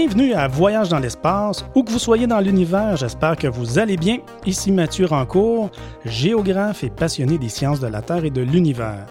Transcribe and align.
Bienvenue 0.00 0.32
à 0.32 0.48
Voyage 0.48 0.88
dans 0.88 0.98
l'espace. 0.98 1.62
Où 1.74 1.82
que 1.82 1.90
vous 1.90 1.98
soyez 1.98 2.26
dans 2.26 2.40
l'univers, 2.40 2.96
j'espère 2.96 3.36
que 3.36 3.48
vous 3.48 3.78
allez 3.78 3.98
bien. 3.98 4.16
Ici 4.46 4.72
Mathieu 4.72 5.04
Rancourt, 5.04 5.70
géographe 6.06 6.82
et 6.84 6.88
passionné 6.88 7.36
des 7.36 7.50
sciences 7.50 7.80
de 7.80 7.86
la 7.86 8.00
Terre 8.00 8.24
et 8.24 8.30
de 8.30 8.40
l'univers. 8.40 9.04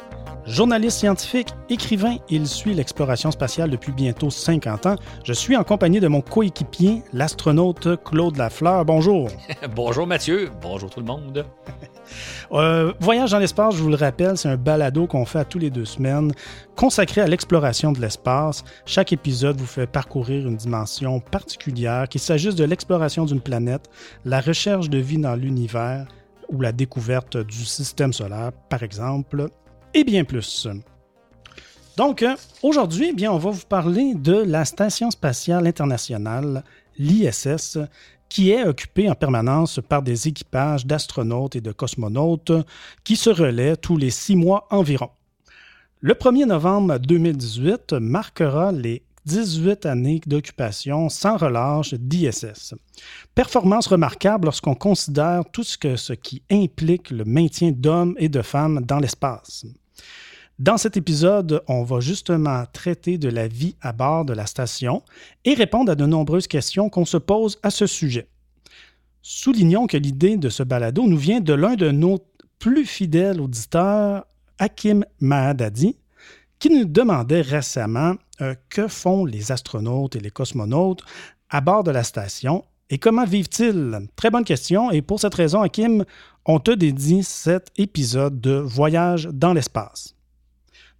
Journaliste 0.50 0.98
scientifique, 0.98 1.50
écrivain, 1.70 2.16
il 2.28 2.48
suit 2.48 2.74
l'exploration 2.74 3.30
spatiale 3.30 3.70
depuis 3.70 3.92
bientôt 3.92 4.32
50 4.32 4.88
ans. 4.88 4.96
Je 5.24 5.32
suis 5.32 5.56
en 5.56 5.64
compagnie 5.64 6.00
de 6.00 6.08
mon 6.08 6.22
coéquipier, 6.22 7.04
l'astronaute 7.14 8.04
Claude 8.04 8.36
Lafleur. 8.36 8.84
Bonjour. 8.84 9.30
Bonjour 9.76 10.08
Mathieu. 10.08 10.50
Bonjour 10.60 10.90
tout 10.90 11.00
le 11.00 11.06
monde. 11.06 11.46
Euh, 12.52 12.92
Voyage 13.00 13.30
dans 13.30 13.38
l'espace, 13.38 13.76
je 13.76 13.84
vous 13.84 13.90
le 13.90 13.96
rappelle, 13.96 14.36
c'est 14.36 14.50
un 14.50 14.58
balado 14.58 15.06
qu'on 15.06 15.26
fait 15.26 15.38
à 15.38 15.46
tous 15.46 15.60
les 15.60 15.70
deux 15.70 15.86
semaines, 15.86 16.32
consacré 16.76 17.22
à 17.22 17.28
l'exploration 17.28 17.92
de 17.92 18.02
l'espace. 18.02 18.64
Chaque 18.88 19.14
épisode 19.14 19.58
vous 19.60 19.68
fait 19.68 19.86
parcourir 19.86 20.48
une 20.48 20.56
dimension 20.56 21.20
particulière, 21.20 22.10
qu'il 22.10 22.20
s'agisse 22.20 22.56
de 22.56 22.64
l'exploration 22.64 23.26
d'une 23.26 23.42
planète, 23.42 23.92
la 24.26 24.42
recherche 24.42 24.90
de 24.90 24.98
vie 24.98 25.20
dans 25.20 25.36
l'univers 25.36 26.08
ou 26.52 26.62
la 26.62 26.72
découverte 26.72 27.38
du 27.38 27.64
système 27.64 28.12
solaire, 28.12 28.54
par 28.70 28.82
exemple, 28.82 29.50
et 29.94 30.04
bien 30.04 30.24
plus. 30.24 30.68
Donc, 31.98 32.24
euh, 32.24 32.36
aujourd'hui, 32.64 33.10
eh 33.10 33.14
bien, 33.14 33.32
on 33.32 33.38
va 33.38 33.50
vous 33.50 33.66
parler 33.68 34.14
de 34.16 34.34
la 34.34 34.64
Station 34.66 35.12
spatiale 35.12 35.68
internationale, 35.68 36.64
l'ISS, 36.98 37.78
qui 38.30 38.52
est 38.52 38.64
occupée 38.64 39.10
en 39.10 39.16
permanence 39.16 39.80
par 39.88 40.02
des 40.02 40.28
équipages 40.28 40.86
d'astronautes 40.86 41.56
et 41.56 41.62
de 41.62 41.72
cosmonautes 41.72 42.52
qui 43.04 43.16
se 43.16 43.30
relaient 43.30 43.76
tous 43.76 43.98
les 43.98 44.12
six 44.12 44.36
mois 44.36 44.68
environ. 44.70 45.10
Le 46.00 46.14
1er 46.14 46.46
novembre 46.46 46.98
2018 47.00 47.94
marquera 47.94 48.72
les 48.72 49.04
18 49.26 49.86
années 49.86 50.22
d'occupation 50.26 51.10
sans 51.10 51.38
relâche 51.38 51.94
d'ISS. 51.94 52.74
Performance 53.36 53.88
remarquable 53.88 54.46
lorsqu'on 54.46 54.76
considère 54.76 55.44
tout 55.52 55.64
ce, 55.64 55.78
que, 55.78 55.98
ce 55.98 56.14
qui 56.14 56.42
implique 56.50 57.12
le 57.12 57.26
maintien 57.26 57.72
d'hommes 57.72 58.16
et 58.18 58.30
de 58.30 58.42
femmes 58.42 58.82
dans 58.86 59.00
l'espace. 59.00 59.66
Dans 60.60 60.76
cet 60.76 60.98
épisode, 60.98 61.64
on 61.70 61.84
va 61.84 62.02
justement 62.02 62.66
traiter 62.74 63.18
de 63.18 63.30
la 63.30 63.48
vie 63.48 63.78
à 63.80 63.94
bord 63.94 64.26
de 64.26 64.34
la 64.34 64.46
station 64.46 65.04
et 65.46 65.54
répondre 65.54 65.90
à 65.90 65.96
de 65.96 66.06
nombreuses 66.06 66.48
questions 66.48 66.90
qu'on 66.90 67.06
se 67.06 67.16
pose 67.16 67.58
à 67.64 67.70
ce 67.70 67.88
sujet. 67.88 68.28
Soulignons 69.22 69.88
que 69.88 69.96
l'idée 69.96 70.36
de 70.36 70.50
ce 70.50 70.62
balado 70.64 71.08
nous 71.08 71.18
vient 71.18 71.40
de 71.40 71.54
l'un 71.54 71.76
de 71.76 71.92
nos 71.92 72.20
plus 72.60 72.86
fidèles 72.86 73.40
auditeurs, 73.40 74.26
Hakim 74.58 75.06
Mahadadi, 75.22 75.96
qui 76.60 76.70
nous 76.70 76.84
demandait 76.84 77.40
récemment 77.40 78.16
euh, 78.42 78.54
que 78.68 78.90
font 78.90 79.24
les 79.24 79.54
astronautes 79.54 80.18
et 80.18 80.20
les 80.20 80.30
cosmonautes 80.30 81.04
à 81.50 81.62
bord 81.62 81.86
de 81.86 81.92
la 81.92 82.04
station 82.04 82.66
et 82.90 82.98
comment 82.98 83.24
vivent-ils? 83.24 84.10
Très 84.16 84.32
bonne 84.32 84.44
question. 84.44 84.92
Et 84.92 85.02
pour 85.02 85.20
cette 85.20 85.36
raison, 85.36 85.62
Hakim, 85.62 86.04
on 86.46 86.60
te 86.60 86.72
dédie 86.72 87.24
cet 87.24 87.68
épisode 87.78 88.42
de 88.42 88.54
Voyage 88.54 89.30
dans 89.32 89.54
l'espace. 89.54 90.16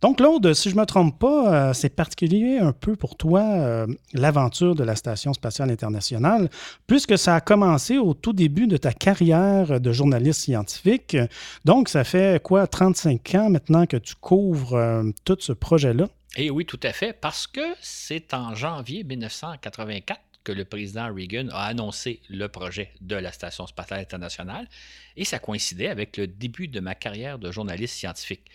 Donc, 0.02 0.18
Claude, 0.18 0.54
si 0.54 0.70
je 0.70 0.76
ne 0.76 0.80
me 0.80 0.86
trompe 0.86 1.20
pas, 1.20 1.70
euh, 1.70 1.74
c'est 1.74 1.90
particulier 1.90 2.58
un 2.58 2.72
peu 2.72 2.96
pour 2.96 3.18
toi 3.18 3.42
euh, 3.42 3.86
l'aventure 4.14 4.74
de 4.74 4.84
la 4.86 4.96
Station 4.96 5.34
spatiale 5.34 5.70
internationale, 5.72 6.50
puisque 6.88 7.18
ça 7.18 7.36
a 7.36 7.42
commencé 7.42 7.98
au 7.98 8.14
tout 8.14 8.32
début 8.32 8.68
de 8.68 8.78
ta 8.78 8.94
carrière 8.94 9.82
de 9.82 9.92
journaliste 9.92 10.42
scientifique. 10.42 11.18
Donc, 11.66 11.90
ça 11.90 12.06
fait 12.06 12.42
quoi, 12.42 12.66
35 12.66 13.36
ans 13.36 13.50
maintenant 13.50 13.86
que 13.86 13.98
tu 13.98 14.16
couvres 14.16 14.76
euh, 14.76 15.04
tout 15.26 15.38
ce 15.42 15.52
projet-là? 15.52 16.08
Eh 16.38 16.50
oui, 16.50 16.66
tout 16.66 16.80
à 16.84 16.94
fait, 16.94 17.12
parce 17.12 17.46
que 17.46 17.76
c'est 17.82 18.34
en 18.34 18.56
janvier 18.56 19.04
1984 19.04 20.22
que 20.46 20.54
le 20.54 20.64
président 20.64 21.14
Reagan 21.14 21.50
a 21.52 21.66
annoncé 21.66 22.22
le 22.30 22.48
projet 22.48 22.94
de 23.02 23.18
la 23.18 23.34
Station 23.34 23.68
spatiale 23.68 24.00
internationale, 24.00 24.70
et 25.18 25.26
ça 25.26 25.40
coïncidait 25.40 25.90
avec 25.90 26.16
le 26.16 26.28
début 26.28 26.70
de 26.70 26.80
ma 26.80 26.96
carrière 26.96 27.38
de 27.38 27.52
journaliste 27.52 27.96
scientifique 27.96 28.50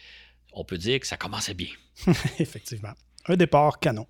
on 0.54 0.64
peut 0.64 0.78
dire 0.78 1.00
que 1.00 1.06
ça 1.06 1.16
commençait 1.16 1.54
bien. 1.54 1.68
Effectivement. 2.38 2.92
Un 3.26 3.36
départ 3.36 3.78
canon. 3.78 4.06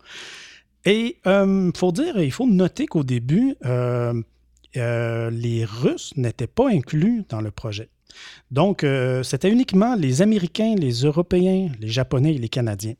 Et 0.84 1.19
il 1.25 1.28
euh, 1.28 1.71
faut 1.75 1.93
dire, 1.93 2.19
il 2.19 2.32
faut 2.32 2.47
noter 2.47 2.87
qu'au 2.87 3.05
début, 3.05 3.56
euh, 3.65 4.21
euh, 4.77 5.31
les 5.31 5.65
Russes 5.65 6.12
n'étaient 6.16 6.47
pas 6.47 6.69
inclus 6.69 7.25
dans 7.28 7.41
le 7.41 7.50
projet. 7.50 7.88
Donc, 8.53 8.87
c'était 9.25 9.50
uniquement 9.50 9.97
les 9.97 10.22
Américains, 10.22 10.77
les 10.78 11.03
Européens, 11.03 11.72
les 11.81 11.88
Japonais 11.88 12.37
et 12.37 12.38
les 12.38 12.49
Canadiens. 12.49 12.94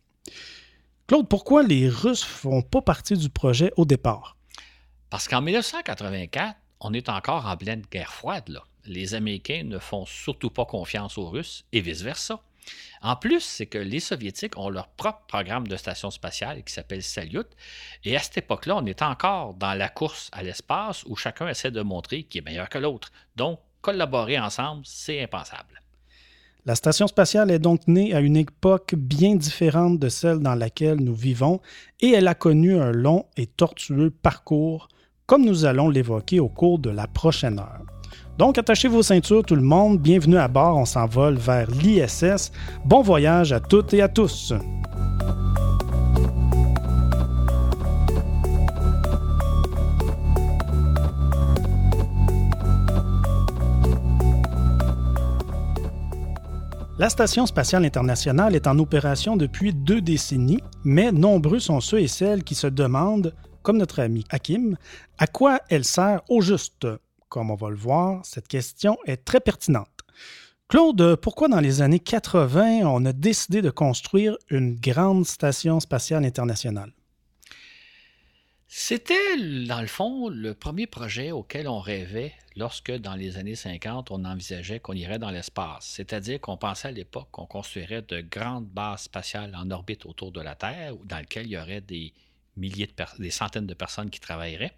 Claude, 1.07 1.29
pourquoi 1.29 1.63
les 1.63 1.89
Russes 1.89 2.25
ne 2.25 2.29
font 2.29 2.63
pas 2.63 2.83
partie 2.83 3.17
du 3.17 3.29
projet 3.29 3.73
au 3.77 3.85
départ? 3.85 4.37
Parce 5.11 5.29
qu'en 5.29 5.41
1984, 5.41 6.57
on 6.81 6.93
est 6.93 7.09
encore 7.09 7.47
en 7.47 7.57
pleine 7.57 7.83
guerre 7.93 8.13
froide. 8.13 8.49
Là. 8.49 8.65
Les 8.87 9.15
Américains 9.15 9.63
ne 9.65 9.79
font 9.79 10.05
surtout 10.05 10.51
pas 10.51 10.65
confiance 10.65 11.17
aux 11.17 11.29
Russes 11.29 11.65
et 11.73 11.81
vice-versa. 11.81 12.43
En 13.03 13.17
plus, 13.17 13.41
c'est 13.41 13.67
que 13.67 13.79
les 13.79 14.01
Soviétiques 14.01 14.57
ont 14.57 14.71
leur 14.71 14.89
propre 14.89 15.23
programme 15.29 15.69
de 15.69 15.77
station 15.77 16.11
spatiale 16.11 16.63
qui 16.65 16.73
s'appelle 16.73 17.03
Salyut. 17.03 17.47
Et 18.05 18.17
à 18.17 18.21
cette 18.21 18.39
époque-là, 18.39 18.77
on 18.77 18.87
est 18.87 19.03
encore 19.03 19.55
dans 19.55 19.75
la 19.75 19.89
course 19.89 20.31
à 20.33 20.43
l'espace 20.43 21.05
où 21.05 21.17
chacun 21.17 21.49
essaie 21.49 21.71
de 21.71 21.83
montrer 21.83 22.23
qu'il 22.23 22.41
est 22.41 22.45
meilleur 22.45 22.69
que 22.69 22.79
l'autre. 22.79 23.13
Donc, 23.37 23.61
collaborer 23.83 24.39
ensemble, 24.39 24.83
c'est 24.85 25.23
impensable. 25.23 25.83
La 26.67 26.75
station 26.75 27.07
spatiale 27.07 27.51
est 27.51 27.59
donc 27.59 27.87
née 27.87 28.15
à 28.15 28.21
une 28.21 28.39
époque 28.39 28.95
bien 28.95 29.35
différente 29.35 29.99
de 29.99 30.09
celle 30.09 30.39
dans 30.39 30.55
laquelle 30.55 30.97
nous 30.97 31.15
vivons 31.15 31.61
et 32.01 32.13
elle 32.13 32.27
a 32.27 32.35
connu 32.35 32.81
un 32.81 32.91
long 32.91 33.27
et 33.37 33.47
tortueux 33.47 34.11
parcours, 34.11 34.89
comme 35.27 35.45
nous 35.45 35.67
allons 35.67 35.91
l'évoquer 35.91 36.41
au 36.41 36.49
cours 36.49 36.79
de 36.79 36.89
la 36.89 37.07
prochaine 37.07 37.59
heure. 37.59 37.94
Donc, 38.37 38.59
attachez 38.59 38.89
vos 38.89 39.03
ceintures, 39.03 39.45
tout 39.45 39.55
le 39.55 39.63
monde. 39.63 40.01
Bienvenue 40.01 40.39
à 40.39 40.49
bord. 40.49 40.77
On 40.77 40.85
s'envole 40.85 41.37
vers 41.37 41.71
l'ISS. 41.71 42.51
Bon 42.85 43.01
voyage 43.01 43.53
à 43.53 43.61
toutes 43.61 43.95
et 43.95 44.03
à 44.03 44.09
tous. 44.09 44.53
La 56.97 57.09
Station 57.09 57.45
spatiale 57.47 57.85
internationale 57.85 58.55
est 58.55 58.67
en 58.67 58.79
opération 58.79 59.37
depuis 59.37 59.73
deux 59.75 60.01
décennies, 60.01 60.61
mais 60.85 61.13
nombreux 61.13 61.59
sont 61.59 61.81
ceux 61.81 62.01
et 62.01 62.09
celles 62.09 62.45
qui 62.45 62.55
se 62.55 62.67
demandent, 62.67 63.35
comme 63.63 63.79
notre 63.79 64.01
ami 64.01 64.25
Hakim, 64.31 64.77
à 65.19 65.27
quoi 65.27 65.61
elle 65.69 65.85
sert 65.85 66.23
au 66.29 66.41
juste? 66.41 66.87
Comme 67.35 67.51
on 67.51 67.57
va 67.57 67.69
le 67.69 67.75
voir, 67.75 68.25
cette 68.25 68.47
question 68.47 68.97
est 69.07 69.25
très 69.25 69.41
pertinente. 69.41 69.89
Claude, 70.69 71.17
pourquoi 71.17 71.49
dans 71.49 71.59
les 71.59 71.83
années 71.83 71.99
80, 71.99 72.83
on 72.87 73.05
a 73.07 73.13
décidé 73.13 73.61
de 73.61 73.71
construire 73.71 74.37
une 74.51 74.77
grande 74.77 75.27
station 75.27 75.81
spatiale 75.81 76.25
internationale? 76.25 76.93
C'était, 78.69 79.65
dans 79.67 79.81
le 79.81 79.89
fond, 79.89 80.29
le 80.29 80.55
premier 80.55 80.87
projet 80.87 81.33
auquel 81.33 81.67
on 81.67 81.81
rêvait 81.81 82.35
lorsque, 82.55 82.93
dans 82.93 83.17
les 83.17 83.37
années 83.37 83.57
50, 83.57 84.13
on 84.13 84.25
envisageait 84.25 84.79
qu'on 84.79 84.93
irait 84.93 85.19
dans 85.19 85.33
l'espace. 85.33 85.87
C'est-à-dire 85.87 86.41
qu'on 86.41 86.57
pensait 86.57 86.87
à 86.87 86.93
l'époque 86.93 87.31
qu'on 87.33 87.47
construirait 87.47 88.03
de 88.03 88.21
grandes 88.21 88.69
bases 88.69 89.03
spatiales 89.03 89.57
en 89.57 89.73
orbite 89.73 90.07
autour 90.07 90.31
de 90.31 90.41
la 90.41 90.55
Terre, 90.55 90.95
dans 91.05 91.19
lesquelles 91.19 91.47
il 91.47 91.55
y 91.55 91.59
aurait 91.59 91.81
des 91.81 92.15
milliers 92.57 92.87
de 92.87 93.05
des 93.19 93.31
centaines 93.33 93.67
de 93.67 93.75
personnes 93.75 94.11
qui 94.11 94.21
travailleraient. 94.21 94.77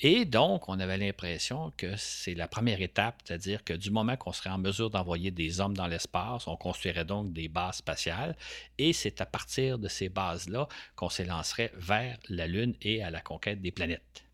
Et 0.00 0.24
donc, 0.24 0.68
on 0.68 0.80
avait 0.80 0.98
l'impression 0.98 1.72
que 1.76 1.94
c'est 1.96 2.34
la 2.34 2.48
première 2.48 2.80
étape, 2.80 3.16
c'est-à-dire 3.24 3.64
que 3.64 3.72
du 3.74 3.90
moment 3.90 4.16
qu'on 4.16 4.32
serait 4.32 4.50
en 4.50 4.58
mesure 4.58 4.90
d'envoyer 4.90 5.30
des 5.30 5.60
hommes 5.60 5.76
dans 5.76 5.86
l'espace, 5.86 6.46
on 6.46 6.56
construirait 6.56 7.04
donc 7.04 7.32
des 7.32 7.48
bases 7.48 7.76
spatiales. 7.76 8.36
Et 8.78 8.92
c'est 8.92 9.20
à 9.20 9.26
partir 9.26 9.78
de 9.78 9.88
ces 9.88 10.08
bases-là 10.08 10.68
qu'on 10.96 11.08
s'élancerait 11.08 11.72
vers 11.76 12.18
la 12.28 12.46
Lune 12.46 12.74
et 12.82 13.02
à 13.02 13.10
la 13.10 13.20
conquête 13.20 13.60
des 13.60 13.70
planètes. 13.70 14.24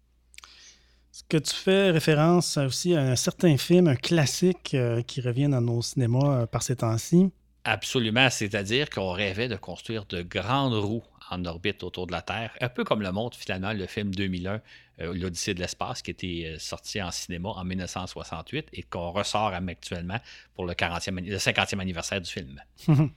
Est-ce 1.13 1.25
que 1.29 1.39
tu 1.39 1.55
fais 1.55 1.91
référence 1.91 2.57
aussi 2.59 2.95
à 2.95 3.01
un 3.01 3.17
certain 3.17 3.57
film, 3.57 3.89
un 3.89 3.97
classique 3.97 4.75
euh, 4.75 5.03
qui 5.03 5.21
revient 5.21 5.49
dans 5.49 5.61
nos 5.61 5.83
cinémas 5.83 6.43
euh, 6.43 6.47
par 6.47 6.63
ces 6.63 6.77
temps-ci. 6.77 7.31
Absolument, 7.65 8.31
c'est-à-dire 8.31 8.89
qu'on 8.89 9.11
rêvait 9.11 9.49
de 9.49 9.57
construire 9.57 10.07
de 10.07 10.23
grandes 10.23 10.75
roues 10.75 11.03
en 11.31 11.45
orbite 11.45 11.83
autour 11.83 12.07
de 12.07 12.13
la 12.13 12.23
Terre, 12.23 12.51
un 12.61 12.69
peu 12.69 12.85
comme 12.85 13.03
le 13.03 13.13
montre 13.13 13.37
finalement 13.37 13.73
le 13.73 13.87
film 13.87 14.15
2001, 14.15 14.61
euh, 15.01 15.15
L'Odyssée 15.15 15.55
de 15.55 15.61
l'espace, 15.61 16.03
qui 16.03 16.11
était 16.11 16.45
euh, 16.47 16.59
sorti 16.59 17.01
en 17.03 17.11
cinéma 17.11 17.51
en 17.51 17.65
1968 17.65 18.69
et 18.73 18.83
qu'on 18.83 19.11
ressort 19.11 19.53
actuellement 19.55 20.19
pour 20.55 20.67
le, 20.67 20.73
40e, 20.73 21.25
le 21.25 21.37
50e 21.37 21.79
anniversaire 21.79 22.21
du 22.21 22.31
film. 22.31 22.61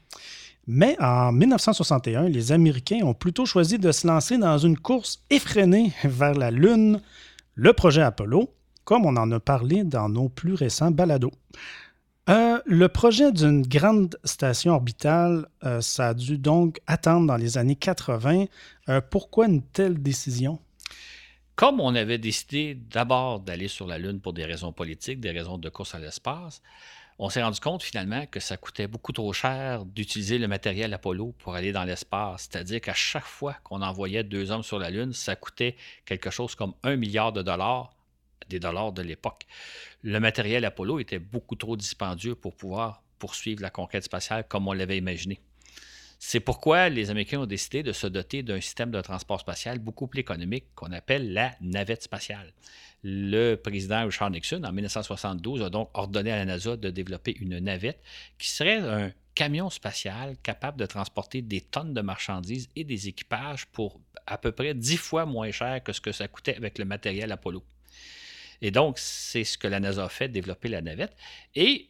Mais 0.67 0.95
en 0.99 1.31
1961, 1.31 2.29
les 2.29 2.51
Américains 2.51 2.99
ont 3.03 3.15
plutôt 3.15 3.45
choisi 3.45 3.79
de 3.79 3.91
se 3.91 4.05
lancer 4.05 4.37
dans 4.37 4.59
une 4.59 4.77
course 4.77 5.23
effrénée 5.29 5.91
vers 6.03 6.33
la 6.33 6.51
Lune, 6.51 7.01
le 7.55 7.73
projet 7.73 8.03
Apollo, 8.03 8.53
comme 8.83 9.05
on 9.05 9.17
en 9.17 9.31
a 9.31 9.39
parlé 9.39 9.83
dans 9.83 10.07
nos 10.07 10.29
plus 10.29 10.53
récents 10.53 10.91
balados. 10.91 11.31
Euh, 12.29 12.61
le 12.65 12.87
projet 12.87 13.31
d'une 13.31 13.63
grande 13.63 14.15
station 14.23 14.73
orbitale, 14.73 15.47
euh, 15.63 15.81
ça 15.81 16.09
a 16.09 16.13
dû 16.13 16.37
donc 16.37 16.79
attendre 16.85 17.25
dans 17.25 17.37
les 17.37 17.57
années 17.57 17.75
80. 17.75 18.45
Euh, 18.89 19.01
pourquoi 19.01 19.47
une 19.47 19.63
telle 19.63 20.01
décision? 20.01 20.59
Comme 21.55 21.79
on 21.79 21.95
avait 21.95 22.19
décidé 22.19 22.75
d'abord 22.75 23.39
d'aller 23.39 23.67
sur 23.67 23.87
la 23.87 23.97
Lune 23.97 24.19
pour 24.19 24.33
des 24.33 24.45
raisons 24.45 24.71
politiques, 24.71 25.19
des 25.19 25.31
raisons 25.31 25.57
de 25.57 25.69
course 25.69 25.95
à 25.95 25.99
l'espace, 25.99 26.61
on 27.17 27.29
s'est 27.29 27.43
rendu 27.43 27.59
compte 27.59 27.83
finalement 27.83 28.25
que 28.27 28.39
ça 28.39 28.57
coûtait 28.57 28.87
beaucoup 28.87 29.11
trop 29.11 29.33
cher 29.33 29.85
d'utiliser 29.85 30.37
le 30.37 30.47
matériel 30.47 30.93
Apollo 30.93 31.35
pour 31.39 31.55
aller 31.55 31.71
dans 31.71 31.83
l'espace. 31.83 32.49
C'est-à-dire 32.49 32.81
qu'à 32.81 32.93
chaque 32.93 33.25
fois 33.25 33.55
qu'on 33.63 33.81
envoyait 33.81 34.23
deux 34.23 34.51
hommes 34.51 34.63
sur 34.63 34.79
la 34.79 34.89
Lune, 34.89 35.13
ça 35.13 35.35
coûtait 35.35 35.75
quelque 36.05 36.29
chose 36.29 36.55
comme 36.55 36.73
un 36.83 36.95
milliard 36.95 37.31
de 37.31 37.41
dollars, 37.41 37.91
des 38.51 38.59
dollars 38.59 38.91
de 38.91 39.01
l'époque. 39.01 39.45
Le 40.03 40.19
matériel 40.19 40.65
Apollo 40.65 40.99
était 40.99 41.19
beaucoup 41.19 41.55
trop 41.55 41.75
dispendieux 41.75 42.35
pour 42.35 42.55
pouvoir 42.55 43.03
poursuivre 43.17 43.61
la 43.61 43.69
conquête 43.69 44.03
spatiale 44.03 44.45
comme 44.47 44.67
on 44.67 44.73
l'avait 44.73 44.97
imaginé. 44.97 45.39
C'est 46.23 46.39
pourquoi 46.39 46.89
les 46.89 47.09
Américains 47.09 47.39
ont 47.39 47.47
décidé 47.47 47.81
de 47.81 47.91
se 47.91 48.05
doter 48.05 48.43
d'un 48.43 48.61
système 48.61 48.91
de 48.91 49.01
transport 49.01 49.39
spatial 49.39 49.79
beaucoup 49.79 50.05
plus 50.05 50.19
économique 50.19 50.65
qu'on 50.75 50.91
appelle 50.91 51.33
la 51.33 51.55
navette 51.61 52.03
spatiale. 52.03 52.53
Le 53.03 53.55
président 53.55 54.05
Richard 54.05 54.29
Nixon, 54.29 54.63
en 54.63 54.71
1972, 54.71 55.63
a 55.63 55.71
donc 55.71 55.89
ordonné 55.95 56.31
à 56.31 56.37
la 56.37 56.45
NASA 56.45 56.77
de 56.77 56.91
développer 56.91 57.35
une 57.39 57.57
navette 57.57 57.99
qui 58.37 58.49
serait 58.49 58.77
un 58.77 59.11
camion 59.33 59.71
spatial 59.71 60.35
capable 60.43 60.79
de 60.79 60.85
transporter 60.85 61.41
des 61.41 61.61
tonnes 61.61 61.95
de 61.95 62.01
marchandises 62.01 62.69
et 62.75 62.83
des 62.83 63.07
équipages 63.07 63.65
pour 63.65 63.99
à 64.27 64.37
peu 64.37 64.51
près 64.51 64.75
dix 64.75 64.97
fois 64.97 65.25
moins 65.25 65.49
cher 65.49 65.83
que 65.83 65.91
ce 65.91 66.01
que 66.01 66.11
ça 66.11 66.27
coûtait 66.27 66.55
avec 66.55 66.77
le 66.77 66.85
matériel 66.85 67.31
Apollo. 67.31 67.63
Et 68.61 68.71
donc, 68.71 68.99
c'est 68.99 69.43
ce 69.43 69.57
que 69.57 69.67
la 69.67 69.79
NASA 69.79 70.05
a 70.05 70.09
fait, 70.09 70.29
développer 70.29 70.69
la 70.69 70.81
navette. 70.81 71.15
Et 71.55 71.89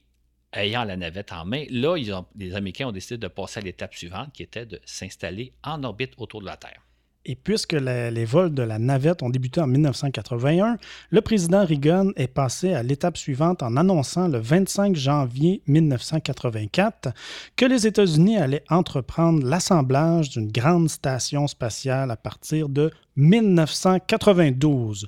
ayant 0.54 0.84
la 0.84 0.98
navette 0.98 1.32
en 1.32 1.46
main, 1.46 1.66
là, 1.70 1.96
les 2.36 2.56
Américains 2.56 2.88
ont 2.88 2.92
décidé 2.92 3.18
de 3.18 3.28
passer 3.28 3.60
à 3.60 3.64
l'étape 3.64 3.94
suivante, 3.94 4.32
qui 4.34 4.44
était 4.44 4.66
de 4.66 4.80
s'installer 4.86 5.54
en 5.64 5.84
orbite 5.84 6.14
autour 6.18 6.42
de 6.42 6.46
la 6.46 6.58
Terre. 6.58 6.82
Et 7.24 7.36
puisque 7.36 7.74
les 7.74 8.26
vols 8.26 8.52
de 8.52 8.64
la 8.64 8.80
navette 8.80 9.22
ont 9.22 9.30
débuté 9.30 9.62
en 9.62 9.68
1981, 9.68 10.78
le 11.12 11.22
président 11.22 11.64
Reagan 11.64 12.10
est 12.16 12.28
passé 12.28 12.74
à 12.74 12.82
l'étape 12.82 13.16
suivante 13.16 13.62
en 13.62 13.78
annonçant 13.78 14.28
le 14.28 14.40
25 14.40 14.96
janvier 14.96 15.62
1984 15.68 17.10
que 17.56 17.66
les 17.66 17.86
États-Unis 17.86 18.38
allaient 18.38 18.64
entreprendre 18.70 19.46
l'assemblage 19.46 20.32
d'une 20.32 20.52
grande 20.52 20.90
station 20.90 21.46
spatiale 21.46 22.10
à 22.10 22.18
partir 22.18 22.70
de 22.70 22.90
1992. 23.18 25.08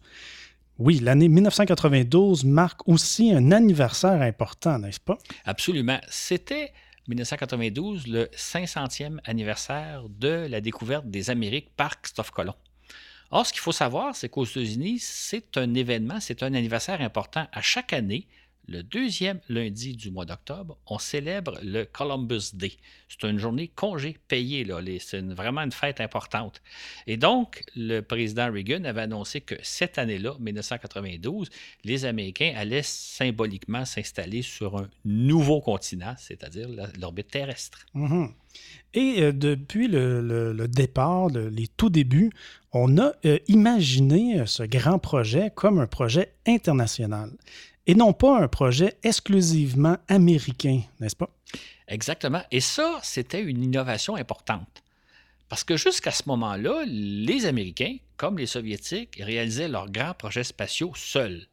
Oui, 0.79 0.99
l'année 0.99 1.27
1992 1.29 2.45
marque 2.45 2.87
aussi 2.87 3.31
un 3.31 3.51
anniversaire 3.51 4.21
important, 4.21 4.79
n'est-ce 4.79 4.99
pas? 4.99 5.17
Absolument. 5.45 5.99
C'était 6.09 6.73
1992 7.07 8.07
le 8.07 8.25
500e 8.35 9.19
anniversaire 9.25 10.03
de 10.09 10.47
la 10.49 10.61
découverte 10.61 11.05
des 11.05 11.29
Amériques 11.29 11.69
par 11.75 12.01
Christophe 12.01 12.31
Colomb. 12.31 12.55
Or, 13.29 13.45
ce 13.45 13.53
qu'il 13.53 13.61
faut 13.61 13.71
savoir, 13.71 14.15
c'est 14.15 14.29
qu'aux 14.29 14.45
États-Unis, 14.45 14.99
c'est 14.99 15.57
un 15.57 15.73
événement, 15.73 16.19
c'est 16.19 16.43
un 16.43 16.53
anniversaire 16.53 17.01
important. 17.01 17.47
À 17.51 17.61
chaque 17.61 17.93
année, 17.93 18.27
le 18.67 18.81
deuxième 18.81 19.39
lundi 19.49 19.95
du 19.95 20.09
mois 20.11 20.25
d'octobre, 20.25 20.77
on 20.85 20.97
célèbre 20.97 21.59
le 21.63 21.83
Columbus 21.83 22.53
Day. 22.53 22.73
C'est 23.09 23.27
une 23.27 23.37
journée 23.37 23.67
congé 23.67 24.17
payée, 24.27 24.65
c'est 24.99 25.21
vraiment 25.21 25.61
une 25.61 25.71
fête 25.71 25.99
importante. 26.01 26.61
Et 27.07 27.17
donc, 27.17 27.63
le 27.75 28.01
président 28.01 28.51
Reagan 28.51 28.83
avait 28.85 29.01
annoncé 29.01 29.41
que 29.41 29.55
cette 29.61 29.97
année-là, 29.97 30.35
1992, 30.39 31.49
les 31.83 32.05
Américains 32.05 32.53
allaient 32.55 32.83
symboliquement 32.83 33.85
s'installer 33.85 34.41
sur 34.41 34.77
un 34.77 34.89
nouveau 35.05 35.61
continent, 35.61 36.15
c'est-à-dire 36.17 36.69
l'orbite 36.99 37.31
terrestre. 37.31 37.85
Mm-hmm. 37.95 38.31
Et 38.93 39.21
euh, 39.21 39.31
depuis 39.31 39.87
le, 39.87 40.67
départ, 40.67 41.29
les 41.29 41.67
tout 41.67 41.89
débuts, 41.89 42.31
on 42.71 42.97
a 42.97 43.13
euh, 43.25 43.39
imaginé 43.47 44.39
euh, 44.39 44.45
ce 44.45 44.63
grand 44.63 44.99
projet 44.99 45.51
comme 45.53 45.79
un 45.79 45.87
projet 45.87 46.33
international 46.45 47.31
et 47.87 47.95
non 47.95 48.13
pas 48.13 48.39
un 48.39 48.47
projet 48.47 48.97
exclusivement 49.03 49.97
américain, 50.07 50.81
n'est-ce 50.99 51.15
pas? 51.15 51.29
Exactement. 51.87 52.41
Et 52.51 52.61
ça, 52.61 52.99
c'était 53.03 53.41
une 53.41 53.63
innovation 53.63 54.15
importante. 54.15 54.83
Parce 55.49 55.63
que 55.63 55.77
jusqu'à 55.77 56.11
ce 56.11 56.23
moment-là, 56.27 56.83
les 56.87 57.45
Américains, 57.45 57.97
comme 58.17 58.37
les 58.37 58.47
Soviétiques, 58.47 59.21
réalisaient 59.21 59.67
leurs 59.67 59.91
grands 59.91 60.13
projets 60.13 60.43
spatiaux 60.43 60.93
seuls. 60.95 61.45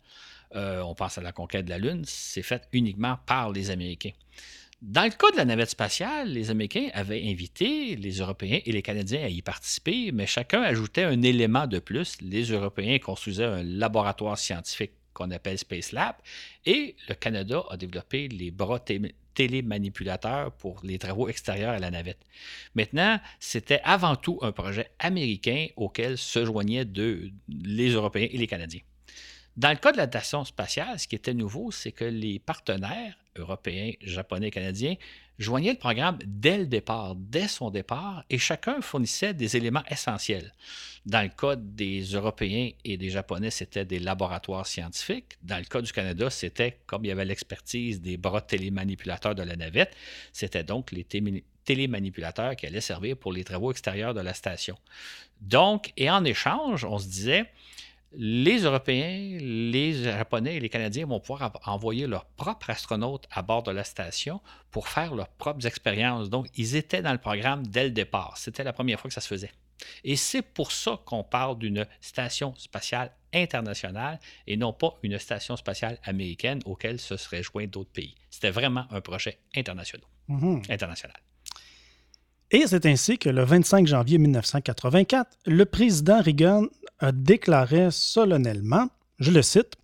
Euh, 0.55 0.81
on 0.83 0.95
pense 0.95 1.19
à 1.19 1.21
la 1.21 1.33
conquête 1.33 1.67
de 1.67 1.71
la 1.71 1.79
Lune, 1.79 2.03
c'est 2.07 2.43
fait 2.43 2.67
uniquement 2.73 3.19
par 3.27 3.51
les 3.51 3.71
Américains. 3.71 4.13
Dans 4.83 5.05
le 5.05 5.11
cas 5.11 5.31
de 5.33 5.37
la 5.37 5.45
navette 5.45 5.69
spatiale, 5.69 6.33
les 6.33 6.51
Américains 6.51 6.89
avaient 6.95 7.29
invité 7.29 7.97
les 7.97 8.13
Européens 8.13 8.61
et 8.65 8.73
les 8.73 8.81
Canadiens 8.81 9.25
à 9.25 9.29
y 9.29 9.43
participer, 9.43 10.11
mais 10.11 10.27
chacun 10.27 10.63
ajoutait 10.63 11.05
un 11.05 11.21
élément 11.21 11.67
de 11.67 11.79
plus. 11.79 12.17
Les 12.23 12.45
Européens 12.45 12.99
construisaient 12.99 13.45
un 13.45 13.63
laboratoire 13.63 14.39
scientifique 14.39 14.93
qu'on 15.15 15.31
appelle 15.31 15.59
Space 15.59 15.93
Lab. 15.93 16.17
Et 16.67 16.97
le 17.09 17.15
Canada 17.15 17.63
a 17.71 17.77
développé 17.77 18.29
les 18.29 18.51
bras 18.51 18.81
télémanipulateurs 19.35 20.53
pour 20.53 20.81
les 20.83 20.99
travaux 20.99 21.29
extérieurs 21.29 21.73
à 21.73 21.79
la 21.79 21.91
navette. 21.91 22.21
Maintenant, 22.75 23.21
c'était 23.39 23.81
avant 23.85 24.17
tout 24.17 24.39
un 24.43 24.53
projet 24.53 24.91
américain 24.99 25.67
auquel 25.77 26.19
se 26.19 26.45
joignaient 26.45 26.87
les 27.49 27.89
Européens 27.91 28.29
et 28.31 28.39
les 28.39 28.47
Canadiens. 28.47 28.81
Dans 29.57 29.71
le 29.71 29.77
cas 29.77 29.93
de 29.93 29.97
la 29.97 30.07
station 30.07 30.45
spatiale, 30.45 30.99
ce 30.99 31.09
qui 31.09 31.17
était 31.17 31.35
nouveau, 31.35 31.71
c'est 31.71 31.93
que 31.93 32.05
les 32.05 32.39
partenaires 32.39 33.17
européens, 33.37 33.93
japonais 34.01 34.51
canadiens 34.51 34.95
joignaient 35.41 35.73
le 35.73 35.79
programme 35.79 36.19
dès 36.25 36.59
le 36.59 36.67
départ, 36.67 37.15
dès 37.17 37.49
son 37.49 37.71
départ, 37.71 38.25
et 38.31 38.39
chacun 38.39 38.81
fournissait 38.83 39.35
des 39.35 39.57
éléments 39.57 39.83
essentiels. 39.91 40.53
Dans 41.07 41.23
le 41.23 41.31
cas 41.31 41.57
des 41.57 42.03
Européens 42.03 42.71
et 42.85 42.99
des 42.99 43.09
Japonais, 43.09 43.51
c'était 43.51 43.87
des 43.87 43.99
laboratoires 43.99 44.67
scientifiques. 44.67 45.39
Dans 45.43 45.57
le 45.57 45.65
cas 45.65 45.81
du 45.81 45.91
Canada, 45.93 46.29
c'était, 46.29 46.79
comme 46.87 47.07
il 47.07 47.09
y 47.09 47.11
avait 47.11 47.25
l'expertise 47.25 48.03
des 48.03 48.19
bras 48.19 48.43
télémanipulateurs 48.43 49.35
de 49.35 49.43
la 49.43 49.57
navette, 49.57 49.97
c'était 50.33 50.63
donc 50.63 50.93
les 50.93 51.07
télémanipulateurs 51.65 52.55
qui 52.55 52.67
allaient 52.67 52.83
servir 52.83 53.17
pour 53.17 53.33
les 53.33 53.43
travaux 53.43 53.71
extérieurs 53.71 54.13
de 54.13 54.21
la 54.21 54.35
station. 54.35 54.77
Donc, 55.41 55.93
et 55.97 56.11
en 56.11 56.23
échange, 56.25 56.85
on 56.85 56.99
se 56.99 57.07
disait, 57.07 57.47
les 58.13 58.65
Européens, 58.65 59.39
les 59.41 59.93
Japonais 60.03 60.57
et 60.57 60.61
les 60.61 60.69
Canadiens 60.69 61.07
vont 61.07 61.21
pouvoir 61.21 61.53
envoyer 61.65 62.07
leurs 62.07 62.25
propres 62.25 62.71
astronautes 62.71 63.29
à 63.31 63.43
bord 63.43 63.63
de 63.63 63.71
la 63.71 63.85
station 63.85 64.41
pour 64.71 64.89
faire 64.89 65.15
leurs 65.15 65.29
propres 65.29 65.67
expériences. 65.67 66.29
Donc, 66.29 66.49
ils 66.57 66.77
étaient 66.77 67.03
dans 67.03 67.13
le 67.13 67.19
programme 67.19 67.67
dès 67.67 67.85
le 67.85 67.91
départ. 67.91 68.37
C'était 68.37 68.65
la 68.65 68.73
première 68.73 68.99
fois 69.01 69.09
que 69.09 69.15
ça 69.15 69.21
se 69.21 69.29
faisait. 69.29 69.53
Et 70.05 70.17
c'est 70.17 70.43
pour 70.43 70.73
ça 70.73 71.01
qu'on 71.05 71.25
parle 71.25 71.59
d'une 71.59 71.87
station 72.01 72.55
spatiale 72.57 73.13
internationale 73.33 74.19
et 74.47 74.57
non 74.57 74.73
pas 74.73 74.99
une 75.03 75.19
station 75.19 75.57
spatiale 75.57 75.99
américaine 76.05 76.61
auquel 76.65 76.99
se 76.99 77.17
seraient 77.17 77.43
joints 77.43 77.67
d'autres 77.67 77.93
pays. 77.93 78.15
C'était 78.29 78.51
vraiment 78.51 78.87
un 78.91 79.01
projet 79.01 79.39
international. 79.55 80.07
Mhm. 80.29 80.63
international. 80.69 81.17
Et 82.53 82.67
c'est 82.67 82.85
ainsi 82.87 83.17
que 83.17 83.29
le 83.29 83.45
25 83.45 83.87
janvier 83.87 84.19
1984, 84.19 85.39
le 85.47 85.65
président 85.65 86.21
Reagan 86.21 86.67
a 86.99 87.13
déclaré 87.13 87.91
solennellement, 87.93 88.89
je 89.21 89.31
le 89.31 89.43
cite, 89.43 89.75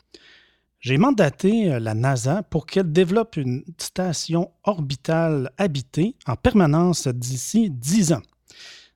J'ai 0.80 0.99
mandaté 0.99 1.73
euh, 1.73 1.78
la 1.78 1.94
NASA 1.94 2.42
pour 2.42 2.66
qu'elle 2.66 2.92
développe 2.92 3.37
une 3.37 3.64
station 3.78 4.50
orbitale 4.64 5.50
habitée 5.58 6.16
en 6.26 6.35
permanence 6.35 7.06
d'ici 7.06 7.70
10 7.70 8.14
ans. 8.14 8.23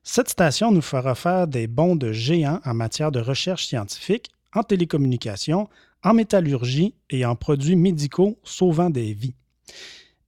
Cette 0.03 0.29
station 0.29 0.71
nous 0.71 0.81
fera 0.81 1.15
faire 1.15 1.47
des 1.47 1.67
bonds 1.67 1.95
de 1.95 2.11
géants 2.11 2.59
en 2.65 2.73
matière 2.73 3.11
de 3.11 3.19
recherche 3.19 3.67
scientifique, 3.67 4.29
en 4.53 4.63
télécommunications, 4.63 5.69
en 6.03 6.13
métallurgie 6.13 6.93
et 7.09 7.25
en 7.25 7.35
produits 7.35 7.77
médicaux 7.77 8.37
sauvant 8.43 8.89
des 8.89 9.13
vies, 9.13 9.35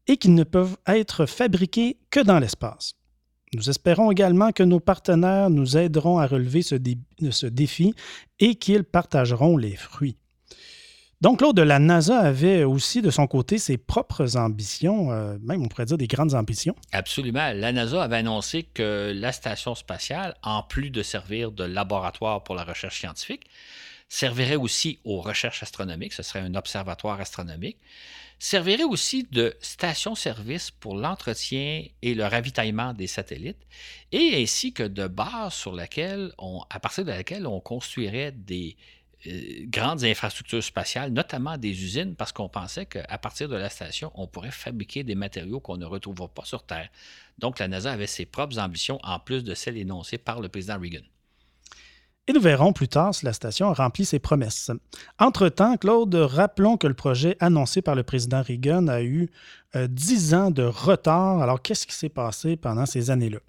et 0.08 0.16
qui 0.16 0.30
ne 0.30 0.44
peuvent 0.44 0.78
être 0.88 1.26
fabriqués 1.26 1.98
que 2.10 2.22
dans 2.22 2.40
l'espace. 2.40 2.96
Nous 3.54 3.70
espérons 3.70 4.12
également 4.12 4.52
que 4.52 4.64
nos 4.64 4.80
partenaires 4.80 5.50
nous 5.50 5.78
aideront 5.78 6.18
à 6.18 6.28
relever 6.28 6.62
ce, 6.62 6.76
défi 7.46 7.94
et 8.40 8.56
qu'ils 8.56 8.84
partageront 8.84 9.58
les 9.58 9.76
fruits. 9.76 10.18
Donc, 11.22 11.40
l'autre 11.40 11.64
la 11.64 11.80
NASA 11.80 12.20
avait 12.20 12.66
aussi 12.66 13.02
de 13.02 13.10
son 13.10 13.28
côté 13.28 13.58
ses 13.58 13.78
propres 13.78 14.36
ambitions, 14.36 15.12
euh, 15.14 15.38
même 15.42 15.62
on 15.64 15.70
pourrait 15.70 15.86
dire 15.86 15.98
des 15.98 16.08
grandes 16.08 16.34
ambitions. 16.34 16.76
Absolument. 16.92 17.54
La 17.56 17.72
NASA 17.72 18.04
avait 18.04 18.18
annoncé 18.18 18.64
que 18.64 19.14
la 19.16 19.32
station 19.32 19.74
spatiale, 19.74 20.36
en 20.44 20.64
plus 20.64 20.90
de 20.90 21.02
servir 21.02 21.54
de 21.54 21.64
laboratoire 21.64 22.44
pour 22.44 22.56
la 22.56 22.66
recherche 22.66 23.00
scientifique, 23.00 23.46
servirait 24.10 24.58
aussi 24.58 25.00
aux 25.06 25.22
recherches 25.22 25.64
astronomiques. 25.64 26.12
Ce 26.12 26.24
serait 26.24 26.42
un 26.42 26.56
observatoire 26.56 27.22
astronomique 27.22 27.78
servirait 28.44 28.84
aussi 28.84 29.24
de 29.32 29.56
station-service 29.62 30.70
pour 30.70 30.96
l'entretien 30.96 31.86
et 32.02 32.14
le 32.14 32.26
ravitaillement 32.26 32.94
des 32.94 33.08
satellites, 33.08 33.66
et 34.12 34.44
ainsi 34.44 34.74
que 34.74 34.84
de 34.84 35.08
base 35.08 35.54
sur 35.54 35.72
laquelle 35.72 36.34
à 36.70 36.80
partir 36.82 37.06
de 37.06 37.12
laquelle 37.12 37.48
on 37.48 37.62
construirait 37.62 38.34
des 38.34 38.76
euh, 39.28 39.64
grandes 39.68 40.04
infrastructures 40.04 40.62
spatiales, 40.62 41.14
notamment 41.14 41.58
des 41.58 41.70
usines, 41.70 42.18
parce 42.18 42.34
qu'on 42.34 42.50
pensait 42.50 42.86
qu'à 42.86 43.18
partir 43.18 43.48
de 43.48 43.56
la 43.56 43.70
station, 43.70 44.12
on 44.14 44.28
pourrait 44.28 44.52
fabriquer 44.52 45.06
des 45.06 45.16
matériaux 45.16 45.62
qu'on 45.62 45.78
ne 45.78 45.86
retrouvera 45.86 46.28
pas 46.28 46.44
sur 46.44 46.66
Terre. 46.66 46.90
Donc 47.40 47.60
la 47.60 47.70
NASA 47.70 47.94
avait 47.94 48.08
ses 48.08 48.26
propres 48.26 48.60
ambitions 48.60 49.00
en 49.04 49.20
plus 49.20 49.46
de 49.46 49.54
celles 49.54 49.78
énoncées 49.78 50.18
par 50.18 50.42
le 50.42 50.50
président 50.50 50.78
Reagan. 50.78 51.06
Et 52.28 52.32
nous 52.32 52.40
verrons 52.40 52.72
plus 52.72 52.88
tard 52.88 53.14
si 53.14 53.26
la 53.26 53.34
station 53.34 53.70
a 53.70 53.92
ses 54.04 54.20
promesses. 54.20 54.72
Entre-temps, 55.20 55.76
Claude, 55.76 56.16
rappelons 56.16 56.78
que 56.78 56.88
le 56.88 56.94
projet 56.94 57.36
annoncé 57.42 57.82
par 57.82 57.96
le 57.96 58.04
président 58.04 58.42
Reagan 58.42 58.88
a 58.88 59.02
eu 59.02 59.30
euh, 59.76 59.88
dix 59.90 60.34
ans 60.34 60.50
de 60.50 60.64
retard. 60.64 61.42
Alors, 61.42 61.62
qu'est-ce 61.62 61.86
qui 61.86 61.94
s'est 61.94 62.08
passé 62.08 62.56
pendant 62.56 62.86
ces 62.86 63.12
années-là? 63.12 63.40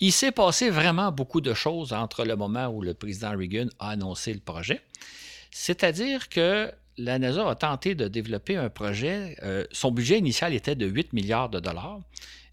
Il 0.00 0.12
s'est 0.12 0.32
passé 0.32 0.70
vraiment 0.70 1.12
beaucoup 1.12 1.42
de 1.42 1.52
choses 1.52 1.92
entre 1.92 2.24
le 2.24 2.36
moment 2.36 2.68
où 2.68 2.80
le 2.80 2.94
président 2.94 3.36
Reagan 3.36 3.66
a 3.78 3.90
annoncé 3.90 4.32
le 4.32 4.40
projet. 4.40 4.80
C'est-à-dire 5.50 6.30
que 6.30 6.72
la 6.96 7.18
NASA 7.18 7.46
a 7.46 7.54
tenté 7.54 7.94
de 7.94 8.08
développer 8.08 8.56
un 8.56 8.70
projet. 8.70 9.36
Euh, 9.42 9.64
son 9.72 9.90
budget 9.90 10.18
initial 10.18 10.54
était 10.54 10.74
de 10.74 10.86
8 10.86 11.12
milliards 11.12 11.50
de 11.50 11.60
dollars. 11.60 12.00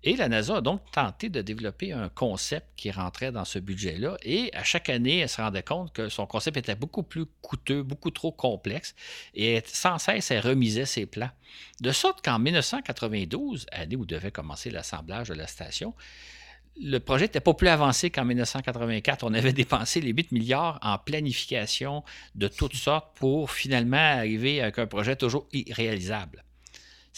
Et 0.07 0.15
la 0.15 0.29
NASA 0.29 0.55
a 0.55 0.61
donc 0.61 0.79
tenté 0.93 1.27
de 1.27 1.41
développer 1.41 1.91
un 1.91 2.07
concept 2.07 2.65
qui 2.77 2.91
rentrait 2.91 3.33
dans 3.33 3.43
ce 3.43 3.59
budget-là. 3.59 4.15
Et 4.23 4.49
à 4.53 4.63
chaque 4.63 4.87
année, 4.87 5.17
elle 5.17 5.27
se 5.27 5.41
rendait 5.41 5.63
compte 5.63 5.91
que 5.91 6.07
son 6.07 6.25
concept 6.25 6.55
était 6.55 6.75
beaucoup 6.75 7.03
plus 7.03 7.25
coûteux, 7.41 7.83
beaucoup 7.83 8.09
trop 8.09 8.31
complexe. 8.31 8.95
Et 9.35 9.61
sans 9.65 9.97
cesse, 9.97 10.31
elle 10.31 10.39
remisait 10.39 10.85
ses 10.85 11.07
plans. 11.07 11.29
De 11.81 11.91
sorte 11.91 12.23
qu'en 12.23 12.39
1992, 12.39 13.65
année 13.73 13.97
où 13.97 14.05
devait 14.05 14.31
commencer 14.31 14.69
l'assemblage 14.69 15.27
de 15.27 15.33
la 15.33 15.45
station, 15.45 15.93
le 16.81 16.99
projet 16.99 17.25
n'était 17.25 17.41
pas 17.41 17.53
plus 17.53 17.67
avancé 17.67 18.09
qu'en 18.09 18.23
1984. 18.23 19.23
On 19.23 19.33
avait 19.33 19.51
dépensé 19.61 19.99
les 19.99 20.13
8 20.13 20.31
milliards 20.31 20.79
en 20.83 20.97
planification 20.99 22.05
de 22.33 22.47
toutes 22.47 22.77
sortes 22.77 23.13
pour 23.17 23.51
finalement 23.51 23.97
arriver 23.97 24.61
avec 24.61 24.79
un 24.79 24.87
projet 24.87 25.17
toujours 25.17 25.49
irréalisable. 25.51 26.45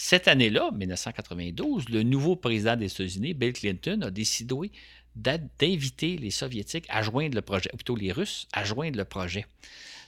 Cette 0.01 0.29
année-là, 0.29 0.71
1992, 0.71 1.89
le 1.89 2.03
nouveau 2.03 2.37
président 2.37 2.77
des 2.77 2.85
États-Unis, 2.85 3.33
Bill 3.33 3.51
Clinton, 3.51 3.99
a 4.01 4.09
décidé 4.09 4.71
d'inviter 5.13 6.15
les 6.15 6.31
Soviétiques 6.31 6.85
à 6.87 7.01
joindre 7.01 7.35
le 7.35 7.41
projet, 7.41 7.69
plutôt 7.75 7.97
les 7.97 8.13
Russes 8.13 8.47
à 8.53 8.63
joindre 8.63 8.97
le 8.97 9.03
projet. 9.03 9.45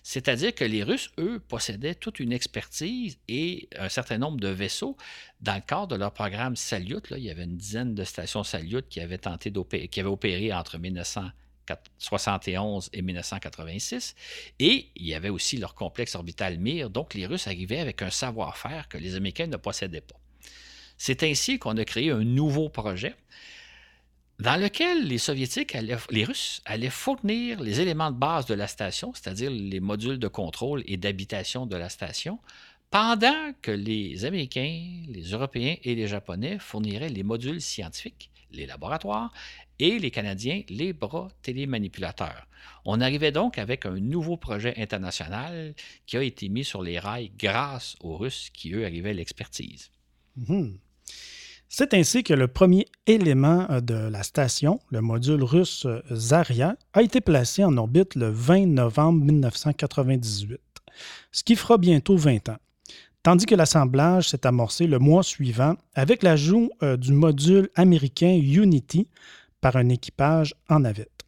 C'est-à-dire 0.01 0.55
que 0.55 0.63
les 0.63 0.83
Russes, 0.83 1.11
eux, 1.19 1.41
possédaient 1.45 1.93
toute 1.93 2.21
une 2.21 2.31
expertise 2.31 3.17
et 3.27 3.67
un 3.77 3.89
certain 3.89 4.17
nombre 4.17 4.39
de 4.39 4.47
vaisseaux. 4.47 4.95
Dans 5.41 5.55
le 5.55 5.61
cadre 5.61 5.87
de 5.87 5.95
leur 5.97 6.13
programme 6.13 6.55
Salyut, 6.55 7.03
il 7.11 7.23
y 7.23 7.29
avait 7.29 7.43
une 7.43 7.57
dizaine 7.57 7.93
de 7.93 8.05
stations 8.05 8.45
Salyut 8.45 8.87
qui 8.87 9.01
avaient 9.01 9.17
tenté 9.17 9.51
d'opérer, 9.51 9.89
qui 9.89 9.99
avaient 9.99 10.07
opéré 10.07 10.53
entre 10.53 10.77
1900 10.77 11.31
1971 11.75 12.89
et 12.93 13.01
1986. 13.01 14.15
Et 14.59 14.89
il 14.95 15.05
y 15.05 15.13
avait 15.13 15.29
aussi 15.29 15.57
leur 15.57 15.75
complexe 15.75 16.15
orbital 16.15 16.59
Mir, 16.59 16.89
donc 16.89 17.13
les 17.13 17.25
Russes 17.25 17.47
arrivaient 17.47 17.79
avec 17.79 18.01
un 18.01 18.09
savoir-faire 18.09 18.87
que 18.87 18.97
les 18.97 19.15
Américains 19.15 19.47
ne 19.47 19.57
possédaient 19.57 20.01
pas. 20.01 20.19
C'est 20.97 21.23
ainsi 21.23 21.57
qu'on 21.57 21.77
a 21.77 21.85
créé 21.85 22.11
un 22.11 22.23
nouveau 22.23 22.69
projet 22.69 23.15
dans 24.41 24.59
lequel 24.59 25.07
les 25.07 25.19
Soviétiques, 25.19 25.77
les 26.09 26.23
Russes, 26.23 26.61
allaient 26.65 26.89
fournir 26.89 27.61
les 27.61 27.79
éléments 27.79 28.09
de 28.09 28.17
base 28.17 28.47
de 28.47 28.55
la 28.55 28.67
station, 28.67 29.13
c'est-à-dire 29.13 29.51
les 29.51 29.79
modules 29.79 30.17
de 30.17 30.27
contrôle 30.27 30.83
et 30.87 30.97
d'habitation 30.97 31.67
de 31.67 31.75
la 31.75 31.89
station, 31.89 32.39
pendant 32.89 33.53
que 33.61 33.71
les 33.71 34.25
Américains, 34.25 35.05
les 35.07 35.31
Européens 35.31 35.75
et 35.83 35.93
les 35.95 36.07
Japonais 36.07 36.57
fourniraient 36.59 37.09
les 37.09 37.23
modules 37.23 37.61
scientifiques, 37.61 38.31
les 38.51 38.65
laboratoires 38.65 39.31
et 39.81 39.99
les 39.99 40.11
Canadiens 40.11 40.61
les 40.69 40.93
bras 40.93 41.27
télémanipulateurs. 41.41 42.47
On 42.85 43.01
arrivait 43.01 43.31
donc 43.31 43.57
avec 43.57 43.85
un 43.85 43.99
nouveau 43.99 44.37
projet 44.37 44.75
international 44.77 45.73
qui 46.05 46.17
a 46.17 46.23
été 46.23 46.47
mis 46.49 46.63
sur 46.63 46.83
les 46.83 46.99
rails 46.99 47.31
grâce 47.37 47.95
aux 47.99 48.15
Russes 48.15 48.49
qui, 48.53 48.73
eux, 48.73 48.85
arrivaient 48.85 49.09
à 49.09 49.13
l'expertise. 49.13 49.89
Mhm. 50.37 50.77
C'est 51.67 51.93
ainsi 51.93 52.23
que 52.23 52.33
le 52.33 52.47
premier 52.47 52.85
élément 53.07 53.65
euh, 53.69 53.79
de 53.79 53.93
la 53.95 54.23
station, 54.23 54.79
le 54.89 55.01
module 55.01 55.43
russe 55.43 55.85
euh, 55.85 56.01
Zarya, 56.11 56.75
a 56.93 57.01
été 57.01 57.21
placé 57.21 57.63
en 57.63 57.75
orbite 57.77 58.15
le 58.15 58.29
20 58.29 58.67
novembre 58.67 59.23
1998, 59.23 60.59
ce 61.31 61.43
qui 61.43 61.55
fera 61.55 61.77
bientôt 61.77 62.17
20 62.17 62.49
ans 62.49 62.57
tandis 63.23 63.45
que 63.45 63.55
l'assemblage 63.55 64.29
s'est 64.29 64.45
amorcé 64.45 64.87
le 64.87 64.99
mois 64.99 65.23
suivant 65.23 65.75
avec 65.95 66.23
l'ajout 66.23 66.71
euh, 66.83 66.97
du 66.97 67.13
module 67.13 67.69
américain 67.75 68.33
Unity, 68.33 69.07
par 69.61 69.75
un 69.75 69.89
équipage 69.89 70.53
en 70.69 70.81
navette. 70.81 71.25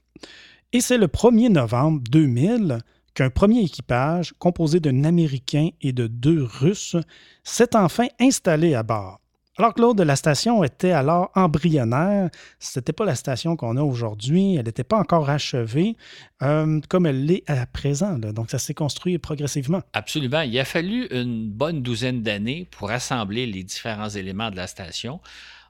Et 0.74 0.82
c'est 0.82 0.98
le 0.98 1.08
1er 1.08 1.50
novembre 1.50 2.02
2000 2.10 2.80
qu'un 3.14 3.30
premier 3.30 3.62
équipage, 3.62 4.34
composé 4.40 4.80
d'un 4.80 5.04
Américain 5.04 5.70
et 5.82 5.94
de 5.94 6.08
deux 6.08 6.44
Russes, 6.44 6.98
s'est 7.44 7.76
enfin 7.76 8.08
installé 8.20 8.74
à 8.74 8.84
bord. 8.84 9.20
Alors 9.58 9.76
que 9.76 9.94
de 9.94 10.02
la 10.02 10.16
station 10.16 10.64
était 10.64 10.92
alors 10.92 11.30
embryonnaire, 11.36 12.32
ce 12.58 12.80
n'était 12.80 12.92
pas 12.92 13.06
la 13.06 13.14
station 13.14 13.56
qu'on 13.56 13.78
a 13.78 13.84
aujourd'hui, 13.84 14.56
elle 14.56 14.66
n'était 14.66 14.84
pas 14.84 14.98
encore 14.98 15.30
achevée 15.30 15.96
euh, 16.42 16.80
comme 16.90 17.06
elle 17.06 17.28
l'est 17.28 17.44
à 17.48 17.68
présent. 17.68 18.18
Donc 18.18 18.50
ça 18.50 18.58
s'est 18.58 18.74
construit 18.74 19.20
progressivement. 19.20 19.84
Absolument. 19.94 20.42
Il 20.42 20.58
a 20.60 20.66
fallu 20.66 21.06
une 21.12 21.52
bonne 21.52 21.84
douzaine 21.84 22.24
d'années 22.24 22.68
pour 22.72 22.90
assembler 22.90 23.46
les 23.46 23.64
différents 23.64 24.10
éléments 24.10 24.50
de 24.50 24.56
la 24.56 24.66
station 24.66 25.20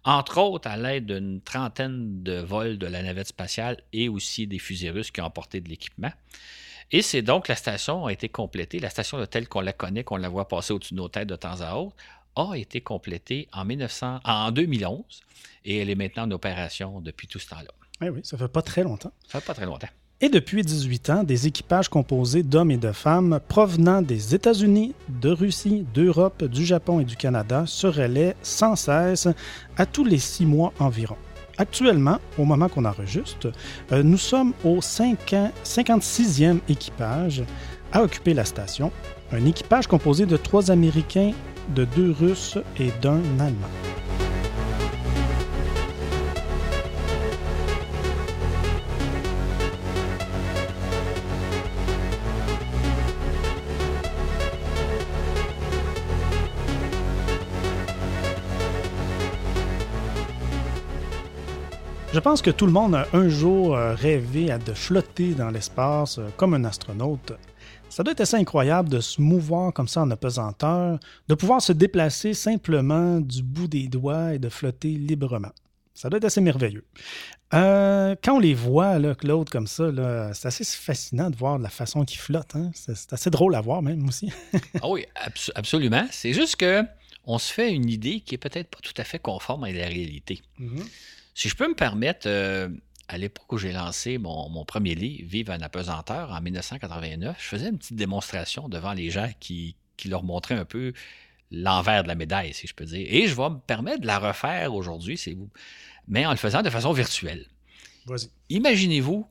entre 0.05 0.37
autres 0.39 0.67
à 0.67 0.77
l'aide 0.77 1.05
d'une 1.05 1.41
trentaine 1.41 2.23
de 2.23 2.39
vols 2.39 2.77
de 2.77 2.87
la 2.87 3.01
navette 3.01 3.27
spatiale 3.27 3.77
et 3.93 4.09
aussi 4.09 4.47
des 4.47 4.59
fusées 4.59 4.89
russes 4.89 5.11
qui 5.11 5.21
ont 5.21 5.25
emporté 5.25 5.61
de 5.61 5.69
l'équipement. 5.69 6.11
Et 6.91 7.01
c'est 7.01 7.21
donc 7.21 7.47
la 7.47 7.55
station 7.55 8.05
a 8.05 8.11
été 8.11 8.29
complétée, 8.29 8.79
la 8.79 8.89
station 8.89 9.25
telle 9.25 9.47
qu'on 9.47 9.61
la 9.61 9.73
connaît, 9.73 10.03
qu'on 10.03 10.17
la 10.17 10.29
voit 10.29 10.47
passer 10.47 10.73
au-dessus 10.73 10.93
de 10.93 10.99
nos 10.99 11.07
têtes 11.07 11.29
de 11.29 11.35
temps 11.35 11.61
à 11.61 11.75
autre, 11.75 11.95
a 12.35 12.53
été 12.55 12.81
complétée 12.81 13.47
en, 13.53 13.65
1900, 13.65 14.19
en 14.23 14.51
2011 14.51 15.03
et 15.65 15.77
elle 15.77 15.89
est 15.89 15.95
maintenant 15.95 16.23
en 16.23 16.31
opération 16.31 16.99
depuis 16.99 17.27
tout 17.27 17.39
ce 17.39 17.47
temps-là. 17.49 17.71
Oui, 18.01 18.09
oui, 18.09 18.19
ça 18.23 18.37
fait 18.37 18.47
pas 18.47 18.61
très 18.61 18.83
longtemps. 18.83 19.13
Ça 19.27 19.39
fait 19.39 19.45
pas 19.45 19.53
très 19.53 19.65
longtemps. 19.65 19.87
Et 20.23 20.29
depuis 20.29 20.63
18 20.63 21.09
ans, 21.09 21.23
des 21.25 21.47
équipages 21.47 21.89
composés 21.89 22.43
d'hommes 22.43 22.71
et 22.71 22.77
de 22.77 22.93
femmes 22.93 23.41
provenant 23.49 24.01
des 24.01 24.33
États-Unis, 24.33 24.95
de 25.09 25.29
Russie, 25.29 25.85
d'Europe, 25.93 26.45
du 26.45 26.63
Japon 26.63 27.01
et 27.01 27.03
du 27.03 27.17
Canada 27.17 27.65
se 27.67 27.87
relaient 27.87 28.37
sans 28.41 28.77
cesse 28.77 29.27
à 29.75 29.85
tous 29.85 30.05
les 30.05 30.19
six 30.19 30.45
mois 30.45 30.71
environ. 30.79 31.17
Actuellement, 31.57 32.19
au 32.37 32.45
moment 32.45 32.69
qu'on 32.69 32.85
enregistre, 32.85 33.51
euh, 33.91 34.01
nous 34.01 34.17
sommes 34.17 34.53
au 34.63 34.79
56e 34.79 36.59
équipage 36.69 37.43
à 37.91 38.01
occuper 38.01 38.33
la 38.33 38.45
station, 38.45 38.93
un 39.33 39.45
équipage 39.45 39.87
composé 39.87 40.25
de 40.25 40.37
trois 40.37 40.71
Américains, 40.71 41.33
de 41.75 41.83
deux 41.83 42.15
Russes 42.17 42.57
et 42.79 42.91
d'un 43.01 43.19
Allemand. 43.41 43.67
Je 62.13 62.19
pense 62.19 62.43
que 62.43 62.51
tout 62.51 62.67
le 62.67 62.71
monde 62.71 62.93
a 62.93 63.07
un 63.13 63.27
jour 63.27 63.75
euh, 63.75 63.95
rêvé 63.95 64.55
de 64.63 64.73
flotter 64.73 65.33
dans 65.33 65.49
l'espace 65.49 66.19
euh, 66.19 66.29
comme 66.37 66.53
un 66.53 66.63
astronaute. 66.63 67.33
Ça 67.89 68.03
doit 68.03 68.11
être 68.11 68.21
assez 68.21 68.37
incroyable 68.37 68.87
de 68.87 68.99
se 68.99 69.19
mouvoir 69.19 69.73
comme 69.73 69.87
ça 69.87 70.01
en 70.01 70.11
apesanteur, 70.11 70.99
de 71.27 71.33
pouvoir 71.33 71.59
se 71.59 71.73
déplacer 71.73 72.35
simplement 72.35 73.19
du 73.19 73.41
bout 73.41 73.67
des 73.67 73.87
doigts 73.87 74.35
et 74.35 74.37
de 74.37 74.47
flotter 74.49 74.89
librement. 74.89 75.51
Ça 75.95 76.07
doit 76.07 76.17
être 76.17 76.25
assez 76.25 76.39
merveilleux. 76.39 76.85
Euh, 77.55 78.15
quand 78.23 78.35
on 78.35 78.39
les 78.39 78.53
voit, 78.53 78.99
là, 78.99 79.15
Claude, 79.15 79.49
comme 79.49 79.65
ça, 79.65 79.89
c'est 80.33 80.47
assez 80.47 80.65
fascinant 80.65 81.31
de 81.31 81.35
voir 81.35 81.57
la 81.57 81.69
façon 81.69 82.05
qu'ils 82.05 82.19
flottent. 82.19 82.55
Hein. 82.55 82.69
C'est, 82.75 83.11
assez 83.11 83.31
drôle 83.31 83.55
à 83.55 83.61
voir 83.61 83.81
même 83.81 84.07
aussi. 84.07 84.31
ah 84.83 84.87
oui, 84.87 85.07
absolument. 85.55 86.05
C'est 86.11 86.33
juste 86.33 86.57
que 86.57 86.83
on 87.25 87.39
se 87.39 87.51
fait 87.51 87.73
une 87.73 87.89
idée 87.89 88.19
qui 88.19 88.35
est 88.35 88.39
peut-être 88.39 88.69
pas 88.69 88.79
tout 88.83 88.93
à 88.97 89.03
fait 89.03 89.17
conforme 89.17 89.63
à 89.63 89.71
la 89.71 89.87
réalité. 89.87 90.43
Mm-hmm. 90.59 90.85
Si 91.35 91.49
je 91.49 91.55
peux 91.55 91.67
me 91.67 91.75
permettre, 91.75 92.27
euh, 92.27 92.69
à 93.07 93.17
l'époque 93.17 93.51
où 93.51 93.57
j'ai 93.57 93.71
lancé 93.71 94.17
mon, 94.17 94.65
premier 94.65 94.95
livre, 94.95 95.27
Vive 95.27 95.51
un 95.51 95.61
apesanteur, 95.61 96.31
en 96.31 96.41
1989, 96.41 97.37
je 97.39 97.47
faisais 97.47 97.69
une 97.69 97.77
petite 97.77 97.95
démonstration 97.95 98.69
devant 98.69 98.93
les 98.93 99.09
gens 99.09 99.29
qui, 99.39 99.75
leur 100.05 100.23
montraient 100.23 100.55
un 100.55 100.65
peu 100.65 100.91
l'envers 101.49 102.03
de 102.03 102.09
la 102.09 102.15
médaille, 102.15 102.53
si 102.53 102.67
je 102.67 102.73
peux 102.73 102.83
dire. 102.83 103.07
Et 103.09 103.27
je 103.27 103.35
vais 103.35 103.49
me 103.49 103.59
permettre 103.59 104.01
de 104.01 104.07
la 104.07 104.19
refaire 104.19 104.73
aujourd'hui, 104.73 105.17
c'est 105.17 105.33
vous, 105.33 105.49
mais 106.07 106.25
en 106.25 106.31
le 106.31 106.37
faisant 106.37 106.61
de 106.61 106.69
façon 106.69 106.91
virtuelle. 106.91 107.47
Imaginez-vous, 108.49 109.25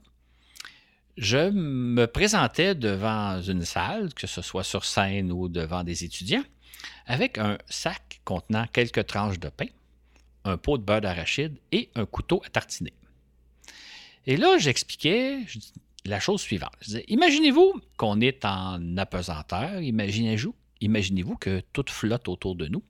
je 1.18 1.50
me 1.50 2.06
présentais 2.06 2.75
devant 2.75 3.42
une 3.42 3.64
salle, 3.64 4.14
que 4.14 4.26
ce 4.26 4.40
soit 4.40 4.64
sur 4.64 4.87
scène 4.87 5.30
ou 5.30 5.49
devant 5.49 5.85
des 5.85 6.04
étudiants, 6.04 6.44
avec 7.06 7.37
un 7.37 7.59
sac 7.68 8.21
contenant 8.25 8.66
quelques 8.73 9.06
tranches 9.06 9.38
de 9.38 9.50
pain, 9.50 9.66
un 10.44 10.56
pot 10.56 10.78
de 10.78 10.82
beurre 10.82 11.00
d'arachide 11.00 11.58
et 11.70 11.90
un 11.94 12.06
couteau 12.06 12.42
à 12.44 12.49
tartiner. 12.49 12.92
Et 14.26 14.37
là, 14.37 14.58
j'expliquais 14.58 15.40
la 16.04 16.20
chose 16.20 16.40
suivante. 16.40 16.75
imaginez-vous 17.08 17.80
qu'on 17.96 18.20
est 18.20 18.44
en 18.44 18.96
apesanteur, 18.96 19.80
imaginez-vous 19.80 20.54
imaginez 20.80 21.25
que 21.40 21.62
tout 21.72 21.84
flotte 21.88 22.28
autour 22.28 22.56
de 22.56 22.66
nous. 22.66 22.82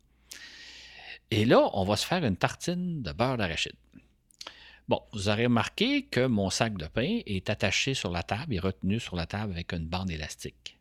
Et 1.31 1.45
là, 1.45 1.71
on 1.75 1.85
va 1.85 1.97
se 1.97 2.07
faire 2.07 2.25
une 2.25 2.37
tartine 2.37 3.03
de 3.03 3.13
beurre 3.13 3.37
d'arachide. 3.37 3.77
Bon, 4.89 5.01
vous 5.13 5.29
aurez 5.29 5.45
remarqué 5.45 6.03
que 6.03 6.27
mon 6.27 6.51
sac 6.51 6.77
de 6.77 6.87
pain 6.87 7.21
est 7.25 7.49
attaché 7.49 7.95
sur 7.95 8.11
la 8.11 8.23
table 8.23 8.55
et 8.55 8.59
retenu 8.59 8.99
sur 8.99 9.17
la 9.17 9.27
table 9.27 9.53
avec 9.53 9.73
une 9.73 9.87
bande 9.87 10.11
élastique. 10.11 10.79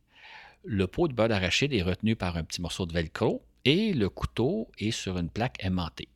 Le 0.64 0.88
pot 0.88 1.08
de 1.08 1.14
beurre 1.14 1.30
d'arachide 1.30 1.74
est 1.74 1.82
retenu 1.82 2.16
par 2.16 2.36
un 2.38 2.44
petit 2.44 2.62
morceau 2.62 2.86
de 2.86 2.94
velcro 2.94 3.44
et 3.64 3.94
le 3.94 4.10
couteau 4.10 4.70
est 4.78 4.92
sur 4.92 5.18
une 5.18 5.30
plaque 5.30 5.64
aimantée. 5.64 6.10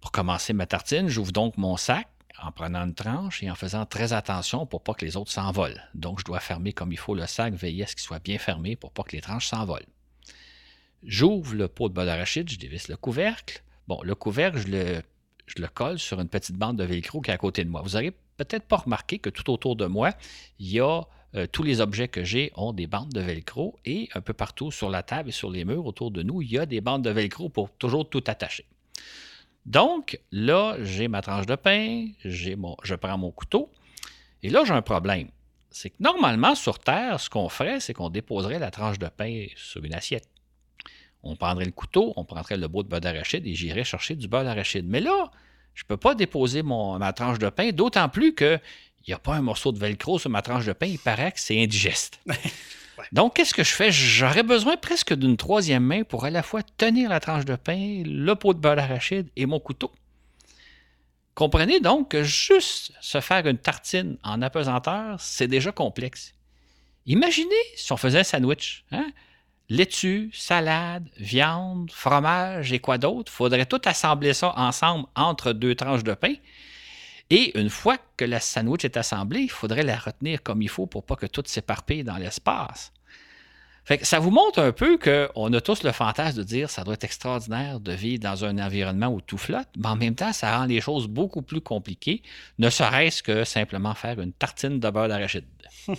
Pour 0.00 0.12
commencer 0.12 0.52
ma 0.52 0.66
tartine, 0.66 1.08
j'ouvre 1.08 1.32
donc 1.32 1.56
mon 1.56 1.76
sac 1.76 2.08
en 2.42 2.52
prenant 2.52 2.84
une 2.84 2.94
tranche 2.94 3.42
et 3.42 3.50
en 3.50 3.54
faisant 3.54 3.86
très 3.86 4.12
attention 4.12 4.66
pour 4.66 4.82
pas 4.82 4.94
que 4.94 5.04
les 5.04 5.16
autres 5.16 5.32
s'envolent. 5.32 5.82
Donc, 5.94 6.20
je 6.20 6.24
dois 6.24 6.40
fermer 6.40 6.72
comme 6.72 6.92
il 6.92 6.98
faut 6.98 7.14
le 7.14 7.26
sac, 7.26 7.54
veiller 7.54 7.84
à 7.84 7.86
ce 7.86 7.94
qu'il 7.94 8.02
soit 8.02 8.18
bien 8.18 8.38
fermé 8.38 8.76
pour 8.76 8.92
pas 8.92 9.02
que 9.02 9.12
les 9.12 9.22
tranches 9.22 9.46
s'envolent. 9.46 9.86
J'ouvre 11.02 11.54
le 11.54 11.68
pot 11.68 11.88
de 11.88 11.94
beurre 11.94 12.06
d'arachide, 12.06 12.50
je 12.50 12.58
dévisse 12.58 12.88
le 12.88 12.96
couvercle. 12.96 13.62
Bon, 13.88 14.00
le 14.02 14.14
couvercle, 14.14 14.58
je 14.58 14.68
le, 14.68 15.02
je 15.46 15.62
le 15.62 15.68
colle 15.68 15.98
sur 15.98 16.20
une 16.20 16.28
petite 16.28 16.56
bande 16.56 16.76
de 16.76 16.84
velcro 16.84 17.20
qui 17.20 17.30
est 17.30 17.34
à 17.34 17.38
côté 17.38 17.64
de 17.64 17.70
moi. 17.70 17.82
Vous 17.82 17.90
n'aurez 17.90 18.12
peut-être 18.36 18.66
pas 18.66 18.78
remarqué 18.78 19.18
que 19.18 19.30
tout 19.30 19.50
autour 19.50 19.76
de 19.76 19.86
moi, 19.86 20.12
il 20.58 20.68
y 20.68 20.80
a 20.80 21.02
euh, 21.34 21.46
tous 21.46 21.62
les 21.62 21.80
objets 21.80 22.08
que 22.08 22.24
j'ai 22.24 22.52
ont 22.56 22.72
des 22.72 22.86
bandes 22.86 23.12
de 23.12 23.20
velcro 23.20 23.78
et 23.84 24.08
un 24.14 24.20
peu 24.20 24.32
partout 24.32 24.70
sur 24.70 24.90
la 24.90 25.02
table 25.02 25.28
et 25.28 25.32
sur 25.32 25.50
les 25.50 25.64
murs 25.64 25.86
autour 25.86 26.10
de 26.10 26.22
nous, 26.22 26.42
il 26.42 26.50
y 26.50 26.58
a 26.58 26.66
des 26.66 26.80
bandes 26.80 27.02
de 27.02 27.10
velcro 27.10 27.48
pour 27.48 27.70
toujours 27.70 28.08
tout 28.08 28.24
attacher. 28.26 28.64
Donc, 29.66 30.20
là, 30.30 30.76
j'ai 30.80 31.08
ma 31.08 31.22
tranche 31.22 31.44
de 31.46 31.56
pain, 31.56 32.06
mon, 32.56 32.76
je 32.84 32.94
prends 32.94 33.18
mon 33.18 33.32
couteau, 33.32 33.70
et 34.42 34.48
là, 34.48 34.64
j'ai 34.64 34.72
un 34.72 34.82
problème. 34.82 35.28
C'est 35.70 35.90
que 35.90 35.96
normalement, 35.98 36.54
sur 36.54 36.78
Terre, 36.78 37.18
ce 37.18 37.28
qu'on 37.28 37.48
ferait, 37.48 37.80
c'est 37.80 37.92
qu'on 37.92 38.08
déposerait 38.08 38.60
la 38.60 38.70
tranche 38.70 38.98
de 38.98 39.08
pain 39.08 39.46
sur 39.56 39.84
une 39.84 39.92
assiette. 39.92 40.28
On 41.24 41.34
prendrait 41.34 41.64
le 41.64 41.72
couteau, 41.72 42.12
on 42.16 42.24
prendrait 42.24 42.56
le 42.56 42.68
bout 42.68 42.84
de 42.84 42.88
beurre 42.88 43.00
d'arachide 43.00 43.44
et 43.44 43.54
j'irais 43.54 43.82
chercher 43.82 44.14
du 44.14 44.28
beurre 44.28 44.44
d'arachide. 44.44 44.86
Mais 44.86 45.00
là, 45.00 45.30
je 45.74 45.82
ne 45.82 45.88
peux 45.88 45.96
pas 45.96 46.14
déposer 46.14 46.62
mon, 46.62 46.98
ma 46.98 47.12
tranche 47.12 47.40
de 47.40 47.48
pain, 47.48 47.72
d'autant 47.72 48.08
plus 48.08 48.36
qu'il 48.36 48.60
n'y 49.08 49.14
a 49.14 49.18
pas 49.18 49.34
un 49.34 49.42
morceau 49.42 49.72
de 49.72 49.78
velcro 49.80 50.20
sur 50.20 50.30
ma 50.30 50.42
tranche 50.42 50.64
de 50.64 50.72
pain. 50.72 50.86
Il 50.86 51.00
paraît 51.00 51.32
que 51.32 51.40
c'est 51.40 51.60
indigeste. 51.60 52.20
Donc, 53.12 53.34
qu'est-ce 53.34 53.54
que 53.54 53.64
je 53.64 53.72
fais? 53.72 53.90
J'aurais 53.92 54.42
besoin 54.42 54.76
presque 54.76 55.14
d'une 55.14 55.36
troisième 55.36 55.84
main 55.84 56.02
pour 56.02 56.24
à 56.24 56.30
la 56.30 56.42
fois 56.42 56.62
tenir 56.62 57.08
la 57.08 57.20
tranche 57.20 57.44
de 57.44 57.56
pain, 57.56 58.02
le 58.04 58.34
pot 58.34 58.54
de 58.54 58.58
beurre 58.58 58.76
d'arachide 58.76 59.28
et 59.36 59.46
mon 59.46 59.60
couteau. 59.60 59.92
Comprenez 61.34 61.80
donc 61.80 62.12
que 62.12 62.22
juste 62.22 62.92
se 63.00 63.20
faire 63.20 63.46
une 63.46 63.58
tartine 63.58 64.16
en 64.24 64.40
apesanteur, 64.40 65.20
c'est 65.20 65.48
déjà 65.48 65.70
complexe. 65.70 66.32
Imaginez 67.04 67.54
si 67.76 67.92
on 67.92 67.96
faisait 67.96 68.20
un 68.20 68.24
sandwich. 68.24 68.84
Hein? 68.90 69.06
Laitue, 69.68 70.30
salade, 70.32 71.08
viande, 71.18 71.90
fromage 71.90 72.72
et 72.72 72.78
quoi 72.78 72.98
d'autre? 72.98 73.30
Faudrait 73.30 73.66
tout 73.66 73.82
assembler 73.84 74.32
ça 74.32 74.54
ensemble 74.56 75.06
entre 75.14 75.52
deux 75.52 75.74
tranches 75.74 76.04
de 76.04 76.14
pain. 76.14 76.34
Et 77.30 77.58
une 77.58 77.70
fois 77.70 77.96
que 78.16 78.24
la 78.24 78.40
sandwich 78.40 78.84
est 78.84 78.96
assemblée, 78.96 79.40
il 79.40 79.50
faudrait 79.50 79.82
la 79.82 79.96
retenir 79.96 80.42
comme 80.42 80.62
il 80.62 80.68
faut 80.68 80.86
pour 80.86 81.04
pas 81.04 81.16
que 81.16 81.26
tout 81.26 81.42
s'éparpille 81.46 82.04
dans 82.04 82.16
l'espace. 82.16 82.92
ça 84.02 84.18
vous 84.20 84.30
montre 84.30 84.60
un 84.60 84.72
peu 84.72 84.96
qu'on 84.96 85.52
a 85.52 85.60
tous 85.60 85.82
le 85.82 85.92
fantasme 85.92 86.38
de 86.38 86.42
dire 86.44 86.70
ça 86.70 86.84
doit 86.84 86.94
être 86.94 87.04
extraordinaire 87.04 87.80
de 87.80 87.92
vivre 87.92 88.22
dans 88.22 88.44
un 88.44 88.58
environnement 88.58 89.08
où 89.08 89.20
tout 89.20 89.38
flotte, 89.38 89.68
mais 89.76 89.88
en 89.88 89.96
même 89.96 90.14
temps, 90.14 90.32
ça 90.32 90.56
rend 90.56 90.66
les 90.66 90.80
choses 90.80 91.08
beaucoup 91.08 91.42
plus 91.42 91.60
compliquées, 91.60 92.22
ne 92.58 92.70
serait-ce 92.70 93.22
que 93.22 93.44
simplement 93.44 93.94
faire 93.94 94.20
une 94.20 94.32
tartine 94.32 94.78
de 94.78 94.90
beurre 94.90 95.08
d'arachide. 95.08 95.44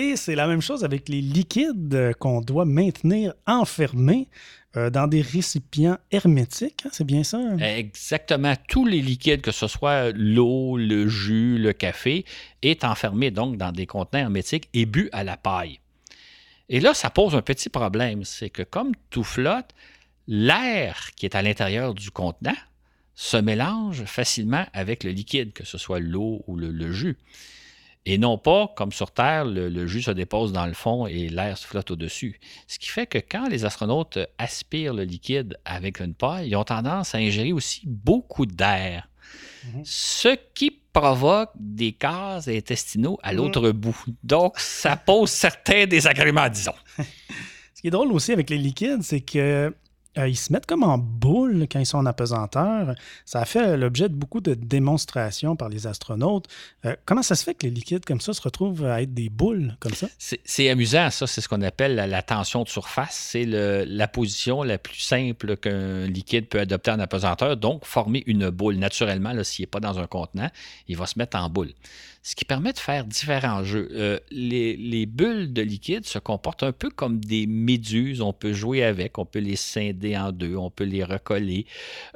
Et 0.00 0.14
c'est 0.14 0.36
la 0.36 0.46
même 0.46 0.60
chose 0.60 0.84
avec 0.84 1.08
les 1.08 1.20
liquides 1.20 2.14
qu'on 2.20 2.40
doit 2.40 2.64
maintenir 2.64 3.34
enfermés 3.48 4.28
euh, 4.76 4.90
dans 4.90 5.08
des 5.08 5.22
récipients 5.22 5.98
hermétiques, 6.12 6.82
hein, 6.84 6.90
c'est 6.92 7.02
bien 7.02 7.24
ça? 7.24 7.40
Exactement. 7.58 8.54
Tous 8.68 8.86
les 8.86 9.00
liquides, 9.00 9.40
que 9.40 9.50
ce 9.50 9.66
soit 9.66 10.12
l'eau, 10.12 10.76
le 10.76 11.08
jus, 11.08 11.58
le 11.58 11.72
café, 11.72 12.24
est 12.62 12.84
enfermé 12.84 13.32
donc 13.32 13.56
dans 13.56 13.72
des 13.72 13.86
contenants 13.86 14.20
hermétiques 14.20 14.68
et 14.72 14.86
bu 14.86 15.08
à 15.10 15.24
la 15.24 15.36
paille. 15.36 15.80
Et 16.68 16.78
là, 16.78 16.94
ça 16.94 17.10
pose 17.10 17.34
un 17.34 17.42
petit 17.42 17.68
problème, 17.68 18.22
c'est 18.22 18.50
que 18.50 18.62
comme 18.62 18.92
tout 19.10 19.24
flotte, 19.24 19.74
l'air 20.28 21.10
qui 21.16 21.26
est 21.26 21.34
à 21.34 21.42
l'intérieur 21.42 21.92
du 21.92 22.12
contenant 22.12 22.54
se 23.16 23.36
mélange 23.36 24.04
facilement 24.04 24.64
avec 24.72 25.02
le 25.02 25.10
liquide, 25.10 25.52
que 25.52 25.66
ce 25.66 25.76
soit 25.76 25.98
l'eau 25.98 26.44
ou 26.46 26.54
le 26.54 26.92
jus. 26.92 27.16
Et 28.10 28.16
non 28.16 28.38
pas, 28.38 28.72
comme 28.74 28.90
sur 28.90 29.10
Terre, 29.10 29.44
le, 29.44 29.86
jus 29.86 30.00
se 30.00 30.10
dépose 30.10 30.50
dans 30.50 30.64
le 30.64 30.72
fond 30.72 31.06
et 31.06 31.28
l'air 31.28 31.58
se 31.58 31.66
flotte 31.66 31.90
au-dessus. 31.90 32.40
Ce 32.66 32.78
qui 32.78 32.88
fait 32.88 33.06
que 33.06 33.18
quand 33.18 33.50
les 33.50 33.66
astronautes 33.66 34.18
aspirent 34.38 34.94
le 34.94 35.04
liquide 35.04 35.58
avec 35.66 36.00
une 36.00 36.14
paille, 36.14 36.48
ils 36.48 36.56
ont 36.56 36.64
tendance 36.64 37.14
à 37.14 37.18
ingérer 37.18 37.52
aussi 37.52 37.82
beaucoup 37.84 38.46
d'air. 38.46 39.10
Mhm. 39.66 39.82
Ce 39.84 40.38
qui 40.54 40.70
provoque 40.70 41.50
des 41.56 41.94
gaz 42.00 42.48
intestinaux 42.48 43.18
à 43.22 43.32
mhm. 43.32 43.36
l'autre 43.36 43.70
bout. 43.72 44.02
Donc, 44.22 44.58
ça 44.58 44.96
pose 44.96 45.28
certains 45.28 45.84
désagréments, 45.84 46.48
disons. 46.48 46.72
Ce 47.74 47.82
qui 47.82 47.88
est 47.88 47.90
drôle 47.90 48.10
aussi 48.12 48.32
avec 48.32 48.48
les 48.48 48.56
liquides, 48.56 49.02
c'est 49.02 49.20
que 49.20 49.74
euh, 50.18 50.28
ils 50.28 50.36
se 50.36 50.52
mettent 50.52 50.66
comme 50.66 50.82
en 50.82 50.98
boule 50.98 51.66
quand 51.70 51.78
ils 51.78 51.86
sont 51.86 51.98
en 51.98 52.06
apesanteur. 52.06 52.94
Ça 53.24 53.40
a 53.40 53.44
fait 53.44 53.76
l'objet 53.76 54.08
de 54.08 54.14
beaucoup 54.14 54.40
de 54.40 54.54
démonstrations 54.54 55.56
par 55.56 55.68
les 55.68 55.86
astronautes. 55.86 56.46
Euh, 56.84 56.96
comment 57.04 57.22
ça 57.22 57.34
se 57.34 57.44
fait 57.44 57.54
que 57.54 57.66
les 57.66 57.72
liquides 57.72 58.04
comme 58.04 58.20
ça 58.20 58.32
se 58.32 58.42
retrouvent 58.42 58.84
à 58.84 59.02
être 59.02 59.14
des 59.14 59.28
boules 59.28 59.76
comme 59.80 59.94
ça? 59.94 60.08
C'est 60.18 60.68
amusant, 60.68 61.10
ça. 61.10 61.26
C'est 61.26 61.40
ce 61.40 61.48
qu'on 61.48 61.62
appelle 61.62 61.94
la, 61.94 62.22
tension 62.22 62.62
de 62.62 62.68
surface. 62.68 63.14
C'est 63.14 63.44
la 63.46 64.08
position 64.08 64.62
la 64.62 64.78
plus 64.78 64.98
simple 65.00 65.56
qu'un 65.56 66.06
liquide 66.06 66.48
peut 66.48 66.60
adopter 66.60 66.90
en 66.90 67.00
apesanteur. 67.00 67.56
Donc, 67.56 67.84
former 67.84 68.22
une 68.26 68.50
boule. 68.50 68.76
Naturellement, 68.76 69.32
s'il 69.44 69.62
n'est 69.62 69.68
pas 69.68 69.80
dans 69.80 69.98
un 69.98 70.06
contenant, 70.06 70.50
il 70.88 70.96
va 70.96 71.06
se 71.06 71.18
mettre 71.18 71.36
en 71.36 71.48
boule 71.48 71.72
ce 72.28 72.34
qui 72.34 72.44
permet 72.44 72.74
de 72.74 72.78
faire 72.78 73.06
différents 73.06 73.64
jeux. 73.64 73.88
Euh, 73.92 74.18
les, 74.30 75.06
bulles 75.06 75.50
de 75.50 75.62
liquide 75.62 76.04
se 76.04 76.18
comportent 76.18 76.62
un 76.62 76.72
peu 76.72 76.90
comme 76.90 77.20
des 77.20 77.46
méduses. 77.46 78.20
On 78.20 78.34
peut 78.34 78.52
jouer 78.52 78.84
avec, 78.84 79.16
on 79.16 79.24
peut 79.24 79.38
les 79.38 79.56
scinder 79.56 80.14
en 80.14 80.30
deux, 80.30 80.54
on 80.54 80.68
peut 80.68 80.84
les 80.84 81.02
recoller. 81.02 81.64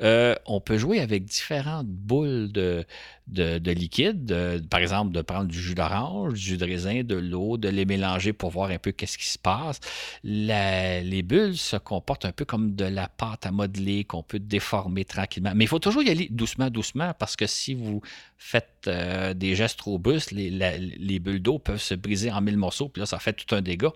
Euh, 0.02 0.34
on 0.44 0.60
peut 0.60 0.76
jouer 0.76 1.00
avec 1.00 1.24
différentes 1.24 1.86
boules 1.86 2.52
de, 2.52 2.84
de, 3.28 3.70
liquide, 3.70 4.66
par 4.68 4.80
exemple 4.80 5.12
de 5.12 5.22
prendre 5.22 5.46
du 5.46 5.58
jus 5.58 5.74
d'orange, 5.74 6.34
du 6.34 6.40
jus 6.40 6.56
de 6.56 6.64
raisin, 6.64 7.02
de 7.02 7.14
l'eau, 7.14 7.56
de 7.56 7.68
les 7.68 7.84
mélanger 7.84 8.32
pour 8.32 8.50
voir 8.50 8.70
un 8.70 8.78
peu 8.78 8.92
qu'est-ce 8.92 9.18
qui 9.18 9.28
se 9.28 9.38
passe. 9.38 9.80
les 10.24 11.22
bulles 11.22 11.56
se 11.56 11.76
comportent 11.76 12.24
un 12.24 12.32
peu 12.32 12.44
comme 12.44 12.74
de 12.74 12.84
la 12.84 13.08
pâte 13.08 13.46
à 13.46 13.50
modeler 13.50 14.04
qu'on 14.04 14.22
peut 14.22 14.38
déformer 14.38 15.04
tranquillement. 15.04 15.52
Mais 15.54 15.64
il 15.64 15.68
faut 15.68 15.78
toujours 15.78 16.02
y 16.02 16.10
aller 16.10 16.28
doucement, 16.30 16.70
doucement, 16.70 17.12
parce 17.18 17.36
que 17.36 17.46
si 17.46 17.74
vous 17.74 18.02
faites 18.36 18.86
euh, 18.86 19.34
des 19.34 19.54
gestes 19.54 19.80
robustes, 19.80 20.32
les, 20.32 20.50
les 20.50 21.18
bulles 21.18 21.42
d'eau 21.42 21.58
peuvent 21.58 21.80
se 21.80 21.94
briser 21.94 22.30
en 22.30 22.40
mille 22.40 22.56
morceaux, 22.56 22.88
puis 22.88 23.00
là, 23.00 23.06
ça 23.06 23.18
fait 23.18 23.32
tout 23.32 23.54
un 23.54 23.62
dégât. 23.62 23.92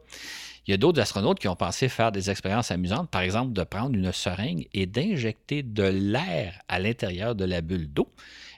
Il 0.67 0.73
y 0.73 0.75
a 0.75 0.77
d'autres 0.77 1.01
astronautes 1.01 1.39
qui 1.39 1.47
ont 1.47 1.57
pensé 1.57 1.89
faire 1.89 2.11
des 2.11 2.29
expériences 2.29 2.71
amusantes, 2.73 3.09
par 3.09 3.21
exemple 3.21 3.53
de 3.53 3.63
prendre 3.63 3.95
une 3.95 4.11
seringue 4.13 4.67
et 4.75 4.87
d'injecter 4.87 5.63
de 5.63 5.85
l'air 5.85 6.61
à 6.69 6.81
l'intérieur 6.81 7.37
de 7.37 7.45
la 7.45 7.61
bulle 7.61 7.89
d'eau. 7.93 8.11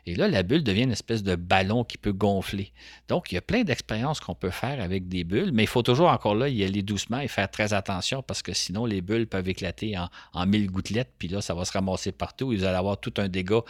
Et 0.09 0.15
là, 0.15 0.27
la 0.27 0.43
bulle 0.43 0.65
devient 0.65 0.85
une 0.85 0.93
espèce 0.93 1.23
de 1.23 1.37
ballon 1.37 1.85
qui 1.85 1.99
peut 1.99 2.15
gonfler. 2.15 2.73
Donc, 3.09 3.31
il 3.31 3.35
y 3.35 3.39
a 3.39 3.43
plein 3.43 3.63
d'expériences 3.63 4.21
qu'on 4.21 4.35
peut 4.35 4.51
faire 4.51 4.81
avec 4.81 5.07
des 5.07 5.23
bulles, 5.23 5.51
mais 5.53 5.65
il 5.65 5.69
faut 5.69 5.83
toujours 5.83 6.09
encore 6.09 6.35
là 6.35 6.49
y 6.49 6.65
aller 6.65 6.81
doucement 6.81 7.21
et 7.21 7.29
faire 7.29 7.51
très 7.51 7.75
attention 7.75 8.23
parce 8.23 8.41
que 8.41 8.55
sinon, 8.55 8.87
les 8.87 9.03
bulles 9.03 9.27
peuvent 9.27 9.49
éclater 9.49 9.97
en, 9.99 10.47
mille 10.47 10.71
gouttelettes, 10.71 11.13
puis 11.19 11.29
là, 11.29 11.43
ça 11.43 11.53
va 11.53 11.67
se 11.67 11.73
ramasser 11.73 12.11
partout. 12.11 12.47
Vous 12.47 12.65
allez 12.65 12.77
avoir 12.77 12.99
tout 12.99 13.13
un 13.19 13.29
dégât 13.29 13.61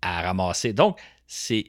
à 0.00 0.22
ramasser. 0.22 0.72
Donc, 0.72 0.98
c'est 1.26 1.66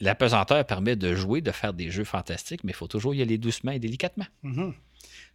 la 0.00 0.14
pesanteur 0.14 0.64
permet 0.64 0.96
de 0.96 1.14
jouer, 1.14 1.42
de 1.42 1.50
faire 1.50 1.74
des 1.74 1.90
jeux 1.90 2.04
fantastiques, 2.04 2.64
mais 2.64 2.72
il 2.72 2.76
faut 2.76 2.88
toujours 2.88 3.14
y 3.14 3.20
aller 3.20 3.36
doucement 3.36 3.72
et 3.72 3.78
délicatement. 3.78 4.26
Mm-hmm. 4.42 4.72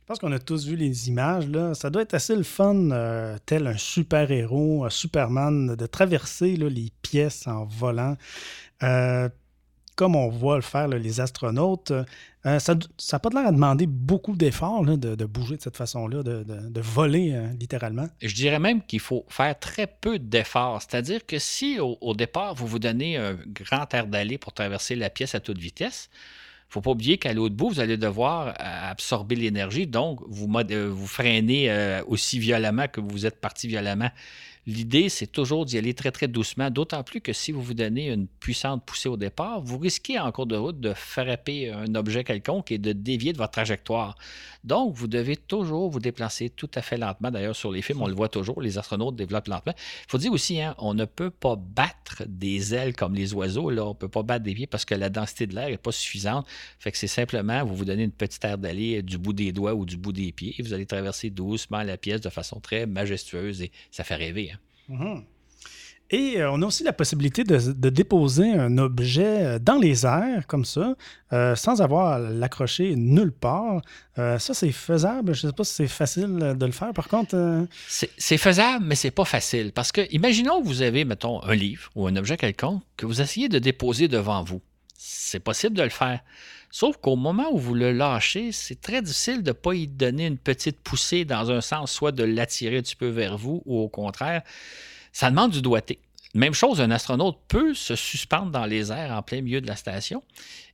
Je 0.06 0.08
pense 0.10 0.20
qu'on 0.20 0.32
a 0.34 0.38
tous 0.38 0.68
vu 0.68 0.76
les 0.76 1.10
images. 1.10 1.50
Là. 1.50 1.74
Ça 1.74 1.90
doit 1.90 2.04
être 2.04 2.14
assez 2.14 2.36
le 2.36 2.44
fun, 2.44 2.92
euh, 2.92 3.40
tel 3.48 3.66
un 3.66 3.76
super-héros, 3.76 4.86
un 4.86 4.92
Superman, 4.92 5.76
de 5.76 5.86
traverser 5.88 6.58
les 6.58 6.92
pièces 7.02 7.48
en 7.48 7.66
volant. 7.66 8.16
Euh, 8.84 9.28
comme 9.96 10.16
on 10.16 10.30
voit 10.30 10.58
le 10.58 10.62
faire 10.62 10.88
les 10.90 11.22
astronautes, 11.22 11.90
euh, 11.90 12.60
ça 12.60 12.76
n'a 12.76 13.20
pas 13.20 13.30
l'air 13.30 13.48
à 13.48 13.52
demander 13.52 13.88
beaucoup 13.88 14.36
d'efforts 14.36 14.86
de, 14.86 15.26
bouger 15.26 15.58
de 15.58 15.64
cette 15.64 15.78
façon-là, 15.78 16.22
de, 16.22 16.82
voler 16.82 17.42
littéralement. 17.60 18.08
Je 18.22 18.36
dirais 18.36 18.60
même 18.60 18.84
qu'il 18.84 19.00
faut 19.00 19.26
faire 19.28 19.58
très 19.58 19.88
peu 19.88 20.20
d'efforts. 20.20 20.84
C'est-à-dire 20.84 21.26
que 21.26 21.40
si 21.40 21.80
au, 21.80 22.14
départ, 22.14 22.54
vous 22.54 22.68
vous 22.68 22.78
donnez 22.78 23.18
un 23.18 23.40
grand 23.48 23.92
air 23.92 24.06
d'aller 24.06 24.38
pour 24.38 24.54
traverser 24.54 24.94
la 24.94 25.10
pièce 25.10 25.34
à 25.34 25.40
toute 25.40 25.58
vitesse, 25.58 26.12
faut 26.76 26.82
pas 26.82 26.92
oublier 26.92 27.18
qu'à 27.18 27.32
l'autre 27.32 27.56
bout, 27.56 27.70
vous 27.70 27.80
allez 27.80 27.96
devoir 27.96 28.50
euh, 28.50 28.52
absorber 28.60 29.36
l'énergie, 29.36 29.88
donc 29.88 30.20
vous, 30.28 30.52
euh, 30.54 30.90
vous 30.92 31.08
freinez 31.08 31.72
euh, 31.72 32.04
aussi 32.06 32.38
violemment 32.38 32.88
que 32.90 33.00
vous 33.00 33.26
êtes 33.26 33.40
parti 33.40 33.70
violemment. 33.70 34.10
L'idée, 34.68 35.10
c'est 35.10 35.28
toujours 35.28 35.66
d'y 35.66 35.78
aller 35.78 35.94
très, 35.94 36.12
très 36.12 36.28
doucement, 36.28 36.72
d'autant 36.72 37.04
plus 37.04 37.22
que 37.22 37.34
si 37.34 37.52
vous 37.52 37.62
vous 37.62 37.76
donnez 37.76 38.08
une 38.08 38.26
puissante 38.28 38.84
poussée 38.84 39.10
au 39.10 39.16
départ, 39.16 39.62
vous 39.62 39.78
risquez 39.78 40.20
en 40.20 40.32
cours 40.32 40.48
de 40.48 40.56
route 40.56 40.80
de 40.80 40.94
frapper 40.94 41.72
un 41.72 41.94
objet 41.94 42.24
quelconque 42.24 42.72
et 42.72 42.80
de 42.80 42.92
dévier 42.92 43.32
de 43.32 43.38
votre 43.38 43.52
trajectoire. 43.52 44.16
Donc, 44.64 44.96
vous 44.96 45.06
devez 45.06 45.36
toujours 45.36 45.92
vous 45.92 46.00
déplacer 46.00 46.50
tout 46.50 46.70
à 46.74 46.82
fait 46.82 46.98
lentement. 46.98 47.30
D'ailleurs, 47.30 47.56
sur 47.56 47.72
les 47.72 47.84
films, 47.84 48.02
on 48.02 48.08
le 48.08 48.16
voit 48.16 48.30
toujours, 48.30 48.60
les 48.60 48.80
astronautes 48.80 49.16
développent 49.16 49.50
lentement. 49.50 49.74
Il 49.78 50.10
faut 50.10 50.18
dire 50.18 50.32
aussi, 50.32 50.60
hein, 50.60 50.74
on 50.80 50.96
ne 50.96 51.06
peut 51.06 51.30
pas 51.30 51.56
battre 51.56 52.24
des 52.26 52.74
ailes 52.74 52.96
comme 52.96 53.14
les 53.14 53.36
oiseaux. 53.36 53.70
On 53.70 53.90
ne 53.90 53.94
peut 53.94 54.10
pas 54.10 54.24
battre 54.24 54.44
des 54.44 54.56
pieds 54.56 54.66
parce 54.66 54.84
que 54.84 54.96
la 54.96 55.10
densité 55.10 55.46
de 55.46 55.54
l'air 55.54 55.70
n'est 55.70 55.78
pas 55.78 55.92
suffisante. 55.92 56.48
Fait 56.80 56.92
que 56.92 56.98
c'est 56.98 57.06
simplement, 57.06 57.64
vous 57.64 57.76
vous 57.76 57.86
donnez 57.86 58.04
une 58.04 58.12
petite 58.12 58.44
aire 58.44 58.58
d'aller 58.58 59.04
du 59.04 59.20
bout 59.20 59.34
des 59.34 59.52
doigts 59.52 59.76
ou 59.76 59.86
du 59.86 59.98
bout 59.98 60.14
des 60.14 60.32
pieds 60.32 60.56
et 60.58 60.64
vous 60.64 60.74
allez 60.74 60.88
traverser 60.88 61.30
doucement 61.30 61.84
la 61.84 61.98
pièce 61.98 62.22
de 62.22 62.30
façon 62.30 62.60
très 62.60 62.88
majestueuse 62.88 63.62
et 63.62 63.72
ça 63.92 64.04
fait 64.04 64.16
rêver. 64.16 64.52
Hein. 64.52 64.55
Mhm. 64.90 65.24
Et 66.12 66.40
euh, 66.40 66.52
on 66.52 66.62
a 66.62 66.66
aussi 66.68 66.84
la 66.84 66.94
possibilité 66.94 67.44
de, 67.44 67.90
déposer 67.90 68.52
un 68.52 68.78
objet 68.78 69.44
euh, 69.44 69.60
dans 69.60 69.78
les 69.78 70.06
airs, 70.06 70.46
comme 70.46 70.64
ça, 70.64 70.96
euh, 71.34 71.56
sans 71.56 71.82
avoir 71.82 72.14
à 72.14 72.20
l'accrocher 72.20 72.96
nulle 72.96 73.32
part. 73.32 73.82
ça, 74.16 74.54
c'est 74.54 74.72
faisable. 74.72 75.34
Je 75.34 75.48
ne 75.48 75.52
sais 75.52 75.56
pas 75.56 75.64
si 75.64 75.74
c'est 75.74 75.88
facile 75.88 76.56
de 76.58 76.66
le 76.66 76.72
faire. 76.72 76.94
Par 76.94 77.08
contre. 77.08 77.68
C'est 77.88 78.38
faisable, 78.38 78.86
mais 78.86 78.96
c'est 78.96 79.12
pas 79.12 79.26
facile. 79.26 79.72
Parce 79.74 79.92
que, 79.92 80.02
imaginons 80.12 80.62
que 80.62 80.68
vous 80.68 80.82
avez, 80.84 81.06
mettons, 81.06 81.42
un 81.44 81.56
livre 81.56 81.90
ou 81.96 82.08
un 82.08 82.16
objet 82.16 82.38
quelconque 82.38 82.84
que 82.98 83.06
vous 83.06 83.22
essayez 83.22 83.50
de 83.50 83.60
déposer 83.60 84.08
devant 84.08 84.44
vous. 84.44 84.62
C'est 84.96 85.40
possible 85.40 85.76
de 85.76 85.84
le 85.84 85.90
faire. 85.90 86.20
Sauf 86.78 86.98
qu'au 86.98 87.16
moment 87.16 87.54
où 87.54 87.58
vous 87.58 87.74
le 87.74 87.94
lâchez, 87.94 88.52
c'est 88.52 88.82
très 88.82 89.02
difficile 89.02 89.44
de 89.44 89.52
ne 89.52 89.54
pas 89.54 89.74
y 89.76 89.88
donner 89.88 90.26
une 90.26 90.38
petite 90.38 90.78
poussée 90.82 91.24
dans 91.24 91.50
un 91.50 91.62
sens, 91.62 91.90
soit 91.90 92.12
de 92.12 92.26
l'attirer 92.26 92.80
un 92.80 92.82
petit 92.82 92.98
peu 92.98 93.08
vers 93.08 93.38
vous 93.38 93.64
ou 93.66 93.80
au 93.80 93.88
contraire. 93.88 94.42
Ça 95.14 95.30
demande 95.30 95.52
du 95.52 95.62
doigté. 95.62 96.00
Même 96.34 96.54
chose, 96.54 96.82
un 96.82 96.92
astronaute 96.92 97.38
peut 97.48 97.74
se 97.74 97.96
suspendre 97.96 98.52
dans 98.52 98.66
les 98.66 98.92
airs 98.92 99.14
en 99.14 99.22
plein 99.22 99.40
milieu 99.40 99.62
de 99.62 99.68
la 99.68 99.78
station. 99.78 100.22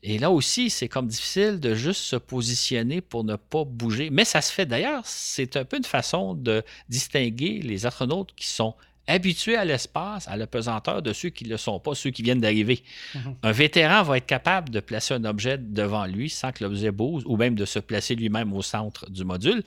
Et 0.01 0.17
là 0.17 0.31
aussi, 0.31 0.71
c'est 0.71 0.87
comme 0.87 1.05
difficile 1.05 1.59
de 1.59 1.75
juste 1.75 2.01
se 2.01 2.15
positionner 2.15 3.01
pour 3.01 3.23
ne 3.23 3.35
pas 3.35 3.63
bouger. 3.63 4.09
Mais 4.09 4.25
ça 4.25 4.41
se 4.41 4.51
fait 4.51 4.65
d'ailleurs. 4.65 5.03
C'est 5.05 5.55
un 5.55 5.65
peu 5.65 5.77
une 5.77 5.83
façon 5.83 6.33
de 6.33 6.63
distinguer 6.89 7.59
les 7.61 7.85
astronautes 7.85 8.33
qui 8.35 8.47
sont 8.47 8.73
habitués 9.07 9.55
à 9.55 9.65
l'espace, 9.65 10.27
à 10.27 10.37
la 10.37 10.47
pesanteur 10.47 11.01
de 11.01 11.13
ceux 11.13 11.29
qui 11.29 11.45
ne 11.45 11.49
le 11.49 11.57
sont 11.57 11.79
pas, 11.79 11.95
ceux 11.95 12.11
qui 12.11 12.21
viennent 12.21 12.41
d'arriver. 12.41 12.83
Mhm. 13.15 13.35
Un 13.43 13.51
vétéran 13.51 14.03
va 14.03 14.17
être 14.17 14.25
capable 14.25 14.69
de 14.69 14.79
placer 14.79 15.13
un 15.13 15.25
objet 15.25 15.57
devant 15.57 16.05
lui 16.05 16.29
sans 16.29 16.51
que 16.51 16.63
l'objet 16.63 16.91
bouge 16.91 17.23
ou 17.25 17.37
même 17.37 17.55
de 17.55 17.65
se 17.65 17.79
placer 17.79 18.15
lui-même 18.15 18.53
au 18.53 18.61
centre 18.61 19.09
du 19.09 19.23
module. 19.23 19.63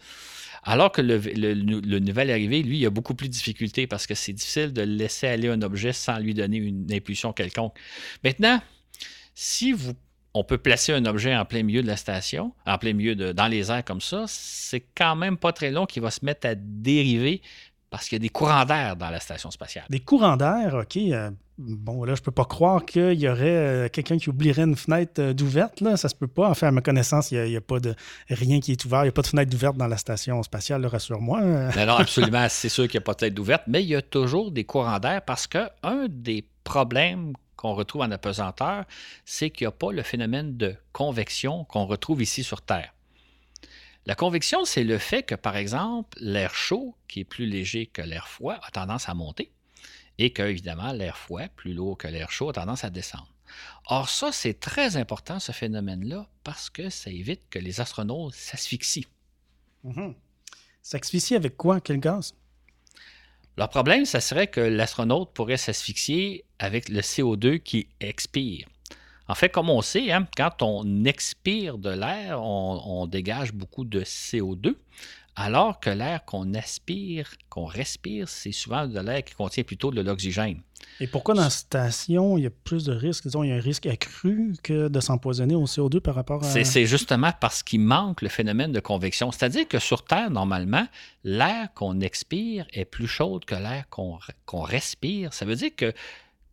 Alors 0.63 0.93
que 0.93 1.03
le, 1.03 1.99
nouvel 1.99 2.31
arrivé, 2.31 2.63
lui, 2.63 2.79
il 2.79 2.87
a 2.87 2.91
beaucoup 2.91 3.15
plus 3.15 3.29
de 3.29 3.35
difficultés 3.35 3.87
parce 3.87 4.07
que 4.07 4.15
c'est 4.15 4.33
difficile 4.33 4.73
de 4.73 4.81
laisser 4.81 5.27
aller 5.27 5.49
un 5.49 5.61
objet 5.61 5.93
sans 5.93 6.19
lui 6.19 6.33
donner 6.33 6.57
une 6.57 6.91
impulsion 6.91 7.35
quelconque. 7.35 7.77
Maintenant, 8.23 8.63
si 9.35 9.73
vous 9.73 9.93
on 10.37 10.43
peut 10.43 10.59
placer 10.59 10.93
un 10.93 11.05
objet 11.07 11.35
en 11.37 11.45
plein 11.45 11.63
milieu 11.63 11.81
de 11.81 11.87
la 11.87 11.97
station, 11.97 12.53
en 12.67 12.77
plein 12.77 12.93
milieu 12.93 13.15
de, 13.15 13.31
dans 13.31 13.47
les 13.47 13.71
airs 13.71 13.85
comme 13.85 14.01
ça, 14.01 14.25
c'est 14.27 14.85
quand 14.97 15.15
même 15.15 15.37
pas 15.37 15.53
très 15.53 15.71
long 15.71 15.87
qu'il 15.87 16.03
va 16.03 16.11
se 16.11 16.25
mettre 16.25 16.49
à 16.49 16.57
dériver 16.57 17.41
parce 17.95 18.09
qu'il 18.09 18.17
y 18.17 18.23
a 18.23 18.27
des 18.27 18.29
courants 18.29 18.65
d'air 18.65 18.97
dans 18.97 19.09
la 19.09 19.21
station 19.21 19.53
spatiale. 19.53 19.85
Des 19.89 20.01
courants 20.01 20.37
d'air, 20.37 20.75
OK. 20.75 20.97
Euh, 20.97 21.31
bon, 21.59 22.03
là, 22.03 22.17
je 22.17 22.23
peux 22.23 22.33
pas 22.33 22.45
croire 22.45 22.85
qu'il 22.85 23.13
y 23.13 23.29
aurait 23.29 23.45
euh, 23.47 23.89
quelqu'un 23.89 24.19
qui 24.19 24.31
oublierait 24.31 24.65
une 24.65 24.75
fenêtre 24.75 25.23
euh, 25.23 25.33
d'ouverte. 25.33 25.81
Là. 25.81 25.97
Ça 25.97 26.09
se 26.09 26.17
peut 26.17 26.27
pas. 26.27 26.51
Enfin, 26.51 26.67
à 26.67 26.71
ma 26.73 26.81
connaissance, 26.81 27.31
il 27.31 27.45
n'y 27.45 27.57
a, 27.57 27.61
pas 27.61 27.79
de 27.79 27.95
rien 28.29 28.59
qui 28.59 28.73
est 28.73 28.85
ouvert. 28.85 29.03
Il 29.03 29.05
n'y 29.05 29.11
a 29.11 29.13
pas 29.13 29.23
de 29.23 29.29
fenêtre 29.29 29.49
d'ouverte 29.49 29.77
dans 29.77 29.87
la 29.87 29.97
station 29.97 30.43
spatiale, 30.43 30.85
rassure-moi. 30.87 31.41
Non, 31.41 31.95
absolument. 31.97 32.49
C'est 32.49 32.69
sûr 32.69 32.89
qu'il 32.89 32.99
n'y 32.99 33.05
a 33.05 33.07
pas 33.07 33.15
de 33.15 33.21
fenêtre 33.21 33.37
d'ouverte, 33.37 33.63
mais 33.69 33.85
il 33.85 33.89
y 33.89 33.95
a 33.95 34.03
toujours 34.03 34.51
des 34.51 34.65
courants 34.65 34.99
d'air 34.99 35.23
parce 35.23 35.47
qu'un 35.47 36.09
des 36.09 36.45
problèmes 36.65 37.35
qu'on 37.55 37.75
retrouve 37.75 38.03
en 38.03 38.11
apesanteur, 38.11 38.87
c'est 39.25 39.51
qu'il 39.51 39.67
n'y 39.67 39.69
a 39.69 39.71
pas 39.71 39.93
le 39.93 40.03
phénomène 40.03 40.57
de 40.57 40.75
convection 40.93 41.63
qu'on 41.63 41.87
retrouve 41.87 42.23
ici 42.23 42.43
sur 42.43 42.61
Terre. 42.61 42.93
La 44.07 44.15
convection, 44.15 44.65
c'est 44.65 44.85
le 44.85 44.99
fait 44.99 45.23
que, 45.23 45.35
par 45.35 45.57
exemple, 45.57 46.19
l'air 46.21 46.55
chaud, 46.55 46.95
qui 47.09 47.21
est 47.21 47.25
plus 47.25 47.47
léger 47.47 47.87
que 47.87 48.03
l'air 48.03 48.29
froid, 48.29 48.59
a 48.63 48.71
tendance 48.71 49.09
à 49.09 49.15
monter 49.15 49.51
et 50.19 50.33
que, 50.33 50.43
évidemment, 50.43 50.93
l'air 50.93 51.17
froid, 51.17 51.49
plus 51.49 51.73
lourd 51.73 51.97
que 51.97 52.07
l'air 52.07 52.31
chaud, 52.31 52.51
a 52.51 52.53
tendance 52.53 52.85
à 52.85 52.91
descendre. 52.91 53.33
Or, 53.87 54.09
ça, 54.09 54.31
c'est 54.31 54.61
très 54.61 54.97
important, 54.97 55.41
ce 55.41 55.53
phénomène-là, 55.53 56.29
parce 56.45 56.71
que 56.71 56.91
ça 56.91 57.11
évite 57.11 57.49
que 57.49 57.59
les 57.59 57.81
astronautes 57.81 58.35
s'asphyxient. 58.35 59.07
Mm-hmm. 59.85 60.15
S'asphyxie 60.83 61.35
avec 61.35 61.57
quoi? 61.57 61.81
Quel 61.81 61.99
gaz? 61.99 62.35
Leur 63.57 63.69
problème, 63.69 64.05
ça 64.05 64.21
serait 64.21 64.49
que 64.49 64.61
l'astronaute 64.61 65.33
pourrait 65.33 65.57
s'asphyxier 65.57 66.45
avec 66.59 66.89
le 66.89 67.01
CO2 67.01 67.61
qui 67.61 67.89
expire. 68.01 68.67
En 69.29 69.35
fait, 69.35 69.49
comme 69.49 69.71
on 69.71 69.81
sait, 69.81 70.13
hein, 70.13 70.27
quand 70.37 70.63
on 70.63 71.05
expire 71.05 71.79
de 71.79 71.91
l'air, 71.91 72.43
on, 72.43 73.07
dégage 73.07 73.53
beaucoup 73.53 73.85
de 73.85 74.01
CO2, 74.01 74.75
alors 75.37 75.81
que 75.81 75.91
l'air 75.91 76.25
qu'on 76.25 76.55
aspire, 76.55 77.31
qu'on 77.49 77.65
respire, 77.65 78.29
c'est 78.29 78.53
souvent 78.53 78.87
de 78.87 79.01
l'air 79.01 79.25
qui 79.25 79.35
contient 79.35 79.65
plutôt 79.65 79.91
de 79.91 80.01
l'oxygène. 80.01 80.61
Et 81.01 81.07
pourquoi 81.07 81.35
dans 81.35 81.43
la 81.43 81.51
station, 81.51 82.39
il 82.39 82.45
y 82.45 82.47
a 82.47 82.51
plus 82.51 82.85
de 82.85 82.93
risques, 82.93 83.25
disons, 83.25 83.43
il 83.43 83.49
y 83.49 83.53
a 83.53 83.57
un 83.57 83.61
risque 83.61 83.87
accru 83.87 84.55
que 84.63 84.89
de 84.89 85.01
s'empoisonner 85.01 85.55
au 85.55 85.65
CO2 85.65 86.01
par 86.01 86.15
rapport 86.15 86.45
à... 86.45 86.47
C'est 86.47 86.87
justement 86.87 87.33
parce 87.41 87.63
qu'il 87.63 87.81
manque 87.81 88.23
le 88.23 88.29
phénomène 88.29 88.73
de 88.73 88.81
convection. 88.81 89.33
C'est-à-dire 89.33 89.67
que 89.67 89.79
sur 89.79 90.05
Terre, 90.05 90.31
normalement, 90.31 90.87
l'air 91.25 91.73
qu'on 91.75 92.01
expire 92.01 92.67
est 92.73 92.85
plus 92.85 93.09
chaud 93.09 93.41
que 93.45 93.55
l'air 93.55 93.87
qu'on 93.89 94.63
respire. 94.63 95.33
Ça 95.33 95.45
veut 95.45 95.57
dire 95.57 95.75
que 95.75 95.93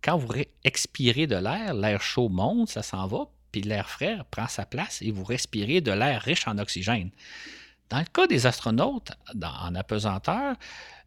quand 0.04 0.18
vous 0.18 0.34
expirez 0.64 1.28
de 1.28 1.36
l'air, 1.36 1.74
l'air 1.74 2.02
chaud 2.02 2.30
monte, 2.30 2.70
ça 2.70 2.82
s'en 2.82 3.08
va, 3.08 3.28
puis 3.52 3.62
l'air 3.62 3.90
frais 3.90 4.18
prend 4.32 4.48
sa 4.48 4.66
place 4.66 5.02
et 5.02 5.12
vous 5.12 5.24
respirez 5.24 5.82
de 5.82 5.92
l'air 5.92 6.22
riche 6.22 6.48
en 6.48 6.58
oxygène. 6.58 7.12
Dans 7.90 8.00
le 8.00 8.06
cas 8.06 8.26
des 8.26 8.46
astronautes, 8.46 9.12
en 9.44 9.76
apesanteur, 9.76 10.56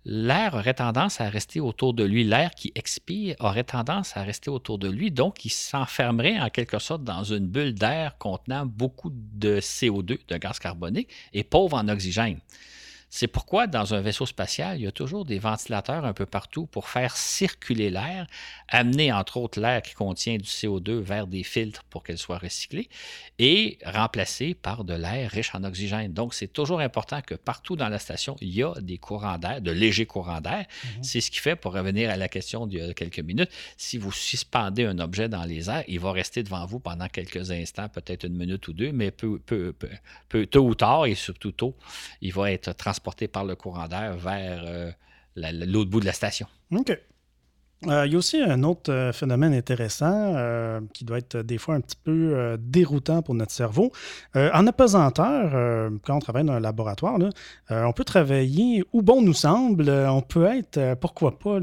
l'air 0.05 0.55
aurait 0.55 0.75
tendance 0.75 1.21
à 1.21 1.31
rester 1.31 1.59
autour 1.61 1.95
de 1.95 2.05
lui. 2.05 2.25
L'air 2.25 2.51
qui 2.51 2.73
expire 2.75 3.37
aurait 3.41 3.65
tendance 3.65 4.17
à 4.17 4.23
rester 4.23 4.51
autour 4.51 4.79
de 4.79 4.89
lui, 4.89 5.11
donc 5.11 5.45
il 5.47 5.51
s'enfermerait 5.51 6.39
en 6.39 6.51
quelque 6.51 6.79
sorte 6.79 7.03
dans 7.03 7.25
une 7.25 7.47
bulle 7.47 7.75
d'air 7.75 8.19
contenant 8.19 8.67
beaucoup 8.67 9.11
de 9.11 9.61
CO2, 9.61 10.19
de 10.29 10.37
gaz 10.37 10.59
carbonique, 10.59 11.09
et 11.33 11.43
pauvre 11.43 11.79
en 11.79 11.89
oxygène. 11.89 12.39
C'est 13.17 13.29
pourquoi 13.29 13.69
dans 13.69 13.95
un 13.95 14.01
vaisseau 14.01 14.27
spatial, 14.27 14.77
il 14.77 14.83
y 14.83 14.87
a 14.89 14.91
toujours 14.91 15.25
des 15.25 15.39
ventilateurs 15.39 16.05
un 16.05 16.13
peu 16.13 16.27
partout 16.27 16.67
pour 16.67 16.89
faire 16.89 17.17
circuler 17.17 17.89
l'air, 17.89 18.27
amener 18.67 19.13
entre 19.13 19.37
autres 19.37 19.61
l'air 19.61 19.83
qui 19.83 19.95
contient 19.95 20.37
du 20.37 20.49
CO2 20.49 20.99
vers 20.99 21.29
des 21.29 21.45
filtres 21.45 21.85
pour 21.85 22.03
qu'elle 22.03 22.19
soit 22.19 22.39
recyclée 22.39 22.89
et 23.39 23.79
remplacé 23.87 24.55
par 24.55 24.83
de 24.83 24.95
l'air 24.95 25.31
riche 25.31 25.55
en 25.55 25.63
oxygène. 25.63 26.13
Donc 26.13 26.35
c'est 26.35 26.53
toujours 26.53 26.81
important 26.81 27.23
que 27.23 27.37
partout 27.37 27.77
dans 27.77 27.89
la 27.89 28.01
station, 28.01 28.35
il 28.41 28.53
y 28.53 28.65
a 28.65 28.75
des 28.81 28.99
courants 28.99 29.39
d'air, 29.39 29.61
de 29.61 29.71
légers 29.71 30.07
courants 30.07 30.41
d'air. 30.41 30.67
Mhm. 30.97 31.05
C'est 31.05 31.21
ce 31.21 31.31
qui 31.31 31.39
fait, 31.39 31.55
pour 31.55 31.73
revenir 31.73 32.11
à 32.11 32.17
la 32.17 32.27
question 32.27 32.67
d'il 32.67 32.81
y 32.81 32.83
a 32.83 32.95
quelques 32.95 33.21
minutes, 33.21 33.51
si 33.77 33.97
vous 33.97 34.11
suspendez 34.11 34.87
un 34.87 34.99
objet 34.99 35.29
dans 35.29 35.45
les 35.45 35.71
airs, 35.71 35.85
il 35.87 36.01
va 36.01 36.11
rester 36.11 36.43
devant 36.43 36.67
vous 36.67 36.81
pendant 36.81 37.07
quelques 37.07 37.53
instants, 37.53 37.89
peut-être 37.89 38.25
une 38.25 38.37
minute 38.37 38.67
ou 38.67 38.73
deux, 38.73 38.91
mais 38.91 39.13
peu, 39.13 39.39
peu, 39.39 39.73
peu, 40.29 40.47
tôt 40.47 40.67
ou 40.67 40.75
tard, 40.75 41.07
et 41.07 41.15
surtout 41.15 41.53
tôt, 41.53 41.77
il 42.21 42.33
va 42.33 42.51
être 42.51 42.73
transporté 42.75 43.04
porté 43.05 43.29
par 43.29 43.45
le 43.45 43.55
courant 43.55 43.87
d'air 43.87 44.17
vers 44.17 44.65
euh, 44.67 44.91
l'autre 45.37 45.91
bout 45.91 46.01
de 46.01 46.07
la 46.07 46.13
station. 46.13 46.49
OK. 46.73 46.99
Euh, 47.87 48.07
il 48.07 48.13
y 48.13 48.15
a 48.15 48.19
aussi 48.19 48.41
un 48.41 48.63
autre 48.63 48.91
euh, 48.91 49.13
phénomène 49.13 49.53
intéressant 49.53 50.81
qui 50.95 51.05
doit 51.05 51.19
être 51.19 51.37
des 51.43 51.59
fois 51.59 51.75
un 51.75 51.83
petit 51.83 51.99
peu 52.03 52.57
déroutant 52.59 53.21
pour 53.21 53.35
notre 53.35 53.53
cerveau. 53.53 53.93
en 54.35 54.67
apesanteur, 54.67 55.91
quand 56.03 56.17
on 56.17 56.19
travaille 56.19 56.45
dans 56.45 56.55
un 56.55 56.61
laboratoire, 56.61 57.19
on 57.69 57.93
peut 57.93 58.05
travailler 58.05 58.85
où 58.93 59.03
bon 59.03 59.21
nous 59.21 59.35
semble. 59.35 59.91
on 59.91 60.23
peut 60.23 60.47
être, 60.47 60.95
pourquoi 60.95 61.39
pas, 61.39 61.59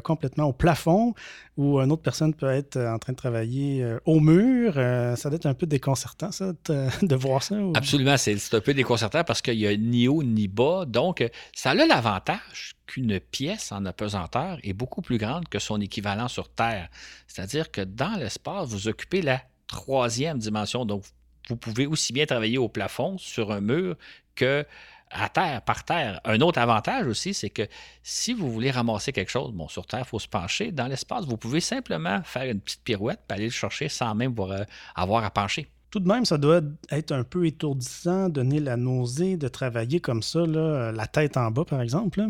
complètement 0.00 0.44
au 0.44 0.52
plafond, 0.52 1.14
ou 1.58 1.80
une 1.80 1.90
autre 1.90 2.02
personne 2.02 2.32
peut 2.32 2.48
être 2.48 2.76
euh, 2.76 2.94
en 2.94 3.00
train 3.00 3.12
de 3.12 3.18
travailler 3.18 3.82
euh, 3.82 3.98
au 4.04 4.20
mur. 4.20 4.74
Euh, 4.76 5.16
ça 5.16 5.28
doit 5.28 5.36
être 5.36 5.46
un 5.46 5.54
peu 5.54 5.66
déconcertant, 5.66 6.30
ça, 6.30 6.52
de, 6.66 7.14
voir 7.16 7.42
ça. 7.42 7.56
Absolument, 7.74 8.16
c'est 8.16 8.54
un 8.54 8.60
peu 8.60 8.74
déconcertant 8.74 9.24
parce 9.24 9.42
qu'il 9.42 9.58
n'y 9.58 9.66
a 9.66 9.76
ni 9.76 10.06
haut 10.06 10.22
ni 10.22 10.46
bas. 10.46 10.84
Donc, 10.86 11.28
ça 11.52 11.70
a 11.70 11.74
l'avantage 11.74 12.76
qu'une 12.86 13.18
pièce 13.18 13.72
en 13.72 13.84
apesanteur 13.86 14.58
est 14.62 14.72
beaucoup 14.72 15.02
plus 15.02 15.18
grande 15.18 15.48
que 15.48 15.58
son 15.58 15.80
équivalent 15.80 16.28
sur 16.28 16.48
Terre. 16.48 16.88
C'est-à-dire 17.26 17.72
que 17.72 17.80
dans 17.80 18.16
l'espace, 18.16 18.68
vous 18.68 18.86
occupez 18.86 19.20
la 19.20 19.42
troisième 19.66 20.38
dimension. 20.38 20.84
Donc, 20.84 21.02
vous 21.48 21.56
pouvez 21.56 21.86
aussi 21.86 22.12
bien 22.12 22.24
travailler 22.24 22.58
au 22.58 22.68
plafond, 22.68 23.18
sur 23.18 23.50
un 23.50 23.60
mur, 23.60 23.96
que 24.36 24.64
à 25.10 25.28
terre, 25.28 25.62
par 25.62 25.84
terre. 25.84 26.20
Un 26.24 26.40
autre 26.40 26.58
avantage 26.58 27.06
aussi, 27.06 27.34
c'est 27.34 27.50
que 27.50 27.66
si 28.02 28.32
vous 28.32 28.50
voulez 28.50 28.70
ramasser 28.70 29.12
quelque 29.12 29.30
chose, 29.30 29.52
bon, 29.52 29.68
sur 29.68 29.86
Terre, 29.86 30.00
il 30.00 30.08
faut 30.08 30.18
se 30.18 30.28
pencher. 30.28 30.72
Dans 30.72 30.86
l'espace, 30.86 31.24
vous 31.24 31.36
pouvez 31.36 31.60
simplement 31.60 32.22
faire 32.22 32.50
une 32.50 32.60
petite 32.60 32.82
pirouette 32.82 33.20
et 33.30 33.32
aller 33.32 33.44
le 33.44 33.50
chercher 33.50 33.88
sans 33.88 34.14
même 34.14 34.34
euh, 34.38 34.64
avoir 34.94 35.24
à 35.24 35.30
pencher. 35.30 35.68
Tout 35.90 36.00
de 36.00 36.08
même, 36.08 36.24
ça 36.24 36.36
doit 36.36 36.60
être 36.90 37.12
un 37.12 37.24
peu 37.24 37.46
étourdissant, 37.46 38.28
donner 38.28 38.60
la 38.60 38.76
nausée 38.76 39.36
de 39.36 39.48
travailler 39.48 40.00
comme 40.00 40.22
ça, 40.22 40.40
là, 40.40 40.92
la 40.92 41.06
tête 41.06 41.36
en 41.36 41.50
bas, 41.50 41.64
par 41.64 41.80
exemple. 41.80 42.22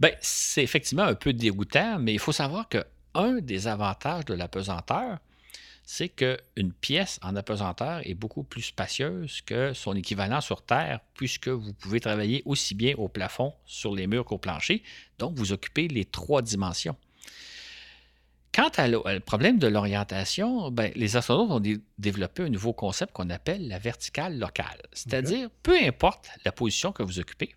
Bien, 0.00 0.10
c'est 0.20 0.64
effectivement 0.64 1.04
un 1.04 1.14
peu 1.14 1.32
dégoûtant, 1.32 1.98
mais 2.00 2.12
il 2.12 2.18
faut 2.18 2.32
savoir 2.32 2.68
que 2.68 2.84
un 3.14 3.34
des 3.40 3.68
avantages 3.68 4.24
de 4.24 4.34
l'apesanteur, 4.34 5.18
c'est 5.92 6.08
qu'une 6.08 6.72
pièce 6.80 7.18
en 7.20 7.34
apesanteur 7.34 8.00
est 8.04 8.14
beaucoup 8.14 8.44
plus 8.44 8.62
spacieuse 8.62 9.40
que 9.40 9.72
son 9.72 9.96
équivalent 9.96 10.40
sur 10.40 10.62
Terre, 10.62 11.00
puisque 11.14 11.48
vous 11.48 11.72
pouvez 11.72 11.98
travailler 11.98 12.44
aussi 12.44 12.76
bien 12.76 12.94
au 12.96 13.08
plafond, 13.08 13.54
sur 13.66 13.96
les 13.96 14.06
murs 14.06 14.24
qu'au 14.24 14.38
plancher. 14.38 14.84
Donc, 15.18 15.34
vous 15.34 15.50
occupez 15.50 15.88
les 15.88 16.04
trois 16.04 16.42
dimensions. 16.42 16.94
Quant 18.54 18.68
à 18.76 18.86
le 18.86 19.18
problème 19.18 19.58
de 19.58 19.66
l'orientation, 19.66 20.70
ben, 20.70 20.92
les 20.94 21.16
astronautes 21.16 21.50
ont 21.50 21.80
développé 21.98 22.44
un 22.44 22.50
nouveau 22.50 22.72
concept 22.72 23.12
qu'on 23.12 23.28
appelle 23.28 23.66
la 23.66 23.80
verticale 23.80 24.38
locale. 24.38 24.80
C'est-à-dire, 24.92 25.50
peu 25.64 25.76
importe 25.76 26.28
la 26.44 26.52
position 26.52 26.92
que 26.92 27.02
vous 27.02 27.18
occupez, 27.18 27.52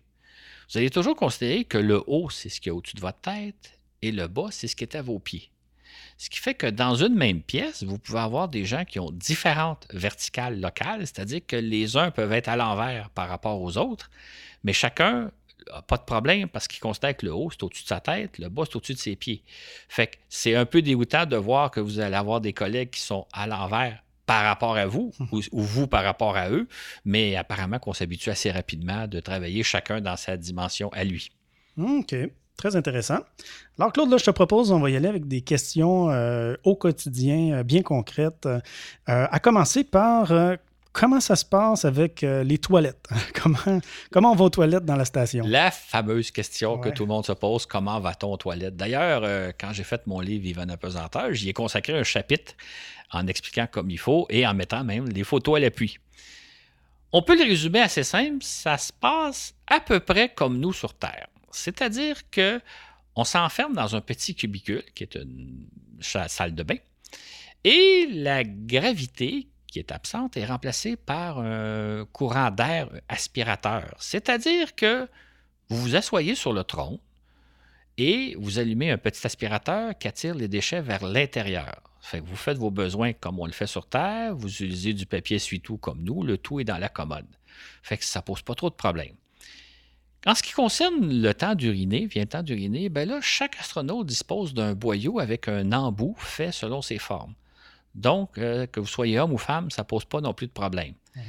vous 0.72 0.78
allez 0.78 0.90
toujours 0.90 1.14
considérer 1.14 1.66
que 1.66 1.78
le 1.78 2.02
haut, 2.08 2.30
c'est 2.30 2.48
ce 2.48 2.60
qui 2.60 2.68
est 2.68 2.72
au-dessus 2.72 2.96
de 2.96 3.00
votre 3.00 3.20
tête 3.20 3.78
et 4.02 4.10
le 4.10 4.26
bas, 4.26 4.48
c'est 4.50 4.66
ce 4.66 4.74
qui 4.74 4.82
est 4.82 4.96
à 4.96 5.02
vos 5.02 5.20
pieds. 5.20 5.52
Ce 6.24 6.30
qui 6.30 6.38
fait 6.38 6.54
que 6.54 6.66
dans 6.66 6.94
une 6.94 7.14
même 7.14 7.42
pièce, 7.42 7.82
vous 7.82 7.98
pouvez 7.98 8.20
avoir 8.20 8.48
des 8.48 8.64
gens 8.64 8.86
qui 8.86 8.98
ont 8.98 9.10
différentes 9.10 9.86
verticales 9.92 10.58
locales, 10.58 11.00
c'est-à-dire 11.00 11.42
que 11.46 11.54
les 11.54 11.98
uns 11.98 12.10
peuvent 12.10 12.32
être 12.32 12.48
à 12.48 12.56
l'envers 12.56 13.10
par 13.10 13.28
rapport 13.28 13.60
aux 13.60 13.76
autres, 13.76 14.10
mais 14.62 14.72
chacun 14.72 15.30
n'a 15.70 15.82
pas 15.82 15.98
de 15.98 16.04
problème 16.04 16.48
parce 16.48 16.66
qu'il 16.66 16.80
constate 16.80 17.18
que 17.18 17.26
le 17.26 17.34
haut, 17.34 17.50
c'est 17.50 17.62
au-dessus 17.62 17.82
de 17.82 17.88
sa 17.88 18.00
tête, 18.00 18.38
le 18.38 18.48
bas, 18.48 18.62
c'est 18.64 18.74
au-dessus 18.74 18.94
de 18.94 18.98
ses 18.98 19.16
pieds. 19.16 19.42
Fait 19.90 20.06
que 20.06 20.16
c'est 20.30 20.54
un 20.54 20.64
peu 20.64 20.80
dégoûtant 20.80 21.26
de 21.26 21.36
voir 21.36 21.70
que 21.70 21.80
vous 21.80 22.00
allez 22.00 22.16
avoir 22.16 22.40
des 22.40 22.54
collègues 22.54 22.88
qui 22.88 23.02
sont 23.02 23.26
à 23.34 23.46
l'envers 23.46 24.02
par 24.24 24.44
rapport 24.44 24.78
à 24.78 24.86
vous 24.86 25.12
ou, 25.30 25.42
vous 25.52 25.86
par 25.86 26.04
rapport 26.04 26.38
à 26.38 26.48
eux, 26.48 26.66
mais 27.04 27.36
apparemment 27.36 27.78
qu'on 27.78 27.92
s'habitue 27.92 28.30
assez 28.30 28.50
rapidement 28.50 29.06
de 29.08 29.20
travailler 29.20 29.62
chacun 29.62 30.00
dans 30.00 30.16
sa 30.16 30.38
dimension 30.38 30.88
à 30.94 31.04
lui. 31.04 31.30
OK. 31.76 32.14
Très 32.56 32.76
intéressant. 32.76 33.18
Alors, 33.78 33.92
Claude, 33.92 34.10
là, 34.10 34.16
je 34.16 34.24
te 34.24 34.30
propose, 34.30 34.70
on 34.70 34.80
va 34.80 34.88
y 34.90 34.96
aller 34.96 35.08
avec 35.08 35.26
des 35.26 35.40
questions 35.40 36.10
euh, 36.10 36.54
au 36.62 36.76
quotidien, 36.76 37.58
euh, 37.58 37.62
bien 37.62 37.82
concrètes. 37.82 38.46
Euh, 38.46 38.60
à 39.06 39.40
commencer 39.40 39.82
par 39.82 40.32
comment 40.92 41.20
ça 41.20 41.34
se 41.34 41.44
passe 41.44 41.84
avec 41.84 42.22
les 42.22 42.58
toilettes? 42.58 43.08
comment, 43.42 43.80
comment 44.12 44.32
on 44.32 44.36
va 44.36 44.44
aux 44.44 44.50
toilettes 44.50 44.84
dans 44.84 44.96
la 44.96 45.04
station? 45.04 45.44
La 45.46 45.72
fameuse 45.72 46.30
question 46.30 46.78
que 46.78 46.88
tout 46.90 47.02
le 47.02 47.08
monde 47.08 47.26
se 47.26 47.32
pose, 47.32 47.66
comment 47.66 47.98
va-t-on 47.98 48.32
aux 48.32 48.36
toilettes? 48.36 48.76
D'ailleurs, 48.76 49.52
quand 49.58 49.72
j'ai 49.72 49.84
fait 49.84 50.06
mon 50.06 50.20
livre 50.20 50.44
Vivant 50.44 50.68
apesanteur, 50.68 51.32
j'y 51.32 51.48
ai 51.48 51.52
consacré 51.52 51.98
un 51.98 52.04
chapitre 52.04 52.54
en 53.10 53.26
expliquant 53.26 53.66
comme 53.70 53.90
il 53.90 53.98
faut 53.98 54.26
et 54.30 54.46
en 54.46 54.54
mettant 54.54 54.84
même 54.84 55.08
les 55.08 55.24
photos 55.24 55.56
à 55.56 55.60
l'appui. 55.60 55.98
On 57.12 57.22
peut 57.22 57.36
le 57.36 57.44
résumer 57.44 57.80
assez 57.80 58.02
simple, 58.02 58.38
ça 58.42 58.78
se 58.78 58.92
passe 58.92 59.54
à 59.66 59.80
peu 59.80 60.00
près 60.00 60.30
comme 60.30 60.58
nous 60.58 60.72
sur 60.72 60.94
Terre. 60.94 61.28
C'est-à-dire 61.54 62.30
que 62.30 62.60
on 63.16 63.24
s'enferme 63.24 63.74
dans 63.74 63.94
un 63.94 64.00
petit 64.00 64.34
cubicule 64.34 64.82
qui 64.94 65.04
est 65.04 65.14
une 65.14 65.68
salle 66.00 66.54
de 66.54 66.62
bain. 66.62 66.76
Et 67.62 68.08
la 68.10 68.44
gravité 68.44 69.48
qui 69.68 69.78
est 69.78 69.92
absente 69.92 70.36
est 70.36 70.44
remplacée 70.44 70.96
par 70.96 71.38
un 71.38 72.06
courant 72.12 72.50
d'air 72.50 72.90
aspirateur. 73.08 73.94
C'est-à-dire 73.98 74.74
que 74.74 75.08
vous 75.68 75.76
vous 75.78 75.96
asseyez 75.96 76.34
sur 76.34 76.52
le 76.52 76.62
tronc 76.62 77.00
et 77.96 78.36
vous 78.38 78.58
allumez 78.58 78.90
un 78.90 78.98
petit 78.98 79.26
aspirateur 79.26 79.96
qui 79.96 80.08
attire 80.08 80.34
les 80.34 80.48
déchets 80.48 80.80
vers 80.80 81.04
l'intérieur. 81.04 81.80
Vous 82.12 82.36
faites 82.36 82.58
vos 82.58 82.70
besoins 82.70 83.14
comme 83.14 83.40
on 83.40 83.46
le 83.46 83.52
fait 83.52 83.66
sur 83.66 83.88
Terre, 83.88 84.36
vous 84.36 84.48
utilisez 84.48 84.92
du 84.92 85.06
papier 85.06 85.36
essuie-tout 85.36 85.78
comme 85.78 86.02
nous, 86.02 86.22
le 86.22 86.36
tout 86.36 86.60
est 86.60 86.64
dans 86.64 86.78
la 86.78 86.88
commode. 86.88 87.26
Fait 87.82 87.96
que 87.96 88.04
ça 88.04 88.20
pose 88.20 88.42
pas 88.42 88.54
trop 88.54 88.68
de 88.68 88.74
problèmes. 88.74 89.16
En 90.26 90.34
ce 90.34 90.42
qui 90.42 90.52
concerne 90.52 91.22
le 91.22 91.34
temps 91.34 91.54
d'uriner, 91.54 92.06
vient 92.06 92.22
le 92.22 92.28
temps 92.28 92.42
d'uriner, 92.42 92.88
ben 92.88 93.08
là, 93.08 93.20
chaque 93.20 93.58
astronaute 93.60 94.06
dispose 94.06 94.54
d'un 94.54 94.74
boyau 94.74 95.18
avec 95.18 95.48
un 95.48 95.72
embout 95.72 96.14
fait 96.18 96.52
selon 96.52 96.80
ses 96.80 96.98
formes. 96.98 97.34
Donc, 97.94 98.38
euh, 98.38 98.66
que 98.66 98.80
vous 98.80 98.86
soyez 98.86 99.18
homme 99.18 99.32
ou 99.32 99.38
femme, 99.38 99.70
ça 99.70 99.82
ne 99.82 99.86
pose 99.86 100.04
pas 100.04 100.20
non 100.20 100.32
plus 100.32 100.46
de 100.46 100.52
problème. 100.52 100.94
Ce 101.14 101.20
mhm. 101.20 101.26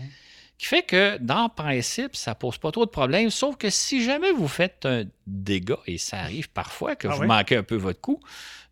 Qui 0.58 0.65
fait 0.67 0.84
que, 0.84 1.17
dans 1.17 1.43
le 1.43 1.53
principe, 1.53 2.15
ça 2.15 2.31
ne 2.31 2.36
pose 2.36 2.58
pas 2.58 2.71
trop 2.71 2.86
de 2.86 2.89
problèmes, 2.89 3.29
sauf 3.29 3.58
que 3.58 3.69
si 3.69 4.01
jamais 4.03 4.31
vous 4.31 4.47
faites 4.47 4.86
un 4.86 5.03
dégât, 5.27 5.79
et 5.86 5.97
ça 5.97 6.19
arrive 6.19 6.49
parfois 6.49 6.95
que 6.95 7.10
ah 7.10 7.15
vous 7.15 7.25
manquez 7.25 7.58
un 7.58 7.63
peu 7.63 7.75
votre 7.75 7.99
coup, 7.99 8.21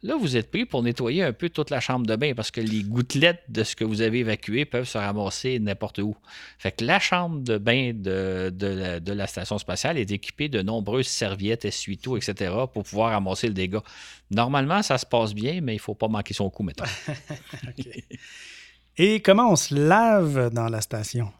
là, 0.04 0.16
vous 0.16 0.38
êtes 0.38 0.52
pris 0.52 0.66
pour 0.66 0.84
nettoyer 0.84 1.24
un 1.24 1.34
peu 1.34 1.50
toute 1.50 1.70
la 1.70 1.80
chambre 1.80 2.06
de 2.06 2.16
bain 2.16 2.34
parce 2.36 2.52
que 2.52 2.62
les 2.62 2.84
gouttelettes 2.84 3.44
de 3.50 3.64
ce 3.64 3.76
que 3.76 3.84
vous 3.84 4.02
avez 4.02 4.20
évacué 4.20 4.66
peuvent 4.66 4.88
se 4.88 4.98
ramasser 4.98 5.60
n'importe 5.60 6.00
où. 6.00 6.16
Fait 6.58 6.72
que 6.72 6.86
la 6.86 7.00
chambre 7.00 7.40
de 7.42 7.58
bain 7.58 7.94
de, 7.94 9.14
la, 9.14 9.28
station 9.28 9.58
spatiale 9.58 9.98
est 9.98 10.12
équipée 10.12 10.50
de 10.50 10.62
nombreuses 10.62 11.08
serviettes, 11.08 11.66
essuie-tout, 11.66 12.18
etc. 12.18 12.54
pour 12.74 12.84
pouvoir 12.84 13.12
ramasser 13.12 13.48
le 13.48 13.54
dégât. 13.54 13.84
Normalement, 14.30 14.82
ça 14.82 14.98
se 14.98 15.06
passe 15.06 15.34
bien, 15.34 15.62
mais 15.62 15.74
il 15.74 15.78
ne 15.78 15.82
faut 15.82 15.96
pas 15.96 16.08
manquer 16.08 16.34
son 16.34 16.50
coup, 16.50 16.64
mettons. 16.64 16.86
Et 18.98 19.22
comment 19.22 19.52
on 19.52 19.56
se 19.56 19.74
lave 19.74 20.52
dans 20.54 20.68
la 20.68 20.82
station? 20.82 21.32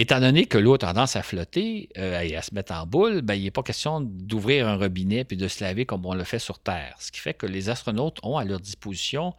Étant 0.00 0.18
donné 0.18 0.46
que 0.46 0.56
l'eau 0.56 0.72
a 0.72 0.78
tendance 0.78 1.14
à 1.14 1.22
flotter 1.22 1.90
euh, 1.98 2.20
et 2.20 2.34
à 2.34 2.40
se 2.40 2.54
mettre 2.54 2.72
en 2.72 2.86
boule, 2.86 3.20
ben, 3.20 3.34
il 3.34 3.42
n'est 3.42 3.50
pas 3.50 3.62
question 3.62 4.00
d'ouvrir 4.00 4.66
un 4.66 4.76
robinet 4.76 5.24
puis 5.24 5.36
de 5.36 5.46
se 5.46 5.62
laver 5.62 5.84
comme 5.84 6.06
on 6.06 6.14
le 6.14 6.24
fait 6.24 6.38
sur 6.38 6.58
Terre. 6.58 6.96
Ce 7.00 7.12
qui 7.12 7.20
fait 7.20 7.34
que 7.34 7.44
les 7.44 7.68
astronautes 7.68 8.16
ont 8.22 8.38
à 8.38 8.44
leur 8.44 8.60
disposition 8.60 9.34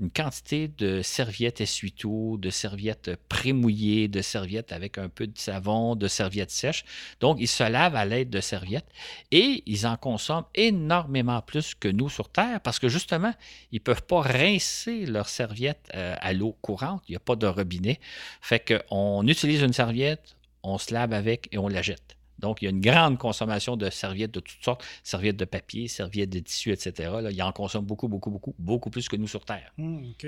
une 0.00 0.10
quantité 0.10 0.68
de 0.68 1.02
serviettes 1.02 1.60
essuie-tout, 1.60 2.36
de 2.40 2.50
serviettes 2.50 3.16
prémouillées, 3.28 4.08
de 4.08 4.22
serviettes 4.22 4.72
avec 4.72 4.98
un 4.98 5.08
peu 5.08 5.26
de 5.26 5.38
savon, 5.38 5.94
de 5.94 6.08
serviettes 6.08 6.50
sèches. 6.50 6.84
Donc, 7.20 7.36
ils 7.40 7.48
se 7.48 7.62
lavent 7.62 7.94
à 7.94 8.04
l'aide 8.04 8.30
de 8.30 8.40
serviettes 8.40 8.88
et 9.30 9.62
ils 9.66 9.86
en 9.86 9.96
consomment 9.96 10.46
énormément 10.54 11.40
plus 11.42 11.74
que 11.74 11.88
nous 11.88 12.08
sur 12.08 12.28
Terre 12.28 12.60
parce 12.60 12.78
que 12.78 12.88
justement, 12.88 13.32
ils 13.70 13.76
ne 13.76 13.84
peuvent 13.84 14.02
pas 14.02 14.20
rincer 14.20 15.06
leurs 15.06 15.28
serviettes 15.28 15.88
euh, 15.94 16.16
à 16.20 16.32
l'eau 16.32 16.56
courante. 16.60 17.02
Il 17.08 17.12
n'y 17.12 17.16
a 17.16 17.20
pas 17.20 17.36
de 17.36 17.46
robinet. 17.46 18.00
Fait 18.40 18.84
qu'on 18.88 19.26
utilise 19.26 19.62
une 19.62 19.72
serviette, 19.72 20.36
on 20.62 20.78
se 20.78 20.92
lave 20.92 21.12
avec 21.12 21.48
et 21.52 21.58
on 21.58 21.68
la 21.68 21.82
jette. 21.82 22.16
Donc, 22.38 22.62
il 22.62 22.66
y 22.66 22.68
a 22.68 22.70
une 22.70 22.80
grande 22.80 23.18
consommation 23.18 23.76
de 23.76 23.88
serviettes 23.90 24.32
de 24.32 24.40
toutes 24.40 24.62
sortes, 24.62 24.84
serviettes 25.02 25.36
de 25.36 25.44
papier, 25.44 25.88
serviettes 25.88 26.30
de 26.30 26.40
tissu, 26.40 26.72
etc. 26.72 27.10
Là, 27.22 27.30
il 27.30 27.42
en 27.42 27.52
consomme 27.52 27.84
beaucoup, 27.84 28.08
beaucoup, 28.08 28.30
beaucoup, 28.30 28.54
beaucoup 28.58 28.90
plus 28.90 29.08
que 29.08 29.16
nous 29.16 29.28
sur 29.28 29.44
Terre. 29.44 29.72
OK. 29.78 30.26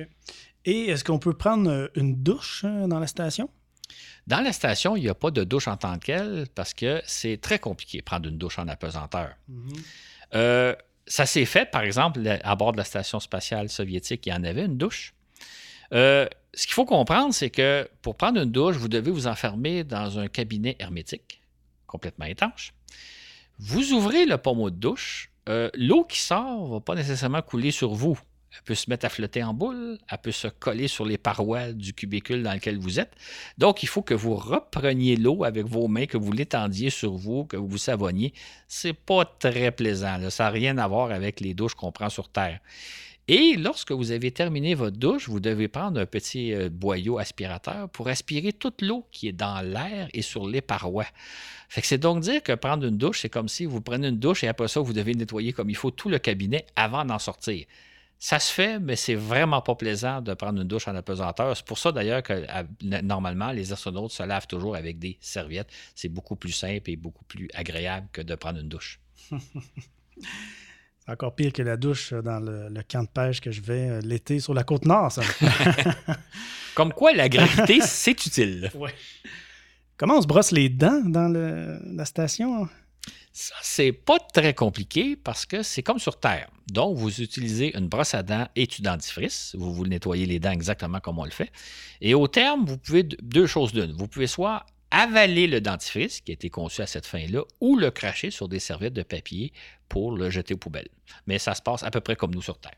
Et 0.64 0.86
est-ce 0.86 1.04
qu'on 1.04 1.18
peut 1.18 1.34
prendre 1.34 1.70
euh, 1.70 1.88
une 1.94 2.22
douche 2.22 2.62
euh, 2.64 2.86
dans 2.86 2.98
la 2.98 3.06
station? 3.06 3.48
Dans 4.26 4.40
la 4.40 4.52
station, 4.52 4.96
il 4.96 5.02
n'y 5.02 5.08
a 5.08 5.14
pas 5.14 5.30
de 5.30 5.44
douche 5.44 5.68
en 5.68 5.76
tant 5.76 5.98
qu'elle 5.98 6.46
parce 6.54 6.74
que 6.74 7.00
c'est 7.06 7.40
très 7.40 7.58
compliqué 7.58 7.98
de 7.98 8.02
prendre 8.02 8.28
une 8.28 8.38
douche 8.38 8.58
en 8.58 8.66
apesanteur. 8.66 9.30
Mhm. 9.48 9.72
Euh, 10.34 10.74
ça 11.06 11.24
s'est 11.24 11.44
fait, 11.44 11.70
par 11.70 11.82
exemple, 11.82 12.20
à 12.42 12.56
bord 12.56 12.72
de 12.72 12.78
la 12.78 12.84
station 12.84 13.20
spatiale 13.20 13.68
soviétique, 13.68 14.26
il 14.26 14.30
y 14.30 14.32
en 14.32 14.42
avait 14.42 14.64
une 14.64 14.76
douche. 14.76 15.14
ce 15.92 16.28
qu'il 16.52 16.72
faut 16.72 16.84
comprendre, 16.84 17.32
c'est 17.32 17.50
que 17.50 17.88
pour 18.02 18.16
prendre 18.16 18.40
une 18.40 18.50
douche, 18.50 18.74
vous 18.74 18.88
devez 18.88 19.12
vous 19.12 19.28
enfermer 19.28 19.84
dans 19.84 20.18
un 20.18 20.26
cabinet 20.26 20.74
hermétique 20.80 21.40
complètement 21.86 22.26
étanche. 22.26 22.72
Vous 23.58 23.92
ouvrez 23.92 24.26
le 24.26 24.36
pommeau 24.38 24.70
de 24.70 24.76
douche, 24.76 25.30
euh, 25.48 25.70
l'eau 25.74 26.04
qui 26.04 26.20
sort 26.20 26.66
ne 26.68 26.74
va 26.74 26.80
pas 26.80 26.94
nécessairement 26.94 27.42
couler 27.42 27.70
sur 27.70 27.94
vous. 27.94 28.18
Elle 28.52 28.62
peut 28.62 28.74
se 28.74 28.88
mettre 28.88 29.04
à 29.04 29.08
flotter 29.08 29.42
en 29.42 29.52
boule, 29.52 29.98
elle 30.10 30.18
peut 30.18 30.32
se 30.32 30.48
coller 30.48 30.88
sur 30.88 31.04
les 31.04 31.18
parois 31.18 31.72
du 31.72 31.92
cubicule 31.92 32.42
dans 32.42 32.54
lequel 32.54 32.78
vous 32.78 32.98
êtes. 32.98 33.12
Donc, 33.58 33.82
il 33.82 33.86
faut 33.86 34.02
que 34.02 34.14
vous 34.14 34.34
repreniez 34.34 35.16
l'eau 35.16 35.44
avec 35.44 35.66
vos 35.66 35.88
mains, 35.88 36.06
que 36.06 36.16
vous 36.16 36.32
l'étendiez 36.32 36.88
sur 36.90 37.14
vous, 37.14 37.44
que 37.44 37.56
vous 37.56 37.66
vous 37.66 37.78
savonniez. 37.78 38.32
C'est 38.66 38.94
pas 38.94 39.24
très 39.24 39.72
plaisant. 39.72 40.30
Ça 40.30 40.44
n'a 40.44 40.50
rien 40.50 40.78
à 40.78 40.88
voir 40.88 41.10
avec 41.10 41.40
les 41.40 41.52
douches 41.52 41.74
qu'on 41.74 41.92
prend 41.92 42.08
sur 42.08 42.30
Terre. 42.30 42.60
Et 43.28 43.56
lorsque 43.56 43.90
vous 43.90 44.12
avez 44.12 44.30
terminé 44.30 44.74
votre 44.74 44.96
douche, 44.96 45.28
vous 45.28 45.40
devez 45.40 45.66
prendre 45.66 46.00
un 46.00 46.06
petit 46.06 46.54
euh, 46.54 46.68
boyau 46.70 47.18
aspirateur 47.18 47.88
pour 47.88 48.06
aspirer 48.06 48.52
toute 48.52 48.82
l'eau 48.82 49.04
qui 49.10 49.26
est 49.26 49.32
dans 49.32 49.60
l'air 49.62 50.08
et 50.14 50.22
sur 50.22 50.46
les 50.46 50.60
parois. 50.60 51.06
Fait 51.68 51.80
que 51.80 51.88
c'est 51.88 51.98
donc 51.98 52.20
dire 52.20 52.40
que 52.40 52.52
prendre 52.52 52.86
une 52.86 52.96
douche, 52.96 53.22
c'est 53.22 53.28
comme 53.28 53.48
si 53.48 53.64
vous 53.64 53.80
prenez 53.80 54.08
une 54.08 54.20
douche 54.20 54.44
et 54.44 54.48
après 54.48 54.68
ça, 54.68 54.78
vous 54.78 54.92
devez 54.92 55.14
nettoyer 55.14 55.52
comme 55.52 55.70
il 55.70 55.76
faut 55.76 55.90
tout 55.90 56.08
le 56.08 56.20
cabinet 56.20 56.66
avant 56.76 57.04
d'en 57.04 57.18
sortir. 57.18 57.66
Ça 58.20 58.38
se 58.38 58.52
fait, 58.52 58.78
mais 58.78 58.94
c'est 58.94 59.16
vraiment 59.16 59.60
pas 59.60 59.74
plaisant 59.74 60.20
de 60.20 60.32
prendre 60.32 60.62
une 60.62 60.68
douche 60.68 60.86
en 60.86 60.94
apesanteur. 60.94 61.56
C'est 61.56 61.66
pour 61.66 61.78
ça 61.78 61.90
d'ailleurs 61.90 62.22
que 62.22 62.46
normalement, 63.02 63.50
les 63.50 63.72
astronautes 63.72 64.12
se 64.12 64.22
lavent 64.22 64.46
toujours 64.46 64.76
avec 64.76 65.00
des 65.00 65.18
serviettes. 65.20 65.68
C'est 65.96 66.08
beaucoup 66.08 66.36
plus 66.36 66.52
simple 66.52 66.88
et 66.90 66.96
beaucoup 66.96 67.24
plus 67.24 67.48
agréable 67.54 68.06
que 68.12 68.22
de 68.22 68.36
prendre 68.36 68.60
une 68.60 68.68
douche. 68.68 69.00
Encore 71.08 71.34
pire 71.34 71.52
que 71.52 71.62
la 71.62 71.76
douche 71.76 72.12
dans 72.12 72.40
le, 72.40 72.82
camp 72.82 73.04
de 73.04 73.08
pêche 73.08 73.40
que 73.40 73.52
je 73.52 73.60
vais 73.60 73.88
euh, 73.88 74.00
l'été 74.00 74.40
sur 74.40 74.54
la 74.54 74.64
côte 74.64 74.84
nord, 74.84 75.12
ça. 75.12 75.22
Comme 76.74 76.92
quoi, 76.92 77.12
la 77.12 77.28
gravité, 77.28 77.80
c'est 77.80 78.26
utile. 78.26 78.70
Ouais. 78.74 78.92
Comment 79.96 80.18
on 80.18 80.22
se 80.22 80.26
brosse 80.26 80.52
les 80.52 80.68
dents 80.68 81.00
dans 81.06 81.28
la 81.28 82.04
station? 82.04 82.68
Ça, 83.32 83.54
c'est 83.62 83.92
pas 83.92 84.18
très 84.18 84.54
compliqué 84.54 85.14
parce 85.14 85.46
que 85.46 85.62
c'est 85.62 85.82
comme 85.82 85.98
sur 85.98 86.18
Terre. 86.18 86.50
Donc, 86.70 86.96
vous 86.96 87.20
utilisez 87.20 87.76
une 87.76 87.86
brosse 87.86 88.14
à 88.14 88.22
dents 88.22 88.48
et 88.56 88.66
du 88.66 88.80
dentifrice. 88.80 89.54
Vous 89.58 89.74
vous 89.74 89.86
nettoyez 89.86 90.26
les 90.26 90.38
dents 90.38 90.52
exactement 90.52 91.00
comme 91.00 91.18
on 91.18 91.24
le 91.24 91.30
fait. 91.30 91.50
Et 92.00 92.14
au 92.14 92.28
terme, 92.28 92.64
vous 92.64 92.78
pouvez 92.78 93.02
deux 93.04 93.46
choses 93.46 93.72
d'une. 93.72 93.92
Vous 93.92 94.08
pouvez 94.08 94.26
soit 94.26 94.64
avaler 94.90 95.46
le 95.46 95.60
dentifrice 95.60 96.20
qui 96.20 96.32
a 96.32 96.34
été 96.34 96.50
conçu 96.50 96.82
à 96.82 96.86
cette 96.86 97.06
fin-là 97.06 97.42
ou 97.60 97.76
le 97.76 97.90
cracher 97.90 98.30
sur 98.30 98.48
des 98.48 98.60
serviettes 98.60 98.94
de 98.94 99.02
papier 99.02 99.52
pour 99.88 100.16
le 100.16 100.30
jeter 100.30 100.54
aux 100.54 100.58
poubelles. 100.58 100.88
Mais 101.26 101.38
ça 101.38 101.54
se 101.54 101.62
passe 101.62 101.82
à 101.82 101.90
peu 101.90 102.00
près 102.00 102.16
comme 102.16 102.34
nous 102.34 102.42
sur 102.42 102.58
Terre. 102.58 102.76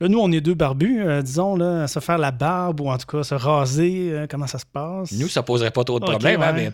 Là, 0.00 0.08
nous, 0.08 0.20
on 0.20 0.30
est 0.30 0.40
deux 0.40 0.54
barbus, 0.54 1.02
euh, 1.02 1.22
disons, 1.22 1.56
là, 1.56 1.88
se 1.88 1.98
faire 1.98 2.18
la 2.18 2.30
barbe 2.30 2.80
ou 2.80 2.88
en 2.88 2.98
tout 2.98 3.06
cas 3.06 3.24
se 3.24 3.34
raser, 3.34 4.12
euh, 4.12 4.26
comment 4.30 4.46
ça 4.46 4.60
se 4.60 4.66
passe? 4.66 5.10
Nous, 5.12 5.26
ça 5.28 5.42
poserait 5.42 5.72
pas 5.72 5.82
trop 5.82 5.98
de 5.98 6.04
problèmes, 6.04 6.40
hein, 6.40 6.52
mais 6.52 6.70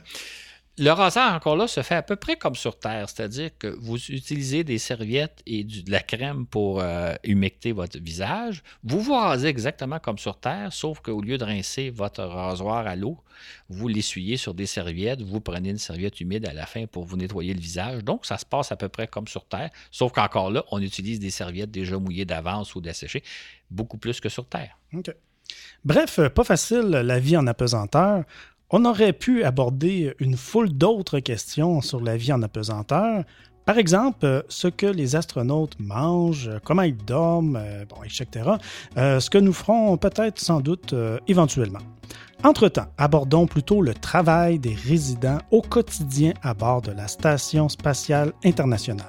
le 0.77 0.91
rasage, 0.91 1.33
encore 1.33 1.57
là, 1.57 1.69
se 1.69 1.83
fait 1.83 1.95
à 1.95 2.03
peu 2.03 2.17
près 2.17 2.37
comme 2.37 2.57
sur 2.57 2.79
Terre, 2.79 3.09
c'est-à-dire 3.09 3.51
que 3.59 3.69
vous 3.69 3.97
utilisez 3.97 4.65
des 4.65 4.79
serviettes 4.79 5.41
et 5.47 5.63
de 5.63 5.89
la 5.89 6.01
crème 6.01 6.47
pour 6.47 6.81
euh, 6.81 7.15
humecter 7.23 7.71
votre 7.71 7.99
visage. 8.01 8.65
Vous 8.83 9.01
vous 9.01 9.15
rasez 9.15 9.47
exactement 9.47 10.01
comme 10.01 10.19
sur 10.19 10.39
Terre, 10.41 10.73
sauf 10.73 10.99
qu'au 10.99 11.21
lieu 11.21 11.39
de 11.39 11.45
rincer 11.45 11.91
votre 11.91 12.25
rasoir 12.25 12.89
à 12.89 12.97
l'eau, 12.97 13.19
vous 13.69 13.87
l'essuyez 13.87 14.37
sur 14.37 14.53
des 14.53 14.67
serviettes, 14.67 15.23
vous 15.23 15.41
prenez 15.41 15.71
une 15.71 15.79
serviette 15.79 16.21
humide 16.21 16.45
à 16.47 16.53
la 16.53 16.67
fin 16.67 16.87
pour 16.87 17.05
vous 17.05 17.17
nettoyer 17.17 17.55
le 17.55 17.61
visage. 17.61 18.03
Donc, 18.03 18.27
ça 18.27 18.37
se 18.37 18.45
passe 18.45 18.73
à 18.73 18.77
peu 18.77 18.89
près 18.89 19.07
comme 19.07 19.29
sur 19.29 19.47
Terre, 19.47 19.71
sauf 19.93 20.11
qu'encore 20.11 20.51
là, 20.51 20.65
on 20.73 20.83
utilise 20.83 21.21
des 21.21 21.31
serviettes 21.31 21.71
déjà 21.71 21.99
mouillées 21.99 22.25
d'avance 22.25 22.75
ou 22.75 22.81
desséchées, 22.81 23.23
beaucoup 23.71 23.99
plus 23.99 24.21
que 24.21 24.29
sur 24.29 24.47
Terre. 24.47 24.77
OK. 24.93 25.15
Bref, 25.85 26.19
euh, 26.19 26.29
pas 26.31 26.45
facile 26.45 26.89
la 26.89 27.19
vie 27.21 27.37
en 27.37 27.47
apesanteur. 27.47 28.25
On 28.77 28.85
aurait 28.87 29.13
pu 29.13 29.45
aborder 29.45 30.15
une 30.19 30.37
foule 30.37 30.69
d'autres 30.69 31.21
questions 31.21 31.81
sur 31.81 32.01
la 32.01 32.17
vie 32.17 32.33
en 32.33 32.43
apesanteur. 32.43 33.23
Par 33.67 33.79
exemple, 33.79 34.27
euh, 34.27 34.43
ce 34.49 34.67
que 34.67 34.87
les 34.87 35.15
astronautes 35.15 35.79
mangent, 35.79 36.49
euh, 36.49 36.59
comment 36.65 36.83
ils 36.83 36.97
dorment, 36.97 37.55
euh, 37.55 37.85
bon, 37.89 38.03
etc. 38.03 38.51
Ce 38.97 39.31
que 39.31 39.39
nous 39.39 39.53
ferons 39.53 39.97
peut-être 39.97 40.41
sans 40.41 40.61
doute 40.61 40.93
éventuellement. 41.29 41.79
Entre-temps, 42.43 42.89
abordons 42.99 43.47
plutôt 43.47 43.81
le 43.81 43.95
travail 43.95 44.59
des 44.59 44.75
résidents 44.75 45.39
au 45.53 45.63
quotidien 45.63 46.33
à 46.43 46.53
bord 46.53 46.83
de 46.83 46.91
la 46.91 47.07
Station 47.07 47.69
spatiale 47.69 48.33
internationale. 48.45 49.07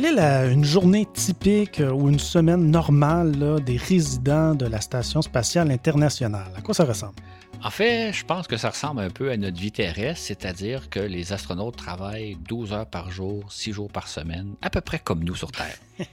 Quelle 0.00 0.12
est 0.12 0.14
la- 0.14 0.46
une 0.46 0.62
journée 0.62 1.06
typique 1.12 1.80
euh, 1.80 1.90
ou 1.90 2.08
une 2.08 2.20
semaine 2.20 2.70
normale 2.70 3.36
là, 3.36 3.58
des 3.58 3.76
résidents 3.76 4.54
de 4.54 4.64
la 4.64 4.80
Station 4.80 5.22
spatiale 5.22 5.72
internationale? 5.72 6.52
À 6.56 6.60
quoi 6.60 6.72
ça 6.72 6.84
ressemble? 6.84 7.16
En 7.64 7.70
fait, 7.70 8.12
je 8.12 8.24
pense 8.24 8.46
que 8.46 8.56
ça 8.56 8.70
ressemble 8.70 9.00
un 9.00 9.10
peu 9.10 9.32
à 9.32 9.36
notre 9.36 9.58
vie 9.58 9.72
terrestre, 9.72 10.24
c'est-à-dire 10.24 10.88
que 10.88 11.00
les 11.00 11.32
astronautes 11.32 11.74
travaillent 11.78 12.36
12 12.48 12.72
heures 12.74 12.86
par 12.86 13.10
jour, 13.10 13.50
6 13.52 13.72
jours 13.72 13.90
par 13.90 14.06
semaine, 14.06 14.54
à 14.62 14.70
peu 14.70 14.80
près 14.80 15.00
comme 15.00 15.24
nous 15.24 15.34
sur 15.34 15.50
Terre. 15.50 15.76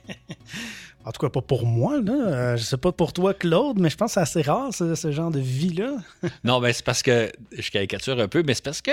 En 1.08 1.12
tout 1.12 1.22
cas, 1.22 1.30
pas 1.30 1.44
pour 1.44 1.68
moi. 1.68 2.02
Là. 2.02 2.14
Euh, 2.14 2.58
je 2.58 2.64
sais 2.64 2.78
pas 2.78 2.92
pour 2.92 3.14
toi, 3.14 3.36
Claude, 3.36 3.78
mais 3.80 3.92
je 3.92 3.96
pense 3.96 4.10
que 4.10 4.14
c'est 4.16 4.20
assez 4.22 4.42
rare, 4.42 4.74
ce, 4.74 4.96
ce 4.96 5.12
genre 5.12 5.30
de 5.30 5.40
vie-là. 5.40 5.92
non, 6.44 6.60
ben 6.60 6.74
c'est 6.74 6.84
parce 6.84 7.04
que 7.04 7.32
je 7.56 7.70
caricature 7.70 8.20
un 8.20 8.28
peu, 8.28 8.42
mais 8.42 8.56
c'est 8.56 8.64
parce 8.64 8.82
que 8.82 8.90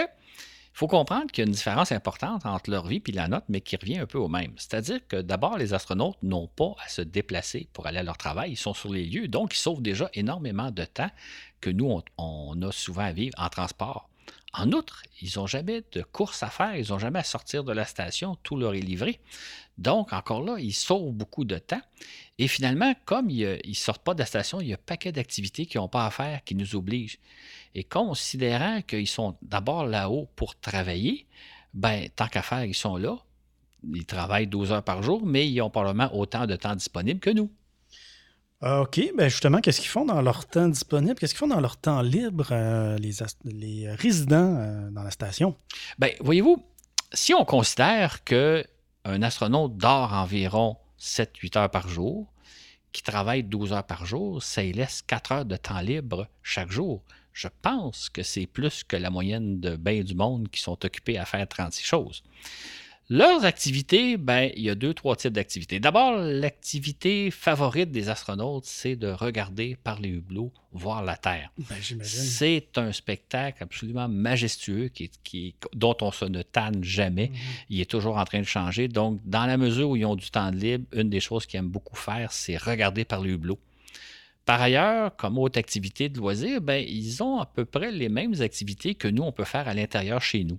il 0.74 0.78
faut 0.78 0.88
comprendre 0.88 1.30
qu'il 1.30 1.42
y 1.42 1.44
a 1.44 1.48
une 1.48 1.52
différence 1.52 1.92
importante 1.92 2.46
entre 2.46 2.70
leur 2.70 2.87
vie 2.87 3.02
et 3.06 3.12
la 3.12 3.28
nôtre, 3.28 3.44
mais 3.50 3.61
qui 3.61 3.76
revient 3.76 3.98
un 3.98 4.06
peu 4.06 4.16
au 4.16 4.28
même. 4.28 4.54
C'est-à-dire 4.56 5.06
que 5.06 5.20
d'abord, 5.20 5.58
les 5.58 5.74
astronautes 5.74 6.16
n'ont 6.22 6.46
pas 6.46 6.74
à 6.82 6.88
se 6.88 7.02
déplacer 7.02 7.68
pour 7.74 7.87
aller 7.87 7.98
à 7.98 8.02
leur 8.02 8.16
travail. 8.16 8.52
Ils 8.52 8.56
sont 8.56 8.72
sur 8.72 8.90
les 8.90 9.04
lieux, 9.04 9.28
donc 9.28 9.54
ils 9.54 9.58
sauvent 9.58 9.82
déjà 9.82 10.08
énormément 10.14 10.70
de 10.70 10.85
temps 10.87 11.11
que 11.61 11.68
nous, 11.68 12.00
on, 12.16 12.62
a 12.62 12.72
souvent 12.72 13.02
à 13.02 13.12
vivre 13.12 13.35
en 13.38 13.50
transport. 13.50 14.08
En 14.54 14.72
outre, 14.72 15.02
ils 15.20 15.32
n'ont 15.37 15.46
jamais 15.46 15.82
de 15.92 16.02
course 16.02 16.42
à 16.42 16.48
faire, 16.48 16.74
ils 16.76 16.88
n'ont 16.88 16.98
jamais 16.98 17.18
à 17.18 17.24
sortir 17.24 17.64
de 17.64 17.72
la 17.72 17.85
station, 17.85 18.37
tout 18.42 18.56
leur 18.56 18.74
est 18.74 18.80
livré. 18.80 19.20
Donc, 19.76 20.12
encore 20.12 20.42
là, 20.42 20.56
ils 20.58 20.74
sauvent 20.74 21.12
beaucoup 21.12 21.44
de 21.44 21.58
temps. 21.58 21.80
Et 22.38 22.48
finalement, 22.48 22.94
comme 23.04 23.30
ils 23.30 23.61
ne 23.66 23.74
sortent 23.74 24.02
pas 24.02 24.14
de 24.14 24.20
la 24.20 24.26
station, 24.26 24.61
il 24.61 24.68
y 24.68 24.72
a 24.72 24.76
un 24.76 24.85
paquet 24.85 25.12
d'activités 25.12 25.66
qu'ils 25.66 25.80
n'ont 25.80 25.88
pas 25.88 26.06
à 26.06 26.11
faire, 26.11 26.42
qui 26.44 26.54
nous 26.54 26.76
obligent. 26.76 27.18
Et 27.74 27.85
considérant 27.85 28.82
qu'ils 28.82 29.08
sont 29.08 29.37
d'abord 29.42 29.87
là-haut 29.87 30.28
pour 30.37 30.56
travailler, 30.56 31.26
ben, 31.74 32.08
tant 32.14 32.26
qu'à 32.26 32.42
faire, 32.42 32.64
ils 32.64 32.74
sont 32.74 32.96
là. 32.96 33.18
Ils 33.94 34.04
travaillent 34.04 34.46
12 34.46 34.72
heures 34.72 34.82
par 34.82 35.02
jour, 35.02 35.24
mais 35.24 35.48
ils 35.48 35.61
ont 35.61 35.70
probablement 35.70 36.14
autant 36.14 36.46
de 36.46 36.56
temps 36.56 36.76
disponible 36.76 37.20
que 37.20 37.30
nous. 37.30 37.50
Euh, 38.62 38.82
OK, 38.82 39.00
ben 39.16 39.28
justement, 39.28 39.61
qu'est-ce 39.61 39.80
qu'ils 39.80 39.90
font 39.90 40.04
dans 40.04 40.22
leur 40.22 40.46
temps 40.46 40.68
disponible? 40.68 41.16
Qu'est-ce 41.16 41.35
qu'ils 41.35 41.40
font 41.40 41.48
dans 41.48 41.61
leur 41.61 41.76
temps 41.76 42.00
libre, 42.00 42.48
euh, 42.52 42.96
les, 43.44 43.90
résidents 43.90 44.56
euh, 44.56 44.90
dans 44.90 45.02
la 45.02 45.11
station? 45.11 45.56
Ben, 45.98 46.12
voyez-vous, 46.20 46.64
si 47.12 47.35
on 47.35 47.44
considère 47.44 48.22
que 48.22 48.64
un 49.04 49.22
astronaute 49.22 49.76
dort 49.76 50.12
environ 50.12 50.76
7-8 51.00 51.58
heures 51.58 51.70
par 51.70 51.88
jour, 51.88 52.32
qui 52.92 53.02
travaille 53.02 53.42
12 53.42 53.72
heures 53.72 53.87
par 53.87 54.06
jour, 54.06 54.40
ça 54.40 54.62
lui 54.62 54.72
laisse 54.72 55.02
4 55.02 55.32
heures 55.32 55.44
de 55.44 55.56
temps 55.56 55.80
libre 55.80 56.28
chaque 56.44 56.70
jour. 56.70 57.02
Je 57.33 57.49
pense 57.62 58.09
que 58.09 58.23
c'est 58.23 58.47
plus 58.47 58.85
que 58.85 58.97
la 58.97 59.11
moyenne 59.11 59.61
de 59.61 59.77
bien 59.77 60.03
du 60.03 60.14
monde 60.14 60.49
qui 60.51 60.61
sont 60.61 60.85
occupés 60.85 61.18
à 61.18 61.25
faire 61.25 61.49
36 61.49 61.85
choses. 61.85 62.23
Leurs 63.11 63.45
activités, 63.45 64.16
ben, 64.16 64.51
il 64.57 64.62
y 64.62 64.71
a 64.71 64.75
deux, 64.75 64.95
trois 64.95 65.16
types 65.16 65.33
d'activités. 65.33 65.81
D'abord, 65.81 66.12
l'activité 66.16 67.31
favorite 67.31 67.90
des 67.90 68.09
astronautes, 68.09 68.64
c'est 68.64 68.97
de 68.97 69.09
regarder 69.09 69.77
par 69.83 70.01
les 70.01 70.09
hublots, 70.09 70.51
voir 70.73 71.03
la 71.03 71.16
Terre. 71.16 71.51
Ben. 71.59 71.77
C'est 72.03 72.79
un 72.79 72.90
spectacle 72.92 73.62
absolument 73.62 74.09
majestueux 74.09 74.88
qui, 74.88 75.11
qui- 75.25 75.55
dont 75.75 75.97
on 76.01 76.11
se 76.11 76.25
ne 76.25 76.42
tanne 76.42 76.83
jamais. 76.85 77.29
Mhm. 77.29 77.37
Il 77.71 77.81
est 77.81 77.90
toujours 77.90 78.16
en 78.16 78.25
train 78.25 78.40
de 78.40 78.47
changer. 78.47 78.88
Donc, 78.88 79.21
dans 79.25 79.45
la 79.47 79.57
mesure 79.59 79.90
où 79.90 79.97
ils 79.97 80.07
ont 80.07 80.16
du 80.16 80.31
temps 80.31 80.51
de 80.51 80.57
libre, 80.57 80.87
une 80.92 81.11
des 81.11 81.21
choses 81.21 81.45
qu'ils 81.45 81.59
aiment 81.59 81.68
beaucoup 81.68 81.97
faire, 81.97 82.33
c'est 82.33 82.57
regarder 82.57 83.05
par 83.05 83.21
les 83.21 83.31
hublots. 83.33 83.59
Par 84.44 84.61
ailleurs, 84.61 85.14
comme 85.16 85.38
autre 85.38 85.59
activité 85.59 86.09
de 86.09 86.18
loisir, 86.18 86.61
ben, 86.61 86.85
ils 86.87 87.22
ont 87.22 87.38
à 87.38 87.46
peu 87.46 87.64
près 87.64 87.92
les 87.92 88.09
mêmes 88.09 88.40
activités 88.40 88.94
que 88.94 89.07
nous, 89.07 89.22
on 89.22 89.33
peut 89.33 89.44
faire 89.44 89.68
à 89.68 89.74
l'intérieur 89.74 90.20
chez 90.20 90.42
nous. 90.42 90.59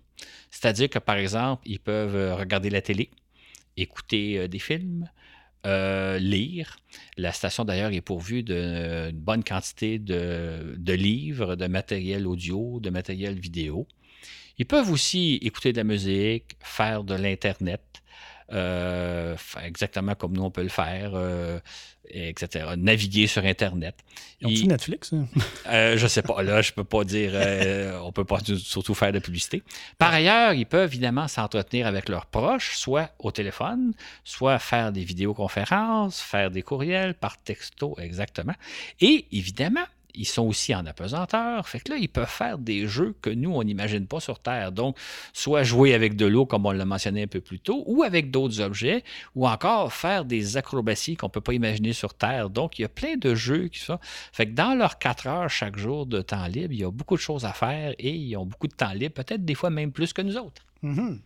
C'est-à-dire 0.52 0.90
que, 0.90 1.00
par 1.00 1.18
exemple, 1.18 1.64
ils 1.66 1.80
peuvent 1.80 2.16
euh, 2.16 2.36
regarder 2.36 2.70
la 2.70 2.82
télé, 2.82 3.10
écouter 3.76 4.38
euh, 4.38 4.48
des 4.48 4.60
films, 4.60 5.10
euh, 5.66 6.18
lire. 6.18 6.78
La 7.18 7.34
station, 7.34 7.66
d'ailleurs, 7.66 7.92
est 7.92 8.02
pourvue 8.02 8.44
d'une 8.44 9.12
bonne 9.12 9.44
quantité 9.44 10.00
de, 10.00 10.76
de 10.78 10.94
livres, 10.94 11.56
de 11.56 11.68
matériel 11.68 12.26
audio, 12.26 12.80
de 12.80 12.90
matériel 12.90 13.38
vidéo. 13.38 13.88
Ils 14.58 14.66
peuvent 14.66 14.92
aussi 14.92 15.40
écouter 15.42 15.74
de 15.74 15.78
la 15.78 15.84
musique, 15.84 16.56
faire 16.60 17.04
de 17.04 17.16
l'Internet, 17.16 18.03
euh, 18.52 19.36
exactement 19.64 20.16
comme 20.16 20.34
nous 20.34 20.44
on 20.44 20.52
peut 20.52 20.64
le 20.64 20.70
faire, 20.70 21.12
euh, 21.14 21.60
etc. 22.10 22.66
Naviguer 22.78 23.28
sur 23.28 23.46
Internet. 23.46 23.96
Ils 24.42 24.48
ont-tu 24.48 24.56
Ils- 24.64 24.68
Netflix? 24.68 25.14
hein? 25.14 25.26
euh, 25.68 25.98
je 25.98 26.08
sais 26.08 26.22
pas, 26.22 26.44
là, 26.44 26.62
je 26.62 26.72
peux 26.74 26.84
pas 26.84 27.04
dire, 27.04 27.32
euh, 27.34 27.98
on 28.04 28.12
peut 28.12 28.26
pas 28.26 28.40
surtout 28.58 28.94
faire 28.94 29.12
de 29.14 29.20
publicité. 29.20 29.64
Par 29.98 30.14
ailleurs, 30.14 30.54
ils 30.54 30.66
peuvent 30.66 30.90
évidemment 30.92 31.28
s'entretenir 31.28 31.88
avec 31.88 32.10
leurs 32.10 32.26
proches, 32.26 32.76
soit 32.76 33.12
au 33.20 33.32
téléphone, 33.32 33.94
soit 34.24 34.60
faire 34.60 34.92
des 34.92 35.04
vidéoconférences, 35.04 36.20
faire 36.22 36.52
des 36.52 36.62
courriels 36.62 37.14
par 37.14 37.38
texto, 37.42 37.96
exactement. 38.00 38.56
Et 39.00 39.26
évidemment, 39.32 39.86
ils 40.16 40.28
sont 40.28 40.44
aussi 40.44 40.74
en 40.76 40.86
apesanteur, 40.86 41.68
fait 41.68 41.80
que 41.80 41.92
là, 41.92 41.98
ils 41.98 42.10
peuvent 42.10 42.28
faire 42.28 42.58
des 42.58 42.88
jeux 42.88 43.16
que 43.22 43.30
nous, 43.30 43.52
on 43.52 43.64
n'imagine 43.64 44.06
pas 44.08 44.20
sur 44.20 44.40
Terre. 44.40 44.72
Donc, 44.72 44.98
soit 45.34 45.64
jouer 45.64 45.94
avec 45.94 46.16
de 46.16 46.26
l'eau, 46.26 46.46
comme 46.46 46.66
on 46.66 46.72
l'a 46.72 46.86
mentionné 46.86 47.24
un 47.24 47.28
peu 47.28 47.42
plus 47.42 47.60
tôt, 47.60 47.84
ou 47.88 48.04
avec 48.04 48.32
d'autres 48.32 48.62
objets, 48.62 49.04
ou 49.36 49.48
encore 49.48 49.92
faire 49.94 50.26
des 50.26 50.58
acrobaties 50.58 51.16
qu'on 51.16 51.28
ne 51.28 51.32
peut 51.32 51.42
pas 51.42 51.54
imaginer 51.54 51.94
sur 51.94 52.14
Terre. 52.14 52.50
Donc, 52.50 52.80
il 52.80 52.84
y 52.84 52.86
a 52.86 52.90
plein 52.90 53.16
de 53.18 53.34
jeux 53.36 53.68
qui 53.68 53.80
sont. 53.80 54.00
Fait 54.32 54.46
que 54.46 54.54
dans 54.54 54.76
leurs 54.76 55.00
quatre 55.00 55.28
heures 55.28 55.50
chaque 55.50 55.78
jour 55.78 56.06
de 56.06 56.22
temps 56.22 56.46
libre, 56.48 56.74
il 56.74 56.80
y 56.80 56.84
a 56.84 56.92
beaucoup 56.92 57.16
de 57.16 57.22
choses 57.22 57.46
à 57.46 57.54
faire 57.54 57.94
et 57.98 58.12
ils 58.12 58.36
ont 58.38 58.46
beaucoup 58.46 58.68
de 58.68 58.76
temps 58.76 58.94
libre, 58.94 59.16
peut-être 59.16 59.44
des 59.44 59.56
fois 59.56 59.70
même 59.70 59.92
plus 59.92 60.14
que 60.14 60.22
nous 60.22 60.38
autres. 60.38 60.64
Mhm. 60.82 61.22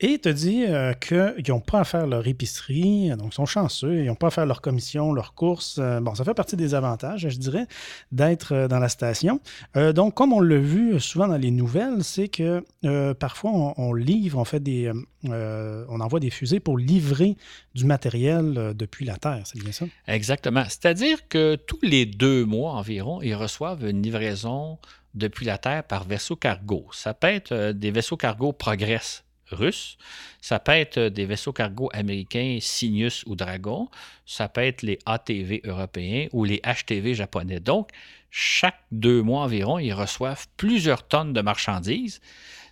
Et 0.00 0.18
te 0.18 0.28
dit 0.28 0.64
euh, 0.66 0.92
qu'ils 0.92 1.44
n'ont 1.48 1.60
pas 1.60 1.80
à 1.80 1.84
faire 1.84 2.06
leur 2.06 2.26
épicerie, 2.26 3.10
donc 3.10 3.28
ils 3.32 3.34
sont 3.34 3.46
chanceux, 3.46 4.00
ils 4.00 4.06
n'ont 4.06 4.16
pas 4.16 4.26
à 4.26 4.30
faire 4.30 4.46
leur 4.46 4.60
commission, 4.60 5.12
leurs 5.12 5.34
courses. 5.34 5.76
Euh, 5.78 6.00
bon, 6.00 6.16
ça 6.16 6.24
fait 6.24 6.34
partie 6.34 6.56
des 6.56 6.74
avantages, 6.74 7.28
je 7.28 7.38
dirais, 7.38 7.66
d'être 8.10 8.54
euh, 8.54 8.68
dans 8.68 8.80
la 8.80 8.88
station. 8.88 9.40
Donc, 9.74 10.14
comme 10.14 10.32
on 10.32 10.40
l'a 10.40 10.58
vu 10.58 10.98
souvent 10.98 11.28
dans 11.28 11.36
les 11.36 11.50
nouvelles, 11.50 12.02
c'est 12.02 12.28
que 12.28 12.64
parfois 13.14 13.74
on, 13.76 13.92
livre, 13.92 14.38
on 14.38 14.44
fait 14.44 14.60
des, 14.60 14.90
on 15.24 16.00
envoie 16.00 16.20
des 16.20 16.30
fusées 16.30 16.60
pour 16.60 16.78
livrer 16.78 17.36
du 17.74 17.84
matériel 17.84 18.72
depuis 18.74 19.04
la 19.04 19.16
Terre, 19.16 19.42
c'est 19.44 19.60
bien 19.60 19.72
ça? 19.72 19.86
Exactement. 20.06 20.64
C'est-à-dire 20.64 21.28
que 21.28 21.56
tous 21.56 21.80
les 21.82 22.06
deux 22.06 22.44
mois 22.44 22.72
environ, 22.72 23.20
ils 23.22 23.34
reçoivent 23.34 23.84
une 23.84 24.02
livraison 24.02 24.78
depuis 25.14 25.46
la 25.46 25.58
Terre 25.58 25.84
par 25.84 26.04
vaisseau 26.04 26.36
cargo. 26.36 26.86
Ça 26.92 27.14
peut 27.14 27.28
être 27.28 27.72
des 27.72 27.90
vaisseaux 27.90 28.16
cargo 28.16 28.52
Progress 28.52 29.23
russes, 29.50 29.96
ça 30.40 30.58
peut 30.58 30.72
être 30.72 30.98
euh, 30.98 31.10
des 31.10 31.26
vaisseaux 31.26 31.52
cargo 31.52 31.90
américains 31.92 32.58
Cygnus 32.60 33.24
ou 33.26 33.36
Dragon, 33.36 33.88
ça 34.26 34.48
peut 34.48 34.62
être 34.62 34.82
les 34.82 34.98
ATV 35.06 35.62
européens 35.64 36.28
ou 36.32 36.44
les 36.44 36.60
HTV 36.60 37.14
japonais. 37.14 37.60
Donc, 37.60 37.90
chaque 38.36 38.80
deux 38.90 39.22
mois 39.22 39.42
environ, 39.42 39.78
ils 39.78 39.92
reçoivent 39.92 40.48
plusieurs 40.56 41.06
tonnes 41.06 41.32
de 41.32 41.40
marchandises. 41.40 42.20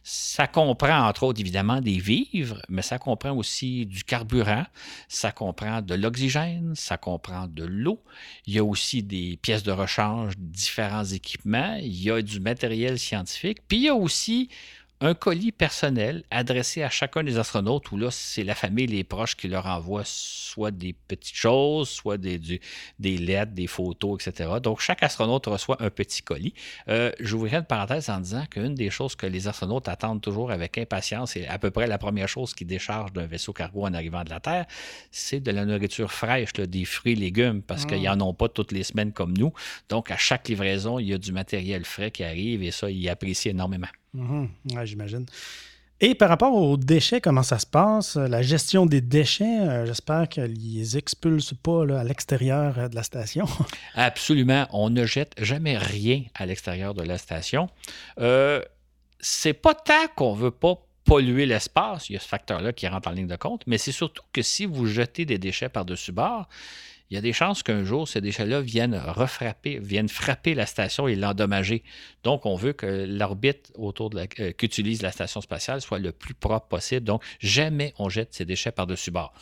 Ça 0.02 0.48
comprend, 0.48 1.06
entre 1.06 1.22
autres, 1.22 1.40
évidemment, 1.40 1.80
des 1.80 1.98
vivres, 1.98 2.60
mais 2.68 2.82
ça 2.82 2.98
comprend 2.98 3.30
aussi 3.36 3.86
du 3.86 4.02
carburant, 4.02 4.66
ça 5.06 5.30
comprend 5.30 5.80
de 5.80 5.94
l'oxygène, 5.94 6.72
ça 6.74 6.96
comprend 6.96 7.46
de 7.46 7.62
l'eau. 7.62 8.02
Il 8.46 8.54
y 8.54 8.58
a 8.58 8.64
aussi 8.64 9.04
des 9.04 9.38
pièces 9.40 9.62
de 9.62 9.70
rechange, 9.70 10.34
différents 10.36 11.04
équipements, 11.04 11.78
il 11.80 12.02
y 12.02 12.10
a 12.10 12.20
du 12.20 12.40
matériel 12.40 12.98
scientifique, 12.98 13.58
puis 13.68 13.78
il 13.78 13.84
y 13.84 13.88
a 13.88 13.94
aussi 13.94 14.48
un 15.02 15.14
colis 15.14 15.50
personnel 15.50 16.22
adressé 16.30 16.84
à 16.84 16.88
chacun 16.88 17.24
des 17.24 17.36
astronautes, 17.36 17.90
où 17.90 17.96
là, 17.96 18.12
c'est 18.12 18.44
la 18.44 18.54
famille, 18.54 18.86
les 18.86 19.02
proches 19.02 19.36
qui 19.36 19.48
leur 19.48 19.66
envoient 19.66 20.04
soit 20.04 20.70
des 20.70 20.92
petites 20.92 21.36
choses, 21.36 21.88
soit 21.88 22.18
des, 22.18 22.38
des 23.00 23.18
lettres, 23.18 23.50
des 23.50 23.66
photos, 23.66 24.24
etc. 24.24 24.48
Donc, 24.62 24.80
chaque 24.80 25.02
astronaute 25.02 25.46
reçoit 25.46 25.82
un 25.82 25.90
petit 25.90 26.22
colis. 26.22 26.54
Euh, 26.88 27.10
J'ouvrirai 27.18 27.56
une 27.56 27.64
parenthèse 27.64 28.10
en 28.10 28.20
disant 28.20 28.44
qu'une 28.48 28.76
des 28.76 28.90
choses 28.90 29.16
que 29.16 29.26
les 29.26 29.48
astronautes 29.48 29.88
attendent 29.88 30.20
toujours 30.20 30.52
avec 30.52 30.78
impatience, 30.78 31.34
et 31.34 31.48
à 31.48 31.58
peu 31.58 31.72
près 31.72 31.88
la 31.88 31.98
première 31.98 32.28
chose 32.28 32.54
qu'ils 32.54 32.68
déchargent 32.68 33.12
d'un 33.12 33.26
vaisseau 33.26 33.52
cargo 33.52 33.84
en 33.84 33.94
arrivant 33.94 34.22
de 34.22 34.30
la 34.30 34.38
Terre, 34.38 34.66
c'est 35.10 35.40
de 35.40 35.50
la 35.50 35.64
nourriture 35.64 36.12
fraîche, 36.12 36.52
des 36.52 36.84
fruits, 36.84 37.16
légumes, 37.16 37.60
parce 37.62 37.86
qu'ils 37.86 38.04
n'en 38.04 38.16
mm. 38.16 38.22
ont 38.22 38.34
pas 38.34 38.48
toutes 38.48 38.70
les 38.70 38.84
semaines 38.84 39.12
comme 39.12 39.36
nous. 39.36 39.52
Donc, 39.88 40.12
à 40.12 40.16
chaque 40.16 40.46
livraison, 40.46 41.00
il 41.00 41.08
y 41.08 41.12
a 41.12 41.18
du 41.18 41.32
matériel 41.32 41.84
frais 41.84 42.12
qui 42.12 42.22
arrive 42.22 42.62
et 42.62 42.70
ça, 42.70 42.88
ils 42.88 43.08
apprécient 43.08 43.50
énormément. 43.50 43.88
Mhm. 44.14 44.48
J'imagine. 44.84 45.26
Et 46.04 46.16
par 46.16 46.28
rapport 46.28 46.52
aux 46.52 46.76
déchets, 46.76 47.20
comment 47.20 47.44
ça 47.44 47.60
se 47.60 47.66
passe? 47.66 48.16
La 48.16 48.42
gestion 48.42 48.86
des 48.86 49.00
déchets, 49.00 49.60
euh, 49.60 49.86
j'espère 49.86 50.28
qu'ils 50.28 50.52
les 50.52 50.96
expulsent 50.96 51.54
pas 51.62 52.00
à 52.00 52.02
l'extérieur 52.02 52.76
euh, 52.76 52.88
de 52.88 52.96
la 52.96 53.04
station. 53.04 53.46
Absolument. 53.94 54.66
On 54.72 54.90
ne 54.90 55.06
jette 55.06 55.32
jamais 55.40 55.78
rien 55.78 56.24
à 56.34 56.44
l'extérieur 56.44 56.94
de 56.94 57.04
la 57.04 57.18
station. 57.18 57.68
Euh, 58.18 58.60
c'est 59.20 59.52
pas 59.52 59.74
tant 59.74 60.08
qu'on 60.16 60.34
veut 60.34 60.50
pas 60.50 60.74
polluer 61.04 61.46
l'espace, 61.46 62.10
il 62.10 62.14
y 62.14 62.16
a 62.16 62.20
ce 62.20 62.28
facteur-là 62.28 62.72
qui 62.72 62.86
rentre 62.88 63.08
en 63.08 63.12
ligne 63.12 63.26
de 63.26 63.36
compte, 63.36 63.62
mais 63.66 63.78
c'est 63.78 63.92
surtout 63.92 64.22
que 64.32 64.42
si 64.42 64.66
vous 64.66 64.86
jetez 64.86 65.24
des 65.24 65.38
déchets 65.38 65.68
par-dessus 65.68 66.12
bord, 66.12 66.48
il 67.12 67.16
y 67.16 67.18
a 67.18 67.20
des 67.20 67.34
chances 67.34 67.62
qu'un 67.62 67.84
jour, 67.84 68.08
ces 68.08 68.22
déchets-là 68.22 68.62
viennent 68.62 68.94
refrapper, 68.94 69.78
viennent 69.78 70.08
frapper 70.08 70.54
la 70.54 70.64
station 70.64 71.08
et 71.08 71.14
l'endommager. 71.14 71.82
Donc, 72.24 72.46
on 72.46 72.56
veut 72.56 72.72
que 72.72 72.86
l'orbite 73.06 73.70
autour 73.74 74.08
de 74.08 74.26
euh, 74.40 74.52
qu'utilise 74.52 75.02
la 75.02 75.12
station 75.12 75.42
spatiale 75.42 75.82
soit 75.82 75.98
le 75.98 76.12
plus 76.12 76.32
propre 76.32 76.68
possible. 76.68 77.04
Donc, 77.04 77.22
jamais 77.38 77.92
on 77.98 78.08
jette 78.08 78.32
ces 78.32 78.46
déchets 78.46 78.72
par-dessus 78.72 79.10
bord. 79.10 79.34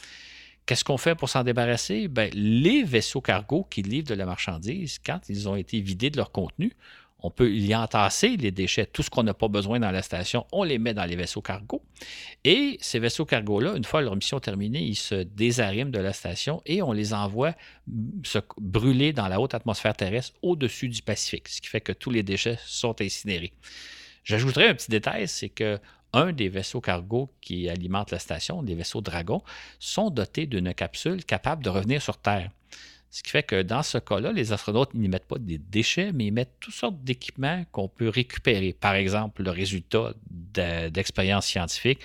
Qu'est-ce 0.67 0.83
qu'on 0.83 0.99
fait 0.99 1.15
pour 1.15 1.29
s'en 1.29 1.45
débarrasser? 1.45 2.09
Ben, 2.09 2.29
les 2.35 2.83
vaisseaux 2.83 3.21
cargo 3.21 3.65
qui 3.71 3.83
livrent 3.83 4.09
de 4.09 4.15
la 4.15 4.27
marchandise, 4.27 4.99
quand 4.99 5.21
ils 5.29 5.49
ont 5.49 5.55
été 5.55 5.81
vidés 5.81 6.11
de 6.11 6.17
leur 6.17 6.33
contenu, 6.33 6.73
on 7.23 7.31
peut 7.31 7.53
y 7.53 7.75
entasser 7.75 8.37
les 8.37 8.51
déchets, 8.51 8.87
tout 8.87 9.03
ce 9.03 9.11
qu'on 9.11 9.23
n'a 9.23 9.35
pas 9.35 9.49
besoin 9.49 9.81
dans 9.81 9.91
la 9.91 10.03
station, 10.03 10.47
on 10.53 10.63
les 10.63 10.79
met 10.79 10.95
dans 10.95 11.05
les 11.05 11.17
vaisseaux 11.17 11.43
cargo. 11.43 11.83
Et 12.45 12.79
ces 12.81 12.99
vaisseaux 12.99 13.25
cargo-là, 13.25 13.77
une 13.77 13.85
fois 13.85 14.01
leur 14.01 14.17
mission 14.17 14.41
terminée, 14.41 14.83
ils 14.83 14.97
se 14.97 15.15
désariment 15.15 15.91
de 15.91 15.99
la 15.99 16.13
station 16.13 16.63
et 16.67 16.83
on 16.83 16.93
les 16.93 17.13
envoie 17.13 17.55
se 18.25 18.39
brûler 18.59 19.13
dans 19.13 19.29
la 19.29 19.41
haute 19.41 19.55
atmosphère 19.55 19.97
terrestre 19.97 20.37
au-dessus 20.43 20.89
du 20.89 21.03
Pacifique, 21.03 21.49
ce 21.49 21.61
qui 21.61 21.69
fait 21.69 21.81
que 21.81 21.93
tous 21.93 22.11
les 22.11 22.23
déchets 22.23 22.59
sont 22.65 23.01
incinérés. 23.01 23.53
J'ajouterai 24.25 24.69
un 24.69 24.75
petit 24.75 24.91
détail, 24.91 25.29
c'est 25.29 25.49
que 25.49 25.79
un 26.13 26.33
des 26.33 26.49
vaisseaux 26.49 26.81
cargo 26.81 27.31
qui 27.41 27.69
alimentent 27.69 28.11
la 28.11 28.19
station, 28.19 28.63
les 28.63 28.75
vaisseaux 28.75 29.01
Dragon, 29.01 29.43
sont 29.79 30.11
dotés 30.11 30.47
d'une 30.47 30.75
capsule 30.75 31.25
capable 31.25 31.63
de 31.63 31.71
revenir 31.71 32.03
sur 32.03 32.17
Terre. 32.17 32.51
Ce 33.11 33.23
qui 33.23 33.31
fait 33.31 33.43
que 33.43 33.63
dans 33.63 33.83
ce 33.83 33.99
cas-là, 33.99 34.33
les 34.33 34.53
astronautes 34.53 34.95
n'y 34.95 35.09
mettent 35.09 35.27
pas 35.27 35.39
des 35.39 35.59
déchets, 35.59 36.13
mais 36.13 36.27
ils 36.27 36.33
mettent 36.33 36.55
toutes 36.61 36.75
sortes 36.75 37.03
d'équipements 37.03 37.65
qu'on 37.73 37.89
peut 37.89 38.09
récupérer. 38.09 38.73
Par 38.73 38.95
exemple, 38.95 39.43
le 39.43 39.51
résultat 39.51 40.15
d'expériences 40.31 41.47
scientifiques, 41.47 42.01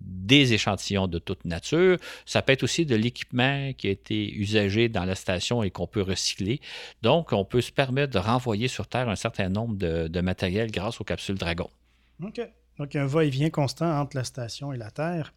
des 0.00 0.52
échantillons 0.52 1.06
de 1.06 1.18
toute 1.18 1.44
nature. 1.44 1.98
Ça 2.26 2.42
peut 2.42 2.52
être 2.52 2.62
aussi 2.62 2.86
de 2.86 2.96
l'équipement 2.96 3.72
qui 3.74 3.88
a 3.88 3.90
été 3.90 4.32
usagé 4.34 4.88
dans 4.88 5.04
la 5.04 5.14
station 5.14 5.62
et 5.62 5.70
qu'on 5.70 5.86
peut 5.86 6.02
recycler. 6.02 6.60
Donc, 7.02 7.32
on 7.32 7.44
peut 7.44 7.60
se 7.60 7.72
permettre 7.72 8.12
de 8.12 8.18
renvoyer 8.18 8.68
sur 8.68 8.86
Terre 8.86 9.08
un 9.08 9.16
certain 9.16 9.48
nombre 9.48 9.76
de, 9.76 10.08
de 10.08 10.20
matériel 10.20 10.70
grâce 10.70 11.00
aux 11.00 11.04
capsules 11.04 11.36
Dragon. 11.36 11.70
OK. 12.22 12.40
Donc, 12.78 12.96
un 12.96 13.06
va-et-vient 13.06 13.50
constant 13.50 14.00
entre 14.00 14.16
la 14.16 14.24
station 14.24 14.72
et 14.72 14.76
la 14.76 14.90
Terre. 14.90 15.32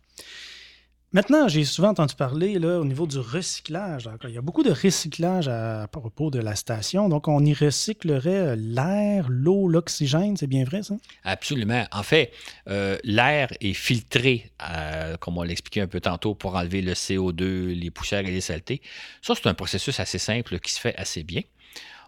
Maintenant, 1.14 1.47
j'ai 1.47 1.64
souvent 1.64 1.89
entendu 1.89 2.16
parler 2.16 2.60
là, 2.60 2.80
au 2.80 2.84
niveau 2.84 3.08
du 3.08 3.18
recyclage. 3.18 4.10
il 4.26 4.32
y 4.32 4.38
a 4.38 4.41
beaucoup 4.41 4.64
de 4.64 4.72
recyclage 4.72 5.47
à, 5.47 5.88
propos 5.89 6.30
de 6.30 6.39
la 6.39 6.53
station. 6.53 7.08
Donc, 7.08 7.30
on 7.30 7.45
y 7.45 7.53
recyclerait 7.53 8.58
l'air, 8.58 9.28
l'eau, 9.30 9.70
l'oxygène. 9.70 10.36
C'est 10.36 10.47
bien 10.47 10.66
vrai, 10.66 10.84
ça? 10.84 10.95
Absolument. 11.24 11.86
En 11.93 12.03
fait, 12.03 12.34
euh, 12.68 12.97
l'air 13.05 13.47
est 13.62 13.74
filtré, 13.74 14.51
euh, 14.70 15.16
comme 15.16 15.38
on 15.38 15.43
l'expliquait 15.43 15.80
un 15.80 15.88
peu 15.88 16.01
tantôt, 16.01 16.36
pour 16.36 16.55
enlever 16.55 16.82
le 16.82 16.91
CO2, 16.91 17.74
les 17.74 17.89
poussières 17.89 18.28
et 18.28 18.32
les 18.32 18.41
saletés. 18.41 18.82
Ça, 19.22 19.34
c'est 19.34 19.47
un 19.47 19.53
processus 19.53 20.01
assez 20.01 20.20
simple 20.20 20.60
qui 20.60 20.74
se 20.74 20.80
fait 20.82 20.95
assez 20.97 21.24
bien. 21.24 21.41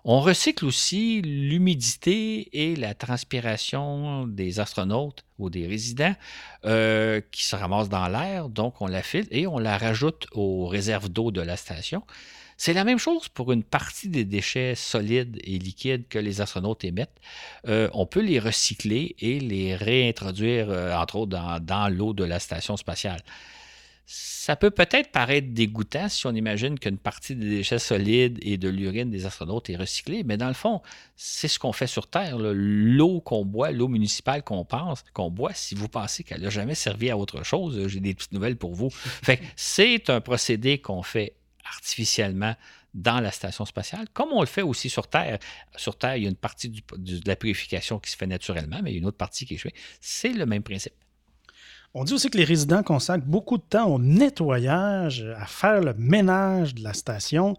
On 0.06 0.22
recycle 0.22 0.66
aussi 0.66 1.22
l'humidité 1.22 2.50
et 2.54 2.76
la 2.76 2.94
transpiration 2.94 4.28
des 4.28 4.60
astronautes 4.60 5.26
ou 5.38 5.50
des 5.50 5.68
résidents 5.68 6.16
euh, 6.66 7.22
qui 7.32 7.44
se 7.44 7.56
ramassent 7.56 7.90
dans 7.90 8.08
l'air. 8.08 8.50
Donc, 8.50 8.82
on 8.82 8.88
la 8.88 9.04
filtre 9.04 9.30
et 9.32 9.46
on 9.48 9.60
la 9.60 9.78
rajoute 9.78 10.28
aux 10.32 10.68
réserves 10.68 11.10
d'eau 11.10 11.32
de 11.32 11.42
la 11.42 11.58
station. 11.58 12.04
C'est 12.58 12.74
la 12.74 12.84
même 12.84 12.98
chose 12.98 13.30
pour 13.30 13.54
une 13.54 13.64
partie 13.64 14.10
des 14.10 14.26
déchets 14.26 14.76
solides 14.76 15.40
et 15.46 15.58
liquides 15.60 16.10
que 16.10 16.20
les 16.20 16.42
astronautes 16.42 16.84
émettent. 16.84 17.16
Euh, 17.68 17.90
on 17.94 18.06
peut 18.06 18.20
les 18.20 18.38
recycler 18.38 19.16
et 19.20 19.40
les 19.40 19.76
réintroduire, 19.76 20.70
euh, 20.70 20.94
entre 20.94 21.16
autres, 21.16 21.60
dans 21.62 21.88
l'eau 21.88 22.14
de 22.14 22.26
la 22.26 22.40
station 22.40 22.76
spatiale. 22.76 23.22
Ça 24.12 24.56
peut 24.56 24.72
peut-être 24.72 25.12
paraître 25.12 25.50
dégoûtant 25.52 26.10
si 26.10 26.26
on 26.26 26.32
imagine 26.32 26.80
qu'une 26.80 26.98
partie 26.98 27.36
des 27.36 27.48
déchets 27.48 27.78
solides 27.78 28.40
et 28.42 28.58
de 28.58 28.68
l'urine 28.68 29.12
des 29.12 29.28
astronautes 29.28 29.70
est 29.70 29.76
recyclée, 29.76 30.24
mais 30.24 30.36
dans 30.36 30.48
le 30.48 30.56
fond, 30.56 30.82
c'est 31.16 31.48
ce 31.48 31.60
qu'on 31.60 31.74
fait 31.74 31.86
sur 31.86 32.08
Terre. 32.08 32.40
L'eau 32.40 33.22
qu'on 33.22 33.46
boit, 33.46 33.70
l'eau 33.70 33.88
municipale 33.88 34.42
qu'on 34.42 34.66
pense, 34.66 35.04
qu'on 35.14 35.30
boit, 35.30 35.54
si 35.54 35.76
vous 35.76 35.88
pensez 35.88 36.24
qu'elle 36.24 36.42
n'a 36.42 36.50
jamais 36.50 36.74
servi 36.74 37.12
à 37.12 37.20
autre 37.20 37.44
chose, 37.44 37.88
j'ai 37.88 38.00
des 38.00 38.16
petites 38.16 38.32
nouvelles 38.32 38.56
pour 38.56 38.74
vous. 38.74 38.90
Fait 39.24 39.40
c'est 39.56 40.10
un 40.10 40.22
procédé 40.22 40.80
qu'on 40.80 41.04
fait 41.04 41.36
artificiellement 41.64 42.56
dans 42.96 43.20
la 43.20 43.30
station 43.30 43.64
spatiale, 43.66 44.08
comme 44.12 44.30
on 44.32 44.40
le 44.40 44.48
fait 44.48 44.64
aussi 44.64 44.90
sur 44.90 45.08
Terre. 45.08 45.38
Sur 45.76 46.00
Terre, 46.00 46.18
il 46.18 46.24
y 46.24 46.26
a 46.26 46.30
une 46.30 46.36
partie 46.36 46.70
de 46.70 47.22
la 47.28 47.36
purification 47.36 48.00
qui 48.00 48.10
se 48.10 48.18
fait 48.18 48.26
naturellement, 48.26 48.80
mais 48.82 48.90
il 48.90 48.94
y 48.94 48.98
a 48.98 49.02
une 49.02 49.06
autre 49.06 49.18
partie 49.18 49.46
qui 49.46 49.54
est 49.54 49.58
faite. 49.58 49.76
C'est 50.02 50.34
le 50.34 50.48
même 50.48 50.64
principe. 50.64 50.96
On 51.96 52.04
dit 52.04 52.14
aussi 52.14 52.30
que 52.30 52.38
les 52.38 52.44
résidents 52.44 52.84
consacrent 52.84 53.26
beaucoup 53.26 53.58
de 53.58 53.64
temps 53.64 53.88
au 53.88 53.98
nettoyage, 53.98 55.26
à 55.38 55.46
faire 55.48 55.82
le 55.82 55.96
ménage 55.96 56.76
de 56.76 56.84
la 56.84 56.94
station. 56.94 57.58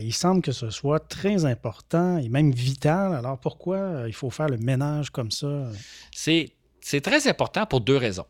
il 0.00 0.12
semble 0.12 0.42
que 0.42 0.50
ce 0.50 0.70
soit 0.70 0.98
très 0.98 1.44
important 1.44 2.18
et 2.18 2.28
même 2.28 2.50
vital. 2.50 3.14
Alors 3.14 3.38
pourquoi 3.38 3.76
euh, 3.76 4.08
il 4.08 4.14
faut 4.14 4.30
faire 4.30 4.48
le 4.48 4.58
ménage 4.58 5.10
comme 5.10 5.30
ça? 5.30 5.70
C'est 6.10 7.00
très 7.02 7.28
important 7.28 7.66
pour 7.66 7.80
deux 7.80 7.96
raisons. 7.96 8.26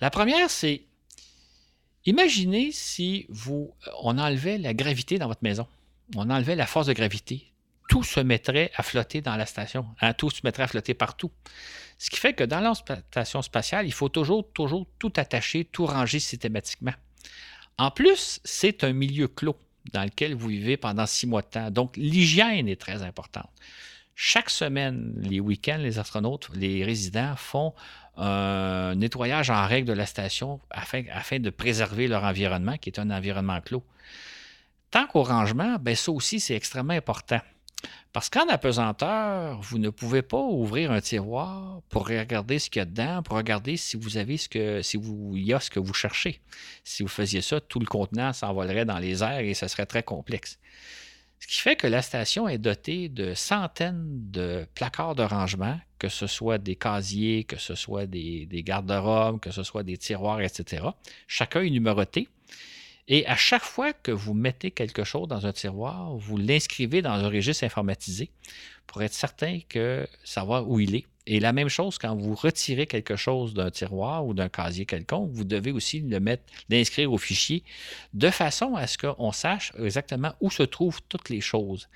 La 0.00 0.08
première, 0.08 0.48
c'est 0.48 0.82
imaginez 2.06 2.72
si 2.72 3.26
vous, 3.28 3.74
on 4.02 4.16
enlevait 4.16 4.56
la 4.56 4.72
gravité 4.72 5.18
dans 5.18 5.28
votre 5.28 5.42
maison. 5.42 5.66
On 6.16 6.30
enlevait 6.30 6.56
la 6.56 6.66
force 6.66 6.86
de 6.86 6.94
gravité. 6.94 7.52
Tout 7.90 8.04
se 8.04 8.20
mettrait 8.20 8.70
à 8.76 8.82
flotter 8.82 9.20
dans 9.20 9.34
la 9.34 9.46
station. 9.46 9.84
Hein, 10.00 10.14
tout 10.14 10.30
se 10.30 10.40
mettrait 10.44 10.62
à 10.62 10.68
flotter 10.68 10.94
partout. 10.94 11.32
Ce 11.98 12.08
qui 12.08 12.18
fait 12.18 12.32
que 12.32 12.44
dans 12.44 12.60
la 12.60 12.72
station 12.74 13.42
spatiale, 13.42 13.84
il 13.84 13.92
faut 13.92 14.08
toujours, 14.08 14.48
toujours 14.52 14.86
tout 15.00 15.12
attacher, 15.16 15.64
tout 15.64 15.86
ranger 15.86 16.20
systématiquement. 16.20 16.94
En 17.78 17.90
plus, 17.90 18.40
c'est 18.44 18.84
un 18.84 18.92
milieu 18.92 19.26
clos 19.26 19.58
dans 19.92 20.04
lequel 20.04 20.34
vous 20.34 20.48
vivez 20.48 20.76
pendant 20.76 21.04
six 21.04 21.26
mois 21.26 21.42
de 21.42 21.48
temps. 21.48 21.70
Donc, 21.70 21.96
l'hygiène 21.96 22.68
est 22.68 22.80
très 22.80 23.02
importante. 23.02 23.50
Chaque 24.14 24.50
semaine, 24.50 25.14
les 25.16 25.40
week-ends, 25.40 25.78
les 25.78 25.98
astronautes, 25.98 26.48
les 26.54 26.84
résidents 26.84 27.34
font 27.36 27.74
un 28.16 28.94
nettoyage 28.94 29.50
en 29.50 29.66
règle 29.66 29.88
de 29.88 29.94
la 29.94 30.06
station 30.06 30.60
afin, 30.70 31.02
de 31.38 31.50
préserver 31.50 32.06
leur 32.06 32.22
environnement, 32.22 32.76
qui 32.76 32.90
est 32.90 33.00
un 33.00 33.10
environnement 33.10 33.60
clos. 33.60 33.84
Tant 34.90 35.06
qu'au 35.06 35.22
rangement, 35.22 35.76
ben 35.80 35.96
ça 35.96 36.12
aussi, 36.12 36.38
c'est 36.38 36.54
extrêmement 36.54 36.92
important. 36.92 37.40
Parce 38.12 38.28
qu'en 38.28 38.48
apesanteur, 38.48 39.60
vous 39.60 39.78
ne 39.78 39.88
pouvez 39.88 40.22
pas 40.22 40.40
ouvrir 40.40 40.90
un 40.90 41.00
tiroir 41.00 41.80
pour 41.88 42.08
regarder 42.08 42.58
ce 42.58 42.68
qu'il 42.68 42.80
y 42.80 42.82
a 42.82 42.84
dedans, 42.84 43.22
pour 43.22 43.36
regarder 43.36 43.76
si 43.76 43.96
vous 43.96 44.16
avez 44.16 44.36
ce 44.36 44.48
que, 44.48 44.82
si 44.82 44.96
vous, 44.96 45.36
y 45.36 45.52
a 45.52 45.60
ce 45.60 45.70
que 45.70 45.78
vous 45.78 45.94
cherchez. 45.94 46.40
Si 46.82 47.04
vous 47.04 47.08
faisiez 47.08 47.40
ça, 47.40 47.60
tout 47.60 47.78
le 47.78 47.86
contenant 47.86 48.32
s'envolerait 48.32 48.84
dans 48.84 48.98
les 48.98 49.22
airs 49.22 49.38
et 49.38 49.54
ce 49.54 49.68
serait 49.68 49.86
très 49.86 50.02
complexe. 50.02 50.58
Ce 51.38 51.46
qui 51.46 51.58
fait 51.58 51.76
que 51.76 51.86
la 51.86 52.02
station 52.02 52.48
est 52.48 52.58
dotée 52.58 53.08
de 53.08 53.32
centaines 53.34 54.30
de 54.30 54.66
placards 54.74 55.14
de 55.14 55.22
rangement, 55.22 55.78
que 55.98 56.08
ce 56.08 56.26
soit 56.26 56.58
des 56.58 56.76
casiers, 56.76 57.44
que 57.44 57.56
ce 57.56 57.76
soit 57.76 58.06
des, 58.06 58.44
des 58.46 58.62
garde-robes, 58.62 59.38
que 59.38 59.52
ce 59.52 59.62
soit 59.62 59.84
des 59.84 59.96
tiroirs, 59.96 60.40
etc. 60.40 60.84
Chacun 61.28 61.62
est 61.62 61.70
numéroté. 61.70 62.28
Et 63.12 63.26
à 63.26 63.34
chaque 63.34 63.64
fois 63.64 63.92
que 63.92 64.12
vous 64.12 64.34
mettez 64.34 64.70
quelque 64.70 65.02
chose 65.02 65.26
dans 65.26 65.44
un 65.44 65.52
tiroir, 65.52 66.14
vous 66.14 66.36
l'inscrivez 66.36 67.02
dans 67.02 67.10
un 67.10 67.28
registre 67.28 67.64
informatisé 67.64 68.30
pour 68.86 69.02
être 69.02 69.12
certain 69.12 69.58
que 69.68 70.06
savoir 70.22 70.70
où 70.70 70.78
il 70.78 70.94
est 70.94 71.06
Et 71.26 71.40
la 71.40 71.52
même 71.52 71.68
chose 71.68 71.98
quand 71.98 72.14
vous 72.14 72.36
retirez 72.36 72.86
quelque 72.86 73.16
chose 73.16 73.52
d'un 73.52 73.72
tiroir 73.72 74.24
ou 74.24 74.32
d'un 74.32 74.48
casier 74.48 74.86
quelconque, 74.86 75.32
vous 75.32 75.42
devez 75.42 75.72
aussi 75.72 75.98
le 75.98 76.20
mettre, 76.20 76.44
l'inscrire 76.68 77.12
au 77.12 77.18
fichier 77.18 77.64
de 78.14 78.30
façon 78.30 78.76
à 78.76 78.86
ce 78.86 78.96
qu'on 78.96 79.32
sache 79.32 79.72
exactement 79.76 80.32
où 80.40 80.48
se 80.48 80.62
trouvent 80.62 81.02
toutes 81.08 81.30
les 81.30 81.40
choses. 81.40 81.88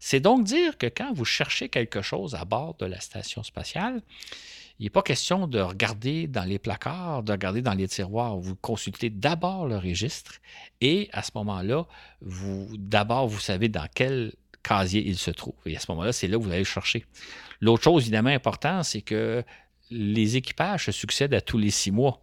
C'est 0.00 0.20
donc 0.20 0.42
dire 0.42 0.76
que 0.76 0.86
quand 0.86 1.12
vous 1.12 1.24
cherchez 1.24 1.68
quelque 1.68 2.02
chose 2.02 2.34
à 2.34 2.44
bord 2.44 2.74
de 2.80 2.86
la 2.86 3.00
station 3.00 3.44
spatiale, 3.44 4.02
il 4.78 4.84
n'est 4.84 4.90
pas 4.90 5.02
question 5.02 5.46
de 5.48 5.60
regarder 5.60 6.28
dans 6.28 6.44
les 6.44 6.58
placards, 6.58 7.24
de 7.24 7.32
regarder 7.32 7.62
dans 7.62 7.74
les 7.74 7.88
tiroirs. 7.88 8.36
Vous 8.36 8.54
consultez 8.54 9.10
d'abord 9.10 9.66
le 9.66 9.76
registre 9.76 10.34
et 10.80 11.08
à 11.12 11.22
ce 11.22 11.32
moment-là, 11.34 11.86
vous 12.20 12.68
d'abord 12.78 13.26
vous 13.26 13.40
savez 13.40 13.68
dans 13.68 13.86
quel 13.92 14.32
casier 14.62 15.04
il 15.06 15.18
se 15.18 15.32
trouve. 15.32 15.54
Et 15.66 15.76
à 15.76 15.80
ce 15.80 15.90
moment-là, 15.90 16.12
c'est 16.12 16.28
là 16.28 16.38
que 16.38 16.42
vous 16.42 16.50
allez 16.50 16.60
le 16.60 16.64
chercher. 16.64 17.04
L'autre 17.60 17.82
chose 17.82 18.02
évidemment 18.02 18.30
importante, 18.30 18.84
c'est 18.84 19.02
que 19.02 19.42
les 19.90 20.36
équipages 20.36 20.86
se 20.86 20.92
succèdent 20.92 21.34
à 21.34 21.40
tous 21.40 21.58
les 21.58 21.70
six 21.70 21.90
mois. 21.90 22.20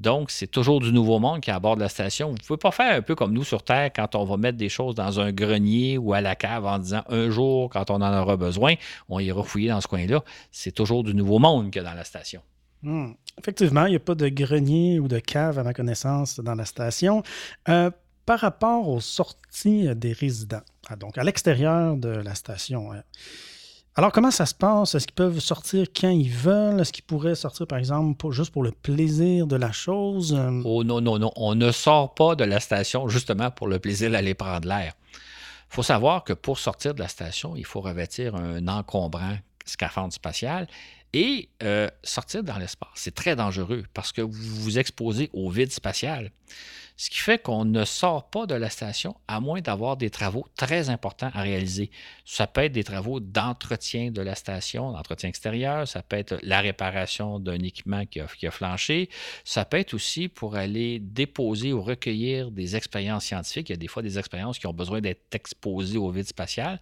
Donc, 0.00 0.30
c'est 0.30 0.46
toujours 0.46 0.80
du 0.80 0.92
nouveau 0.92 1.18
monde 1.18 1.42
qui 1.42 1.50
est 1.50 1.52
à 1.52 1.60
la 1.76 1.88
station. 1.90 2.28
Vous 2.28 2.34
ne 2.34 2.38
pouvez 2.38 2.56
pas 2.56 2.70
faire 2.70 2.96
un 2.96 3.02
peu 3.02 3.14
comme 3.14 3.34
nous 3.34 3.44
sur 3.44 3.62
Terre 3.62 3.90
quand 3.94 4.14
on 4.14 4.24
va 4.24 4.38
mettre 4.38 4.56
des 4.56 4.70
choses 4.70 4.94
dans 4.94 5.20
un 5.20 5.30
grenier 5.30 5.98
ou 5.98 6.14
à 6.14 6.22
la 6.22 6.34
cave 6.34 6.64
en 6.64 6.78
disant 6.78 7.02
un 7.10 7.28
jour, 7.28 7.68
quand 7.68 7.90
on 7.90 7.96
en 7.96 8.22
aura 8.22 8.38
besoin, 8.38 8.76
on 9.10 9.20
ira 9.20 9.42
fouiller 9.42 9.68
dans 9.68 9.80
ce 9.82 9.88
coin-là. 9.88 10.24
C'est 10.50 10.72
toujours 10.72 11.04
du 11.04 11.14
nouveau 11.14 11.38
monde 11.38 11.70
qu'il 11.70 11.82
y 11.82 11.84
dans 11.84 11.92
la 11.92 12.04
station. 12.04 12.40
Hmm. 12.82 13.10
Effectivement, 13.38 13.84
il 13.84 13.90
n'y 13.90 13.96
a 13.96 14.00
pas 14.00 14.14
de 14.14 14.28
grenier 14.28 14.98
ou 15.00 15.06
de 15.06 15.18
cave, 15.18 15.58
à 15.58 15.64
ma 15.64 15.74
connaissance, 15.74 16.40
dans 16.40 16.54
la 16.54 16.64
station. 16.64 17.22
Euh, 17.68 17.90
par 18.24 18.40
rapport 18.40 18.88
aux 18.88 19.00
sorties 19.00 19.94
des 19.96 20.14
résidents, 20.14 20.62
ah, 20.88 20.96
donc 20.96 21.18
à 21.18 21.24
l'extérieur 21.24 21.96
de 21.96 22.08
la 22.08 22.34
station, 22.34 22.92
hein, 22.92 23.02
alors, 24.00 24.12
comment 24.12 24.30
ça 24.30 24.46
se 24.46 24.54
passe? 24.54 24.94
Est-ce 24.94 25.06
qu'ils 25.06 25.14
peuvent 25.14 25.40
sortir 25.40 25.86
quand 25.94 26.08
ils 26.08 26.30
veulent? 26.30 26.80
Est-ce 26.80 26.90
qu'ils 26.90 27.04
pourraient 27.04 27.34
sortir, 27.34 27.66
par 27.66 27.76
exemple, 27.76 28.30
juste 28.30 28.50
pour 28.50 28.62
le 28.62 28.72
plaisir 28.72 29.46
de 29.46 29.56
la 29.56 29.72
chose? 29.72 30.34
Oh 30.64 30.82
non, 30.82 31.02
non, 31.02 31.18
non. 31.18 31.30
On 31.36 31.54
ne 31.54 31.70
sort 31.70 32.14
pas 32.14 32.34
de 32.34 32.44
la 32.44 32.60
station 32.60 33.08
justement 33.08 33.50
pour 33.50 33.68
le 33.68 33.78
plaisir 33.78 34.10
d'aller 34.10 34.32
prendre 34.32 34.66
l'air. 34.66 34.94
Il 35.12 35.74
faut 35.74 35.82
savoir 35.82 36.24
que 36.24 36.32
pour 36.32 36.58
sortir 36.58 36.94
de 36.94 37.00
la 37.00 37.08
station, 37.08 37.56
il 37.56 37.66
faut 37.66 37.82
revêtir 37.82 38.36
un 38.36 38.66
encombrant 38.68 39.36
scaphandre 39.66 40.14
spatial 40.14 40.66
et 41.12 41.48
euh, 41.62 41.88
sortir 42.02 42.42
dans 42.42 42.58
l'espace. 42.58 42.90
C'est 42.94 43.14
très 43.14 43.36
dangereux 43.36 43.84
parce 43.94 44.12
que 44.12 44.22
vous 44.22 44.32
vous 44.32 44.78
exposez 44.78 45.30
au 45.32 45.50
vide 45.50 45.72
spatial. 45.72 46.30
Ce 47.00 47.08
qui 47.08 47.20
fait 47.20 47.40
qu'on 47.40 47.64
ne 47.64 47.86
sort 47.86 48.28
pas 48.28 48.44
de 48.44 48.54
la 48.54 48.68
station 48.68 49.16
à 49.26 49.40
moins 49.40 49.62
d'avoir 49.62 49.96
des 49.96 50.10
travaux 50.10 50.46
très 50.54 50.90
importants 50.90 51.30
à 51.32 51.40
réaliser. 51.40 51.90
Ça 52.26 52.46
peut 52.46 52.64
être 52.64 52.72
des 52.72 52.84
travaux 52.84 53.20
d'entretien 53.20 54.10
de 54.10 54.20
la 54.20 54.34
station, 54.34 54.92
d'entretien 54.92 55.30
extérieur, 55.30 55.88
ça 55.88 56.02
peut 56.02 56.16
être 56.16 56.38
la 56.42 56.60
réparation 56.60 57.38
d'un 57.38 57.58
équipement 57.60 58.04
qui 58.04 58.20
a, 58.20 58.26
qui 58.26 58.46
a, 58.46 58.50
flanché, 58.50 59.08
ça 59.44 59.64
peut 59.64 59.78
être 59.78 59.94
aussi 59.94 60.28
pour 60.28 60.56
aller 60.56 60.98
déposer 60.98 61.72
ou 61.72 61.80
recueillir 61.80 62.50
des 62.50 62.76
expériences 62.76 63.24
scientifiques. 63.24 63.70
Il 63.70 63.72
y 63.72 63.76
a 63.76 63.78
des 63.78 63.88
fois 63.88 64.02
des 64.02 64.18
expériences 64.18 64.58
qui 64.58 64.66
ont 64.66 64.74
besoin 64.74 65.00
d'être 65.00 65.22
exposées 65.34 65.96
au 65.96 66.10
vide 66.10 66.26
spatial. 66.26 66.78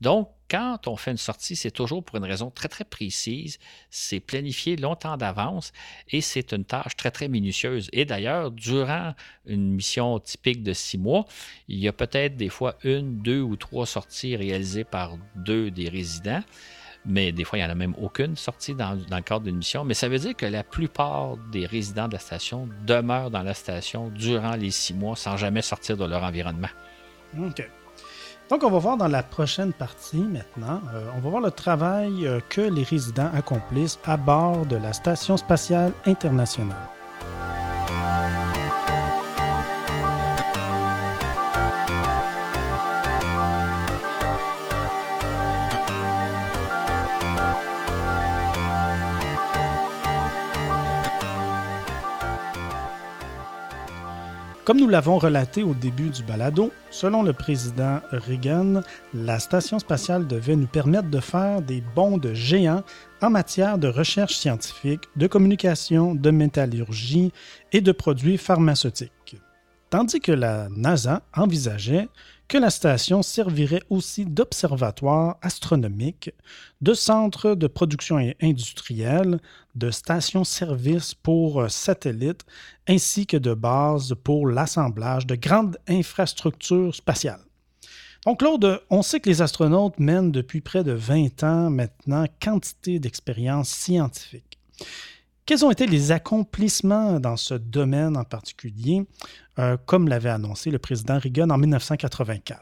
Donc, 0.00 0.30
quand 0.48 0.86
on 0.86 0.96
fait 0.96 1.10
une 1.10 1.16
sortie, 1.16 1.56
c'est 1.56 1.70
toujours 1.70 2.04
pour 2.04 2.16
une 2.16 2.24
raison 2.24 2.50
très, 2.50 2.68
très 2.68 2.84
précise. 2.84 3.58
C'est 3.90 4.20
planifié 4.20 4.76
longtemps 4.76 5.16
d'avance 5.16 5.72
et 6.10 6.20
c'est 6.20 6.52
une 6.52 6.64
tâche 6.64 6.96
très, 6.96 7.10
très 7.10 7.28
minutieuse. 7.28 7.88
Et 7.92 8.04
d'ailleurs, 8.04 8.50
durant 8.50 9.14
une 9.46 9.72
mission 9.72 10.18
typique 10.20 10.62
de 10.62 10.72
six 10.72 10.98
mois, 10.98 11.26
il 11.68 11.78
y 11.78 11.88
a 11.88 11.92
peut-être 11.92 12.36
des 12.36 12.48
fois 12.48 12.76
une, 12.84 13.18
deux 13.18 13.40
ou 13.40 13.56
trois 13.56 13.86
sorties 13.86 14.36
réalisées 14.36 14.84
par 14.84 15.16
deux 15.34 15.70
des 15.70 15.88
résidents. 15.88 16.42
Mais 17.08 17.30
des 17.30 17.44
fois, 17.44 17.58
il 17.58 17.62
n'y 17.62 17.68
en 17.68 17.70
a 17.70 17.76
même 17.76 17.94
aucune 18.00 18.36
sortie 18.36 18.74
dans, 18.74 18.94
le 18.94 19.22
cadre 19.22 19.44
d'une 19.44 19.56
mission. 19.56 19.84
Mais 19.84 19.94
ça 19.94 20.08
veut 20.08 20.18
dire 20.18 20.34
que 20.34 20.46
la 20.46 20.64
plupart 20.64 21.36
des 21.52 21.64
résidents 21.64 22.08
de 22.08 22.14
la 22.14 22.18
station 22.18 22.68
demeurent 22.84 23.30
dans 23.30 23.44
la 23.44 23.54
station 23.54 24.08
durant 24.08 24.56
les 24.56 24.72
six 24.72 24.92
mois 24.92 25.14
sans 25.14 25.36
jamais 25.36 25.62
sortir 25.62 25.96
de 25.96 26.04
leur 26.04 26.24
environnement. 26.24 26.68
OK. 27.38 27.62
Donc, 28.48 28.62
on 28.62 28.70
va 28.70 28.78
voir 28.78 28.96
dans 28.96 29.08
la 29.08 29.24
prochaine 29.24 29.72
partie 29.72 30.22
maintenant, 30.22 30.80
euh, 30.94 31.08
on 31.16 31.20
va 31.20 31.30
voir 31.30 31.42
le 31.42 31.50
travail 31.50 32.26
euh, 32.26 32.38
que 32.48 32.60
les 32.60 32.84
résidents 32.84 33.30
accomplissent 33.34 33.98
à 34.04 34.16
bord 34.16 34.66
de 34.66 34.76
la 34.76 34.92
Station 34.92 35.36
spatiale 35.36 35.92
internationale. 36.06 36.95
Comme 54.66 54.80
nous 54.80 54.88
l'avons 54.88 55.18
relaté 55.18 55.62
au 55.62 55.74
début 55.74 56.10
du 56.10 56.24
balado, 56.24 56.72
selon 56.90 57.22
le 57.22 57.32
président 57.32 58.00
Reagan, 58.10 58.80
la 59.14 59.38
station 59.38 59.78
spatiale 59.78 60.26
devait 60.26 60.56
nous 60.56 60.66
permettre 60.66 61.08
de 61.08 61.20
faire 61.20 61.62
des 61.62 61.84
bonds 61.94 62.18
de 62.18 62.34
géants 62.34 62.82
en 63.22 63.30
matière 63.30 63.78
de 63.78 63.86
recherche 63.86 64.34
scientifique, 64.34 65.04
de 65.14 65.28
communication, 65.28 66.16
de 66.16 66.30
métallurgie 66.32 67.32
et 67.70 67.80
de 67.80 67.92
produits 67.92 68.38
pharmaceutiques. 68.38 69.36
Tandis 69.88 70.18
que 70.18 70.32
la 70.32 70.66
NASA 70.70 71.22
envisageait 71.32 72.08
que 72.48 72.58
la 72.58 72.70
station 72.70 73.22
servirait 73.22 73.82
aussi 73.90 74.24
d'observatoire 74.24 75.36
astronomique, 75.42 76.30
de 76.80 76.94
centre 76.94 77.54
de 77.54 77.66
production 77.66 78.18
industrielle, 78.40 79.40
de 79.74 79.90
station-service 79.90 81.14
pour 81.14 81.62
euh, 81.62 81.68
satellites, 81.68 82.44
ainsi 82.88 83.26
que 83.26 83.36
de 83.36 83.54
base 83.54 84.14
pour 84.22 84.46
l'assemblage 84.48 85.26
de 85.26 85.34
grandes 85.34 85.76
infrastructures 85.88 86.94
spatiales. 86.94 87.40
Donc, 88.24 88.40
Claude, 88.40 88.80
on 88.90 89.02
sait 89.02 89.20
que 89.20 89.28
les 89.28 89.42
astronautes 89.42 89.98
mènent 89.98 90.32
depuis 90.32 90.60
près 90.60 90.82
de 90.82 90.92
20 90.92 91.44
ans 91.44 91.70
maintenant 91.70 92.26
quantité 92.42 92.98
d'expériences 92.98 93.68
scientifiques. 93.68 94.58
Quels 95.46 95.64
ont 95.64 95.70
été 95.70 95.86
les 95.86 96.10
accomplissements 96.10 97.20
dans 97.20 97.36
ce 97.36 97.54
domaine 97.54 98.16
en 98.16 98.24
particulier, 98.24 99.06
euh, 99.60 99.76
comme 99.86 100.08
l'avait 100.08 100.30
annoncé 100.30 100.72
le 100.72 100.80
président 100.80 101.20
Reagan 101.20 101.50
en 101.50 101.58
1984? 101.58 102.60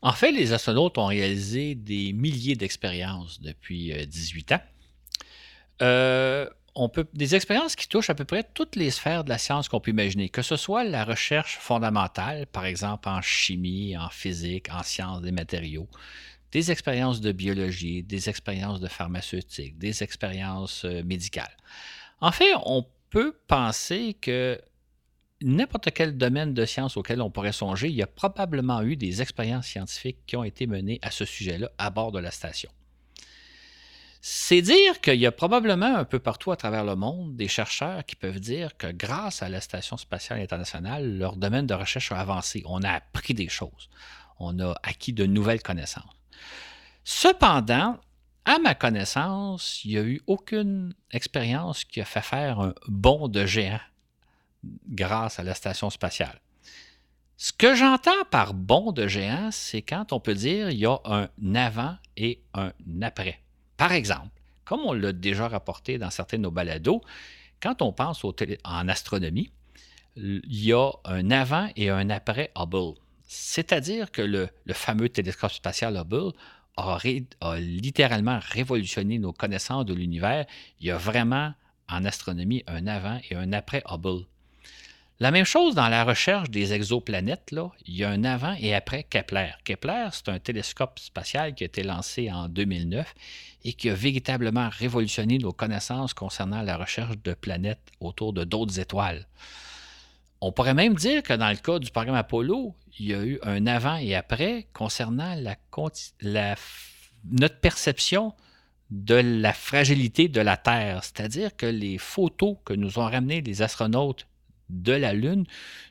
En 0.00 0.12
fait, 0.12 0.32
les 0.32 0.54
astronautes 0.54 0.96
ont 0.96 1.06
réalisé 1.06 1.74
des 1.74 2.14
milliers 2.14 2.56
d'expériences 2.56 3.42
depuis 3.42 3.92
18 4.06 4.52
euh, 4.52 4.54
ans. 4.54 4.60
Euh, 5.82 6.48
des 7.12 7.34
expériences 7.34 7.76
qui 7.76 7.88
touchent 7.88 8.10
à 8.10 8.14
peu 8.14 8.24
près 8.24 8.42
toutes 8.54 8.74
les 8.74 8.90
sphères 8.90 9.22
de 9.22 9.28
la 9.28 9.38
science 9.38 9.68
qu'on 9.68 9.80
peut 9.80 9.90
imaginer, 9.90 10.30
que 10.30 10.42
ce 10.42 10.56
soit 10.56 10.82
la 10.82 11.04
recherche 11.04 11.58
fondamentale, 11.58 12.46
par 12.46 12.64
exemple 12.64 13.08
en 13.08 13.20
chimie, 13.20 13.96
en 13.96 14.08
physique, 14.08 14.68
en 14.72 14.82
sciences 14.82 15.20
des 15.20 15.30
matériaux, 15.30 15.88
des 16.54 16.70
expériences 16.70 17.20
de 17.20 17.32
biologie, 17.32 18.04
des 18.04 18.28
expériences 18.28 18.78
de 18.78 18.86
pharmaceutique, 18.86 19.76
des 19.76 20.04
expériences 20.04 20.84
euh, 20.84 21.02
médicales. 21.02 21.56
En 22.20 22.30
fait, 22.30 22.52
on 22.64 22.86
peut 23.10 23.36
penser 23.48 24.14
que 24.14 24.60
n'importe 25.42 25.90
quel 25.92 26.16
domaine 26.16 26.54
de 26.54 26.64
science 26.64 26.96
auquel 26.96 27.20
on 27.20 27.30
pourrait 27.30 27.52
songer, 27.52 27.88
il 27.88 27.96
y 27.96 28.02
a 28.02 28.06
probablement 28.06 28.82
eu 28.82 28.94
des 28.94 29.20
expériences 29.20 29.66
scientifiques 29.66 30.18
qui 30.26 30.36
ont 30.36 30.44
été 30.44 30.68
menées 30.68 31.00
à 31.02 31.10
ce 31.10 31.24
sujet-là 31.24 31.70
à 31.76 31.90
bord 31.90 32.12
de 32.12 32.20
la 32.20 32.30
station. 32.30 32.70
C'est 34.20 34.62
dire 34.62 35.00
qu'il 35.00 35.16
y 35.20 35.26
a 35.26 35.32
probablement 35.32 35.96
un 35.96 36.04
peu 36.04 36.20
partout 36.20 36.52
à 36.52 36.56
travers 36.56 36.84
le 36.84 36.94
monde 36.94 37.36
des 37.36 37.48
chercheurs 37.48 38.06
qui 38.06 38.14
peuvent 38.14 38.40
dire 38.40 38.76
que 38.76 38.90
grâce 38.90 39.42
à 39.42 39.48
la 39.50 39.60
Station 39.60 39.98
spatiale 39.98 40.40
internationale, 40.40 41.18
leur 41.18 41.36
domaine 41.36 41.66
de 41.66 41.74
recherche 41.74 42.10
a 42.12 42.18
avancé. 42.18 42.62
On 42.64 42.82
a 42.82 42.90
appris 42.90 43.34
des 43.34 43.48
choses. 43.48 43.90
On 44.38 44.58
a 44.60 44.74
acquis 44.82 45.12
de 45.12 45.26
nouvelles 45.26 45.62
connaissances. 45.62 46.23
Cependant, 47.04 47.98
à 48.44 48.58
ma 48.58 48.74
connaissance, 48.74 49.84
il 49.84 49.90
n'y 49.90 49.98
a 49.98 50.02
eu 50.02 50.20
aucune 50.26 50.94
expérience 51.10 51.84
qui 51.84 52.00
a 52.00 52.04
fait 52.04 52.22
faire 52.22 52.60
un 52.60 52.74
bond 52.88 53.28
de 53.28 53.46
géant 53.46 53.80
grâce 54.88 55.38
à 55.38 55.42
la 55.42 55.54
station 55.54 55.90
spatiale. 55.90 56.40
Ce 57.36 57.52
que 57.52 57.74
j'entends 57.74 58.24
par 58.30 58.54
bond 58.54 58.92
de 58.92 59.06
géant, 59.06 59.50
c'est 59.50 59.82
quand 59.82 60.12
on 60.12 60.20
peut 60.20 60.34
dire 60.34 60.70
il 60.70 60.78
y 60.78 60.86
a 60.86 60.98
un 61.04 61.54
avant 61.54 61.96
et 62.16 62.40
un 62.54 62.72
après. 63.02 63.40
Par 63.76 63.92
exemple, 63.92 64.28
comme 64.64 64.80
on 64.80 64.92
l'a 64.92 65.12
déjà 65.12 65.48
rapporté 65.48 65.98
dans 65.98 66.10
certains 66.10 66.38
de 66.38 66.42
nos 66.42 66.50
balados, 66.50 67.02
quand 67.60 67.82
on 67.82 67.92
pense 67.92 68.24
en 68.24 68.88
astronomie, 68.88 69.50
il 70.16 70.42
y 70.46 70.72
a 70.72 70.90
un 71.04 71.30
avant 71.30 71.68
et 71.76 71.90
un 71.90 72.08
après 72.10 72.52
Hubble. 72.56 72.94
C'est-à-dire 73.26 74.10
que 74.10 74.22
le, 74.22 74.48
fameux 74.72 75.08
télescope 75.08 75.52
spatial 75.52 75.96
Hubble 75.96 76.32
a, 76.76 76.98
littéralement 77.58 78.38
révolutionné 78.40 79.18
nos 79.18 79.32
connaissances 79.32 79.86
de 79.86 79.94
l'univers. 79.94 80.46
Il 80.80 80.86
y 80.86 80.90
a 80.90 80.96
vraiment 80.96 81.54
en 81.88 82.04
astronomie 82.04 82.64
un 82.66 82.86
avant 82.86 83.20
et 83.30 83.36
un 83.36 83.52
après 83.52 83.82
Hubble. 83.88 84.26
La 85.20 85.30
même 85.30 85.44
chose 85.44 85.76
dans 85.76 85.88
la 85.88 86.02
recherche 86.02 86.50
des 86.50 86.72
exoplanètes, 86.72 87.52
là, 87.52 87.70
il 87.86 87.94
y 87.94 88.02
a 88.02 88.10
un 88.10 88.24
avant 88.24 88.56
et 88.58 88.74
après 88.74 89.04
Kepler. 89.04 89.52
Kepler, 89.64 90.08
c'est 90.10 90.28
un 90.28 90.40
télescope 90.40 90.98
spatial 90.98 91.54
qui 91.54 91.62
a 91.62 91.66
été 91.66 91.84
lancé 91.84 92.32
en 92.32 92.48
2009 92.48 93.14
et 93.64 93.72
qui 93.74 93.90
a 93.90 93.94
véritablement 93.94 94.68
révolutionné 94.68 95.38
nos 95.38 95.52
connaissances 95.52 96.14
concernant 96.14 96.62
la 96.62 96.76
recherche 96.76 97.16
de 97.22 97.32
planètes 97.32 97.92
autour 98.00 98.32
de 98.32 98.42
d'autres 98.42 98.80
étoiles. 98.80 99.28
On 100.46 100.52
pourrait 100.52 100.74
même 100.74 100.94
dire 100.94 101.22
que 101.22 101.32
dans 101.32 101.48
le 101.48 101.56
cas 101.56 101.78
du 101.78 101.90
programme 101.90 102.16
Apollo, 102.16 102.74
il 102.98 103.06
y 103.06 103.14
a 103.14 103.24
eu 103.24 103.38
un 103.44 103.66
avant 103.66 103.96
et 103.96 104.14
après 104.14 104.66
concernant 104.74 105.34
notre 106.20 107.60
perception 107.60 108.34
de 108.90 109.14
la 109.14 109.54
fragilité 109.54 110.28
de 110.28 110.42
la 110.42 110.58
Terre. 110.58 111.02
C'est-à-dire 111.02 111.56
que 111.56 111.64
les 111.64 111.96
photos 111.96 112.58
que 112.66 112.74
nous 112.74 112.98
ont 112.98 113.06
ramenées 113.06 113.40
les 113.40 113.62
astronautes 113.62 114.26
de 114.68 114.92
la 114.92 115.14
Lune 115.14 115.46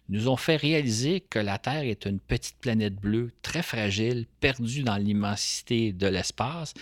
nous 0.09 0.29
ont 0.29 0.37
fait 0.37 0.55
réaliser 0.55 1.21
que 1.21 1.39
la 1.39 1.57
Terre 1.57 1.85
est 1.85 2.05
une 2.05 2.19
petite 2.19 2.59
planète 2.59 2.97
bleue 2.97 3.31
très 3.41 3.63
fragile, 3.63 4.27
perdue 4.39 4.83
dans 4.83 4.97
l'immensité 4.97 5.93
de 5.93 6.05
l'espace. 6.05 6.75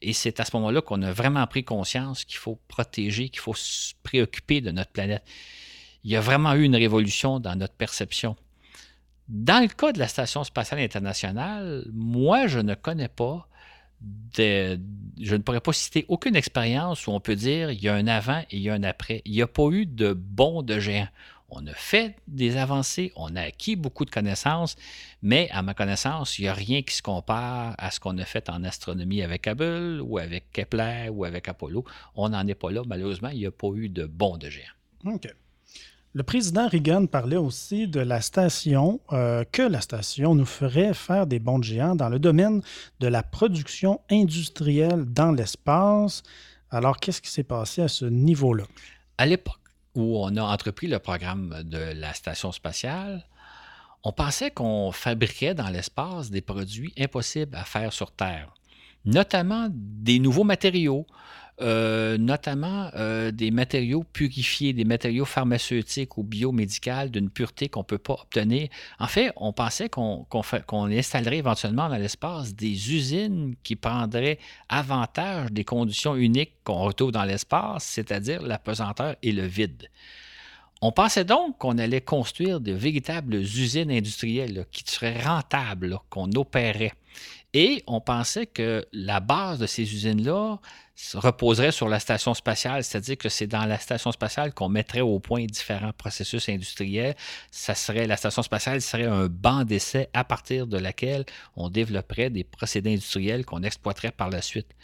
Et 0.00 0.14
c'est 0.14 0.40
à 0.40 0.46
ce 0.46 0.56
moment-là 0.56 0.80
qu'on 0.80 1.02
a 1.02 1.12
vraiment 1.12 1.46
pris 1.46 1.62
conscience 1.62 2.24
qu'il 2.24 2.38
faut 2.38 2.58
protéger, 2.68 3.28
qu'il 3.28 3.40
faut 3.40 3.52
se 3.52 3.92
préoccuper 4.02 4.62
de 4.62 4.70
notre 4.70 4.92
planète. 4.92 5.24
Il 6.04 6.10
y 6.10 6.16
a 6.16 6.20
vraiment 6.20 6.54
eu 6.54 6.64
une 6.64 6.76
révolution 6.76 7.40
dans 7.40 7.56
notre 7.56 7.74
perception. 7.74 8.36
Dans 9.28 9.60
le 9.60 9.68
cas 9.68 9.92
de 9.92 9.98
la 9.98 10.08
Station 10.08 10.42
spatiale 10.44 10.80
internationale, 10.80 11.84
moi, 11.92 12.46
je 12.46 12.60
ne 12.60 12.74
connais 12.74 13.08
pas 13.08 13.48
je 14.36 15.34
ne 15.34 15.38
pourrais 15.38 15.60
pas 15.60 15.72
citer 15.72 16.04
aucune 16.08 16.36
expérience 16.36 17.06
où 17.06 17.10
on 17.10 17.20
peut 17.20 17.36
dire 17.36 17.70
il 17.70 17.82
y 17.82 17.88
a 17.88 17.94
un 17.94 18.06
avant 18.06 18.40
et 18.50 18.56
il 18.56 18.60
y 18.60 18.70
a 18.70 18.74
un 18.74 18.82
après. 18.82 19.22
Il 19.24 19.32
n'y 19.32 19.42
a 19.42 19.46
pas 19.46 19.68
eu 19.70 19.86
de 19.86 20.12
bond 20.12 20.62
de 20.62 20.78
géant. 20.78 21.08
On 21.50 21.66
a 21.66 21.72
fait 21.72 22.16
des 22.26 22.58
avancées, 22.58 23.10
on 23.16 23.34
a 23.34 23.40
acquis 23.40 23.74
beaucoup 23.74 24.04
de 24.04 24.10
connaissances, 24.10 24.76
mais 25.22 25.48
à 25.50 25.62
ma 25.62 25.72
connaissance, 25.72 26.38
il 26.38 26.42
n'y 26.42 26.48
a 26.48 26.52
rien 26.52 26.82
qui 26.82 26.94
se 26.94 27.00
compare 27.00 27.74
à 27.78 27.90
ce 27.90 28.00
qu'on 28.00 28.18
a 28.18 28.24
fait 28.26 28.50
en 28.50 28.64
astronomie 28.64 29.22
avec 29.22 29.46
Hubble 29.46 30.02
ou 30.02 30.18
avec 30.18 30.52
Kepler 30.52 31.08
ou 31.10 31.24
avec 31.24 31.48
Apollo. 31.48 31.86
On 32.16 32.28
n'en 32.28 32.46
est 32.46 32.54
pas 32.54 32.70
là. 32.70 32.82
Malheureusement, 32.86 33.30
il 33.30 33.38
n'y 33.38 33.46
a 33.46 33.50
pas 33.50 33.68
eu 33.74 33.88
de 33.88 34.04
bond 34.04 34.36
de 34.36 34.50
géant. 34.50 34.64
OK. 35.06 35.26
Le 36.14 36.22
président 36.22 36.66
Reagan 36.66 37.06
parlait 37.06 37.36
aussi 37.36 37.86
de 37.86 38.00
la 38.00 38.22
station, 38.22 39.00
euh, 39.12 39.44
que 39.52 39.60
la 39.60 39.82
station 39.82 40.34
nous 40.34 40.46
ferait 40.46 40.94
faire 40.94 41.26
des 41.26 41.38
bons 41.38 41.62
géants 41.62 41.96
dans 41.96 42.08
le 42.08 42.18
domaine 42.18 42.62
de 42.98 43.08
la 43.08 43.22
production 43.22 44.00
industrielle 44.10 45.04
dans 45.04 45.32
l'espace. 45.32 46.22
Alors, 46.70 46.98
qu'est-ce 46.98 47.20
qui 47.20 47.30
s'est 47.30 47.44
passé 47.44 47.82
à 47.82 47.88
ce 47.88 48.06
niveau-là? 48.06 48.64
À 49.18 49.26
l'époque 49.26 49.60
où 49.94 50.18
on 50.18 50.34
a 50.36 50.42
entrepris 50.42 50.86
le 50.86 50.98
programme 50.98 51.62
de 51.64 51.78
la 51.78 52.14
station 52.14 52.52
spatiale, 52.52 53.26
on 54.02 54.12
pensait 54.12 54.50
qu'on 54.50 54.92
fabriquait 54.92 55.54
dans 55.54 55.68
l'espace 55.68 56.30
des 56.30 56.40
produits 56.40 56.94
impossibles 56.98 57.54
à 57.54 57.64
faire 57.64 57.92
sur 57.92 58.12
Terre, 58.12 58.54
notamment 59.04 59.68
des 59.70 60.18
nouveaux 60.20 60.44
matériaux, 60.44 61.04
euh, 61.60 62.16
notamment 62.18 62.90
euh, 62.94 63.32
des 63.32 63.50
matériaux 63.50 64.04
purifiés, 64.04 64.72
des 64.72 64.84
matériaux 64.84 65.24
pharmaceutiques 65.24 66.16
ou 66.16 66.22
biomédicaux 66.22 67.08
d'une 67.10 67.30
pureté 67.30 67.68
qu'on 67.68 67.80
ne 67.80 67.84
peut 67.84 67.98
pas 67.98 68.14
obtenir. 68.14 68.68
En 69.00 69.08
fait, 69.08 69.32
on 69.36 69.52
pensait 69.52 69.88
qu'on 69.88 70.26
installerait 70.72 71.38
éventuellement 71.38 71.88
dans 71.88 71.96
l'espace 71.96 72.54
des 72.54 72.94
usines 72.94 73.56
qui 73.64 73.74
prendraient 73.74 74.38
avantage 74.68 75.50
des 75.50 75.64
conditions 75.64 76.14
uniques 76.14 76.54
qu'on 76.62 76.78
retrouve 76.84 77.10
dans 77.10 77.24
l'espace, 77.24 77.84
c'est-à-dire 77.84 78.40
la 78.42 78.58
pesanteur 78.58 79.16
et 79.22 79.32
le 79.32 79.46
vide. 79.46 79.88
On 80.80 80.92
pensait 80.92 81.24
donc 81.24 81.58
qu'on 81.58 81.76
allait 81.78 82.00
construire 82.00 82.60
de 82.60 82.70
véritables 82.70 83.34
usines 83.34 83.90
industrielles 83.90 84.64
qui 84.70 84.84
seraient 84.86 85.20
rentables, 85.20 85.98
qu'on 86.08 86.30
opérait. 86.36 86.92
Et 87.54 87.82
on 87.86 88.00
pensait 88.00 88.46
que 88.46 88.84
la 88.92 89.20
base 89.20 89.58
de 89.58 89.66
ces 89.66 89.82
usines-là 89.82 90.58
reposerait 91.14 91.72
sur 91.72 91.88
la 91.88 91.98
station 91.98 92.34
spatiale, 92.34 92.84
c'est-à-dire 92.84 93.16
que 93.16 93.28
c'est 93.28 93.46
dans 93.46 93.64
la 93.64 93.78
station 93.78 94.12
spatiale 94.12 94.52
qu'on 94.52 94.68
mettrait 94.68 95.00
au 95.00 95.18
point 95.18 95.46
différents 95.46 95.92
processus 95.92 96.48
industriels. 96.48 97.14
Ça 97.50 97.74
serait, 97.74 98.06
la 98.06 98.16
station 98.16 98.42
spatiale 98.42 98.82
serait 98.82 99.06
un 99.06 99.28
banc 99.28 99.64
d'essai 99.64 100.08
à 100.12 100.24
partir 100.24 100.66
de 100.66 100.76
laquelle 100.76 101.24
on 101.56 101.70
développerait 101.70 102.30
des 102.30 102.44
procédés 102.44 102.92
industriels 102.92 103.46
qu'on 103.46 103.62
exploiterait 103.62 104.10
par 104.10 104.28
la 104.28 104.42
suite. 104.42 104.74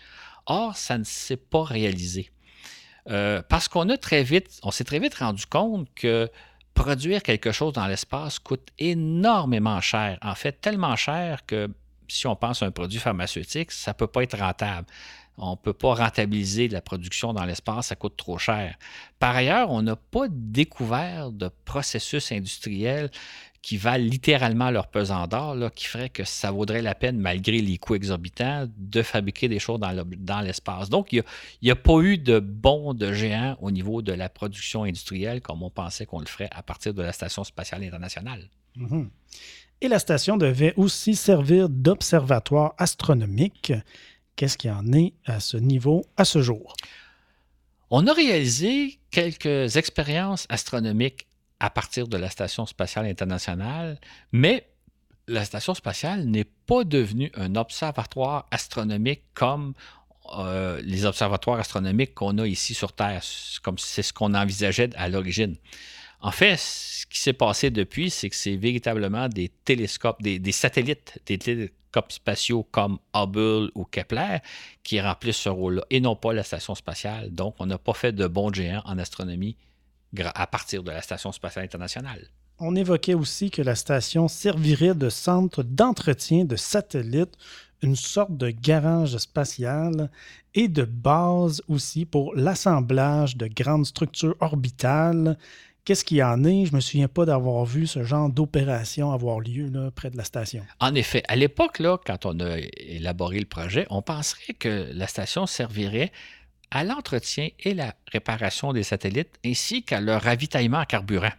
Or, 0.47 0.77
ça 0.77 0.97
ne 0.97 1.05
s'est 1.05 1.37
pas 1.37 1.65
réalisé. 1.65 2.31
Euh, 3.11 3.43
parce 3.47 3.69
qu'on 3.69 3.89
a 3.91 3.99
très 3.99 4.23
vite, 4.23 4.61
on 4.63 4.71
s'est 4.71 4.85
très 4.85 4.99
vite 4.99 5.17
rendu 5.17 5.45
compte 5.45 5.89
que 5.95 6.31
produire 6.73 7.23
quelque 7.23 7.53
chose 7.53 7.73
dans 7.75 7.87
l'espace 7.87 8.39
coûte 8.39 8.69
énormément 8.79 9.81
cher. 9.81 10.19
En 10.23 10.35
fait, 10.35 10.61
tellement 10.61 10.97
cher 10.97 11.45
que 11.47 11.69
si 12.09 12.27
on 12.27 12.37
pense 12.37 12.63
à 12.63 12.67
un 12.67 12.71
produit 12.71 12.99
pharmaceutique, 12.99 13.73
ça 13.73 13.93
ne 13.93 13.97
peut 13.97 14.07
pas 14.07 14.23
être 14.23 14.39
rentable. 14.39 14.87
On 15.37 15.53
ne 15.53 15.57
peut 15.57 15.73
pas 15.73 15.95
rentabiliser 15.95 16.69
la 16.69 16.81
production 16.81 17.33
dans 17.33 17.45
l'espace, 17.45 17.89
ça 17.89 17.97
coûte 17.97 18.17
trop 18.17 18.39
cher. 18.39 18.77
Par 19.19 19.35
ailleurs, 19.35 19.71
on 19.71 19.83
n'a 19.83 19.97
pas 19.97 20.27
découvert 20.29 21.33
de 21.33 21.51
processus 21.65 22.31
industriels 22.31 23.11
qui 23.65 23.79
valent 23.79 24.05
littéralement 24.05 24.71
leur 24.71 24.89
pesant 24.89 25.27
d'or, 25.27 25.57
qui 25.75 25.87
ferait 25.87 26.11
que 26.11 26.23
ça 26.25 26.51
vaudrait 26.51 26.83
la 26.83 26.95
peine, 26.95 27.19
malgré 27.19 27.63
les 27.63 27.79
coûts 27.79 27.95
exorbitants, 27.95 28.69
de 28.77 29.03
fabriquer 29.03 29.49
des 29.49 29.59
choses 29.59 29.81
dans 29.81 30.41
l'espace. 30.43 30.91
Donc, 30.91 31.15
il 31.15 31.25
n'y 31.63 31.71
a, 31.71 31.77
pas 31.77 31.99
eu 32.01 32.19
de 32.19 32.41
bond 32.41 32.93
de 32.93 33.15
géant 33.15 33.57
au 33.63 33.71
niveau 33.71 34.03
de 34.03 34.13
la 34.13 34.29
production 34.29 34.83
industrielle 34.85 35.41
comme 35.41 35.63
on 35.63 35.71
pensait 35.71 36.05
qu'on 36.05 36.21
le 36.21 36.27
ferait 36.27 36.51
à 36.53 36.63
partir 36.63 36.93
de 36.93 37.03
la 37.03 37.13
Station 37.13 37.43
spatiale 37.43 37.83
internationale. 37.83 38.51
Mm-hmm. 38.77 39.09
Et 39.85 39.89
la 39.89 39.99
station 39.99 40.39
devait 40.39 40.73
aussi 40.79 41.15
servir 41.15 41.69
d'observatoire 41.69 42.73
astronomique. 42.79 43.75
Qu'est-ce 44.35 44.57
qu'il 44.57 44.71
en 44.71 44.95
est 44.95 45.13
à 45.27 45.41
ce 45.41 45.59
niveau 45.59 46.07
à 46.17 46.25
ce 46.25 46.41
jour? 46.41 46.75
On 47.91 48.07
a 48.07 48.15
réalisé 48.15 48.99
quelques 49.11 49.77
expériences 49.77 50.47
astronomiques 50.49 51.27
à 51.61 51.69
partir 51.69 52.09
de 52.09 52.17
la 52.17 52.31
Station 52.31 52.65
spatiale 52.65 53.05
internationale, 53.05 54.01
mais 54.33 54.67
la 55.29 55.45
Station 55.45 55.75
spatiale 55.75 56.25
n'est 56.25 56.49
pas 56.65 56.85
devenue 56.85 57.31
un 57.35 57.55
observatoire 57.55 58.47
astronomique 58.51 59.25
comme 59.35 59.75
euh, 60.39 60.81
les 60.83 61.05
observatoires 61.05 61.61
astronomiques 61.61 62.15
qu'on 62.15 62.39
a 62.39 62.47
ici 62.47 62.73
sur 62.73 62.95
Terre, 62.95 63.23
comme 63.63 63.77
c'est 63.77 64.01
ce 64.03 64.15
qu'on 64.15 64.33
envisageait 64.33 64.97
à 64.97 65.11
l'origine. 65.11 65.57
En 66.25 66.31
fait, 66.31 66.57
ce 66.57 67.05
qui 67.05 67.21
s'est 67.21 67.35
passé 67.35 67.71
depuis, 67.71 68.09
c'est 68.09 68.31
que 68.31 68.35
c'est 68.35 68.57
véritablement 68.57 69.29
des 69.29 69.51
télescopes, 69.67 70.23
des, 70.23 70.53
satellites, 70.53 71.21
des 71.27 71.37
télescopes 71.37 72.13
spatiaux 72.13 72.67
comme 72.71 72.99
Hubble 73.15 73.71
ou 73.75 73.85
Kepler 73.85 74.39
qui 74.83 74.99
remplissent 75.03 75.37
ce 75.37 75.51
rôle-là 75.51 75.85
et 75.91 76.01
non 76.01 76.17
pas 76.17 76.33
la 76.33 76.43
station 76.43 76.75
spatiale. 76.75 77.31
Donc, 77.31 77.57
on 77.59 77.67
n'a 77.67 77.77
pas 77.77 77.93
fait 77.93 78.13
de 78.13 78.27
bons 78.27 78.51
géants 78.51 78.81
en 78.87 78.97
astronomie 78.97 79.59
à 80.19 80.47
partir 80.47 80.83
de 80.83 80.91
la 80.91 81.03
Station 81.03 81.31
spatiale 81.31 81.67
internationale. 81.67 82.27
On 82.59 82.75
évoquait 82.75 83.13
aussi 83.13 83.51
que 83.51 83.61
la 83.61 83.75
station 83.75 84.27
servirait 84.27 84.95
de 84.95 85.11
centre 85.11 85.63
d'entretien 85.63 86.47
de 86.47 86.57
satellites, 86.57 87.37
une 87.83 87.97
sorte 87.97 88.35
de 88.35 88.49
garage 88.49 89.19
spatial 89.19 90.11
et 90.55 90.69
de 90.69 90.85
base 90.85 91.61
aussi 91.69 92.07
pour 92.07 92.35
l'assemblage 92.35 93.37
de 93.37 93.47
grandes 93.47 93.85
structures 93.85 94.37
orbitales 94.41 95.37
Qu'est-ce 95.85 96.03
qu'il 96.03 96.17
y 96.17 96.23
en 96.23 96.45
est? 96.45 96.65
Je 96.65 96.71
ne 96.71 96.77
me 96.77 96.81
souviens 96.81 97.09
pas 97.09 97.27
d'avoir 97.27 97.67
vu 97.67 97.87
ce 97.87 98.05
genre 98.05 98.31
d'opération 98.31 99.13
avoir 99.13 99.41
lieu 99.41 99.71
près 99.95 100.09
de 100.09 100.17
la 100.17 100.25
station. 100.25 100.65
En 100.81 100.95
effet, 100.95 101.23
à 101.29 101.37
l'époque, 101.37 101.81
quand 102.07 102.25
on 102.25 102.41
a 102.41 102.57
élaboré 102.79 103.39
le 103.39 103.45
projet, 103.45 103.87
on 103.91 104.01
penserait 104.01 104.55
que 104.55 104.89
la 104.95 105.07
station 105.07 105.47
servirait 105.47 106.11
à 106.71 106.85
l'entretien 106.85 107.51
et 107.61 107.75
la 107.75 107.95
réparation 108.11 108.73
des 108.73 108.83
satellites 108.83 109.39
ainsi 109.45 109.83
qu'à 109.83 110.01
leur 110.01 110.23
ravitaillement 110.23 110.79
en 110.79 110.85
carburant. 110.87 111.33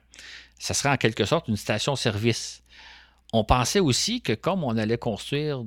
Ça 0.60 0.76
serait 0.76 0.89
en 0.89 0.98
quelque 0.98 1.26
sorte 1.26 1.48
une 1.48 1.58
station-service. 1.58 2.62
On 3.38 3.44
pensait 3.44 3.82
aussi 3.82 4.22
que 4.22 4.32
comme 4.32 4.64
on 4.64 4.78
allait 4.78 4.98
construire 4.98 5.62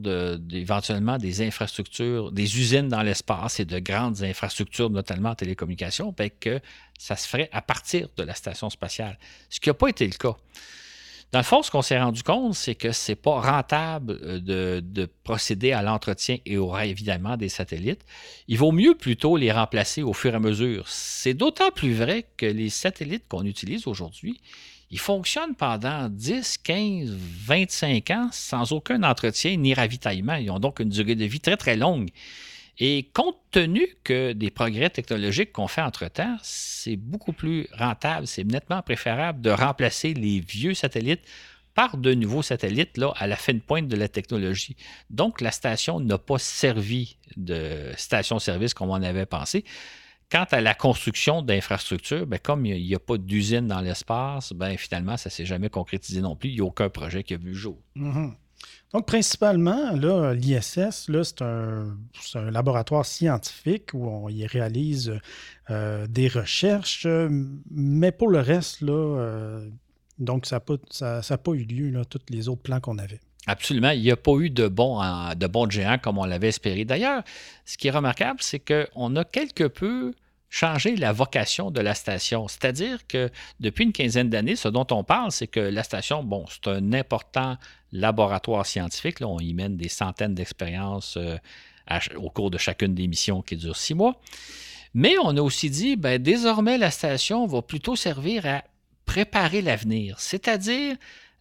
éventuellement 0.51 1.19
des 1.19 1.43
infrastructures, 1.47 2.33
des 2.33 2.59
usines 2.59 2.89
dans 2.89 3.03
l'espace 3.03 3.61
et 3.61 3.67
de 3.67 3.79
grandes 3.79 4.23
infrastructures, 4.23 4.89
notamment 4.89 5.31
en 5.31 5.35
télécommunications, 5.35 6.15
ben, 6.17 6.31
que 6.31 6.61
ça 6.99 7.15
se 7.15 7.29
ferait 7.29 7.51
à 7.53 7.61
partir 7.61 8.09
de 8.17 8.23
la 8.23 8.33
station 8.33 8.71
spatiale, 8.71 9.19
ce 9.51 9.61
qui 9.61 9.69
n'a 9.69 9.75
pas 9.75 9.89
été 9.89 10.07
le 10.07 10.15
cas. 10.15 10.35
Dans 11.31 11.41
le 11.41 11.45
fond, 11.45 11.63
ce 11.63 11.71
qu'on 11.71 11.83
s'est 11.83 12.01
rendu 12.01 12.23
compte, 12.23 12.55
c'est 12.55 12.75
que 12.75 12.91
ce 12.91 13.13
n'est 13.13 13.17
pas 13.17 13.39
rentable 13.39 14.19
euh, 14.23 14.41
de, 14.41 14.81
de 14.83 15.07
procéder 15.23 15.73
à 15.73 15.83
l'entretien 15.83 16.39
et 16.47 16.57
au 16.57 16.75
évidemment 16.79 17.37
des 17.37 17.51
satellites. 17.51 18.01
Il 18.47 18.57
vaut 18.57 18.73
mieux 18.73 18.95
plutôt 18.95 19.37
les 19.37 19.53
remplacer 19.53 20.03
au 20.03 20.15
fur 20.15 20.33
et 20.33 20.37
à 20.37 20.41
mesure. 20.41 20.89
C'est 20.89 21.35
d'autant 21.35 21.71
plus 21.71 21.93
vrai 21.93 22.25
que 22.39 22.47
les 22.47 22.71
satellites 22.71 23.29
qu'on 23.29 23.45
utilise 23.45 23.87
aujourd'hui, 23.87 24.41
ils 24.91 24.99
fonctionnent 24.99 25.55
pendant 25.55 26.09
10, 26.09 26.59
15, 26.59 27.11
25 27.11 28.11
ans 28.11 28.29
sans 28.33 28.73
aucun 28.73 29.03
entretien 29.03 29.57
ni 29.57 29.75
ravitaillement. 29.75 30.35
Ils 30.35 30.51
ont 30.51 30.59
donc 30.59 30.81
une 30.81 30.89
durée 30.89 31.15
de 31.15 31.25
vie 31.25 31.41
très, 31.41 31.57
très 31.57 31.77
longue. 31.77 32.09
Et 32.81 33.11
compte 33.13 33.39
tenu 33.51 33.89
que 34.05 34.33
des 34.33 34.51
progrès 34.51 34.89
technologiques 34.89 35.53
qu'on 35.53 35.67
fait 35.67 35.83
entre-temps, 35.83 36.37
c'est 36.43 36.97
beaucoup 36.97 37.33
plus 37.33 37.67
rentable, 37.77 38.27
c'est 38.27 38.45
nettement 38.45 38.83
préférable 38.83 39.41
de 39.41 39.51
remplacer 39.51 40.15
les 40.15 40.39
vieux 40.39 40.75
satellites 40.75 41.23
par 41.75 41.97
de 41.97 42.15
nouveaux 42.15 42.43
satellites 42.43 42.97
là, 42.97 43.13
à 43.17 43.27
la 43.27 43.37
fin 43.37 43.59
pointe 43.59 43.89
de 43.89 43.97
la 43.97 44.09
technologie. 44.09 44.77
Donc, 45.11 45.41
la 45.41 45.51
station 45.51 46.01
n'a 46.01 46.19
pas 46.19 46.39
servi 46.39 47.17
de 47.37 47.93
station-service 47.97 48.75
comme 48.75 48.91
on 48.91 49.03
avait 49.03 49.27
pensé. 49.27 49.65
Quant 50.31 50.47
à 50.51 50.61
la 50.61 50.75
construction 50.75 51.41
d'infrastructures, 51.41 52.27
ben, 52.27 52.39
comme 52.39 52.67
il 52.67 52.85
n'y 52.85 52.95
a, 52.95 52.99
pas 52.99 53.17
d'usine 53.17 53.67
dans 53.67 53.81
l'espace, 53.81 54.53
ben, 54.53 54.77
finalement, 54.77 55.17
ça 55.17 55.31
ne 55.31 55.33
s'est 55.33 55.47
jamais 55.47 55.71
concrétisé 55.71 56.21
non 56.21 56.37
plus. 56.37 56.51
Il 56.51 56.57
n'y 56.57 56.61
a 56.61 56.65
aucun 56.65 56.91
projet 56.91 57.25
qui 57.25 57.33
a 57.33 57.39
vu 57.39 57.49
le 57.49 57.55
jour. 57.55 57.79
Mm-hmm. 57.97 58.35
Donc, 58.93 59.07
principalement, 59.07 59.93
l'ISS, 60.33 61.11
c'est 61.23 61.43
un, 61.43 61.97
un, 62.35 62.51
laboratoire 62.51 63.07
scientifique 63.07 63.91
où 63.95 64.07
on 64.07 64.29
y 64.29 64.47
réalise 64.47 65.19
euh, 65.71 66.07
des 66.07 66.29
recherches, 66.29 67.07
mais 67.71 68.13
pour 68.13 68.29
le 68.29 68.41
reste, 68.41 68.81
là, 68.81 68.93
euh, 68.93 69.69
donc 70.19 70.47
ça 70.47 70.57
n'a 70.57 70.61
pas, 70.61 70.75
ça, 70.91 71.39
pas, 71.39 71.53
eu 71.53 71.65
lieu, 71.65 71.91
là, 71.91 72.05
tous 72.05 72.21
les 72.31 72.49
autres 72.49 72.63
plans 72.63 72.81
qu'on 72.81 72.99
avait. 72.99 73.21
Absolument. 73.47 73.91
Il 73.91 74.03
n'y 74.03 74.11
a 74.11 74.17
pas 74.17 74.37
eu 74.37 74.51
de 74.51 74.69
bons, 74.69 75.01
de 75.35 75.47
bons 75.47 75.71
géants 75.71 75.99
comme 75.99 76.19
on 76.19 76.25
l'avait 76.25 76.49
espéré. 76.49 76.85
D'ailleurs, 76.85 77.23
ce 77.65 77.79
qui 77.79 77.89
est 77.89 77.93
remarquable, 77.93 78.41
c'est 78.43 78.61
qu'on 78.61 79.17
a 79.17 79.25
quelque 79.25 79.65
peu 79.65 80.13
changé 80.51 80.97
la 80.97 81.13
vocation 81.13 81.71
de 81.71 81.81
la 81.81 81.95
station. 81.95 82.49
C'est-à-dire 82.49 83.07
que 83.07 83.31
depuis 83.61 83.85
une 83.85 83.93
quinzaine 83.93 84.31
d'années, 84.31 84.57
ce 84.57 84.69
dont 84.69 84.87
on 84.91 85.05
parle, 85.05 85.31
c'est 85.31 85.47
que 85.47 85.61
la 85.61 85.83
station, 85.83 86.23
bon, 86.25 86.45
c'est 86.49 86.69
un 86.69 86.93
important 86.93 87.57
laboratoire 87.93 88.67
scientifique. 88.67 89.21
Là, 89.21 89.29
on 89.29 89.39
y 89.39 89.53
mène 89.55 89.77
des 89.77 89.89
centaines 89.89 90.35
d'expériences 90.35 91.17
euh, 91.17 91.37
au 92.17 92.31
cours 92.31 92.51
de 92.51 92.59
chacune 92.59 92.95
des 92.95 93.07
missions 93.07 93.43
qui 93.43 93.57
durent 93.57 93.77
six 93.77 93.95
mois. 93.95 94.21
Mais 94.95 95.17
on 95.23 95.37
a 95.37 95.41
aussi 95.41 95.71
dit, 95.71 95.97
ben, 95.97 96.21
désormais, 96.21 96.79
la 96.79 96.91
station 96.91 97.47
va 97.47 97.63
plutôt 97.63 97.97
servir 97.97 98.47
à 98.47 98.65
préparer 99.05 99.63
l'avenir, 99.63 100.17
c'est-à-dire 100.19 100.97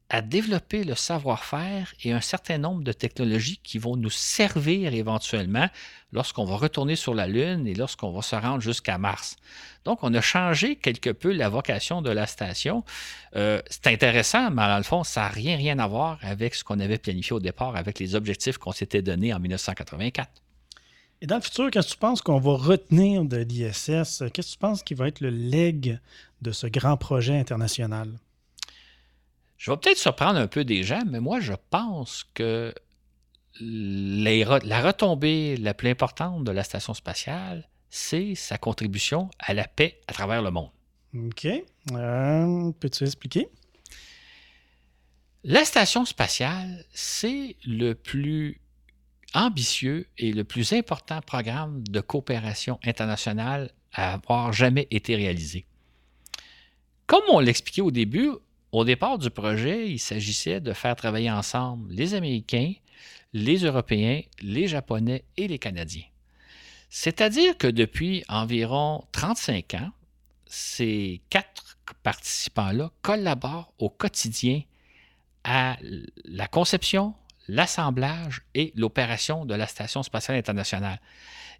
à 0.09 0.21
développer 0.21 0.83
le 0.83 0.95
savoir-faire 0.95 1.93
et 2.03 2.13
un 2.13 2.21
certain 2.21 2.57
nombre 2.57 2.81
de 2.83 2.93
technologies 2.93 3.59
qui 3.61 3.77
vont 3.77 3.97
nous 3.97 4.09
servir 4.09 4.93
éventuellement 4.93 5.67
lorsqu'on 6.13 6.45
va 6.45 6.55
retourner 6.55 6.95
sur 6.95 7.13
la 7.13 7.27
Lune 7.27 7.67
et 7.67 7.75
lorsqu'on 7.75 8.11
va 8.11 8.21
se 8.21 8.35
rendre 8.35 8.61
jusqu'à 8.61 8.97
Mars. 8.97 9.35
Donc, 9.83 9.99
on 10.03 10.13
a 10.13 10.21
changé 10.21 10.77
quelque 10.77 11.09
peu 11.09 11.33
la 11.33 11.49
vocation 11.49 12.01
de 12.01 12.09
la 12.09 12.25
station. 12.25 12.85
Euh, 13.35 13.61
c'est 13.69 13.87
intéressant, 13.87 14.49
mais 14.49 14.67
dans 14.67 14.77
le 14.77 14.83
fond, 14.83 15.03
ça 15.03 15.21
n'a 15.21 15.27
rien, 15.27 15.57
rien 15.57 15.77
à 15.79 15.87
voir 15.87 16.19
avec 16.21 16.55
ce 16.55 16.63
qu'on 16.63 16.79
avait 16.79 16.97
planifié 16.97 17.33
au 17.33 17.39
départ, 17.41 17.75
avec 17.75 17.99
les 17.99 18.15
objectifs 18.15 18.57
qu'on 18.57 18.71
s'était 18.71 19.01
donnés 19.01 19.33
en 19.33 19.39
1984. 19.39 20.29
Et 21.19 21.25
dans 21.25 21.35
le 21.35 21.41
futur, 21.41 21.69
qu'est-ce 21.71 21.87
que 21.87 21.93
tu 21.93 21.99
penses 21.99 22.21
qu'on 22.21 22.39
va 22.39 22.53
retenir 22.53 23.25
de 23.25 23.37
l'ISS? 23.37 24.23
Qu'est-ce 24.31 24.31
que 24.31 24.41
tu 24.41 24.57
penses 24.57 24.83
qui 24.83 24.93
va 24.93 25.07
être 25.07 25.19
le 25.19 25.31
leg 25.31 25.99
de 26.41 26.51
ce 26.51 26.67
grand 26.67 26.95
projet 26.95 27.37
international? 27.37 28.09
Je 29.57 29.71
vais 29.71 29.77
peut-être 29.77 29.97
surprendre 29.97 30.39
un 30.39 30.47
peu 30.47 30.63
des 30.63 30.83
gens, 30.83 31.03
mais 31.07 31.19
moi, 31.19 31.39
je 31.39 31.53
pense 31.69 32.25
que 32.33 32.73
la 33.59 34.81
retombée 34.81 35.57
la 35.57 35.73
plus 35.73 35.89
importante 35.89 36.43
de 36.43 36.51
la 36.51 36.63
station 36.63 36.93
spatiale, 36.93 37.67
c'est 37.89 38.35
sa 38.35 38.57
contribution 38.57 39.29
à 39.39 39.53
la 39.53 39.67
paix 39.67 39.99
à 40.07 40.13
travers 40.13 40.41
le 40.41 40.51
monde. 40.51 40.69
OK. 41.15 41.47
Euh, 41.91 42.71
peux-tu 42.79 43.03
expliquer? 43.03 43.49
La 45.43 45.65
station 45.65 46.05
spatiale, 46.05 46.83
c'est 46.91 47.55
le 47.65 47.93
plus 47.93 48.59
ambitieux 49.33 50.07
et 50.17 50.33
le 50.33 50.43
plus 50.43 50.73
important 50.73 51.21
programme 51.21 51.83
de 51.87 51.99
coopération 52.01 52.79
internationale 52.83 53.71
à 53.93 54.13
avoir 54.13 54.53
jamais 54.53 54.87
été 54.91 55.15
réalisé. 55.15 55.65
Comme 57.05 57.23
on 57.29 57.39
l'expliquait 57.39 57.81
au 57.81 57.91
début, 57.91 58.31
au 58.71 58.83
départ 58.83 59.17
du 59.17 59.29
projet, 59.29 59.89
il 59.89 59.99
s'agissait 59.99 60.59
de 60.59 60.73
faire 60.73 60.95
travailler 60.95 61.31
ensemble 61.31 61.91
les 61.91 62.13
Américains, 62.13 62.73
les 63.33 63.57
Européens, 63.57 64.21
les 64.41 64.67
Japonais 64.67 65.23
et 65.37 65.47
les 65.47 65.59
Canadiens. 65.59 66.05
C'est-à-dire 66.89 67.57
que 67.57 67.67
depuis 67.67 68.23
environ 68.29 69.03
35 69.11 69.73
ans, 69.75 69.91
ces 70.45 71.21
quatre 71.29 71.77
participants-là 72.03 72.91
collaborent 73.01 73.73
au 73.79 73.89
quotidien 73.89 74.61
à 75.43 75.77
la 76.25 76.47
conception, 76.47 77.13
l'assemblage 77.47 78.41
et 78.53 78.73
l'opération 78.75 79.45
de 79.45 79.55
la 79.55 79.67
Station 79.67 80.03
spatiale 80.03 80.37
internationale. 80.37 80.99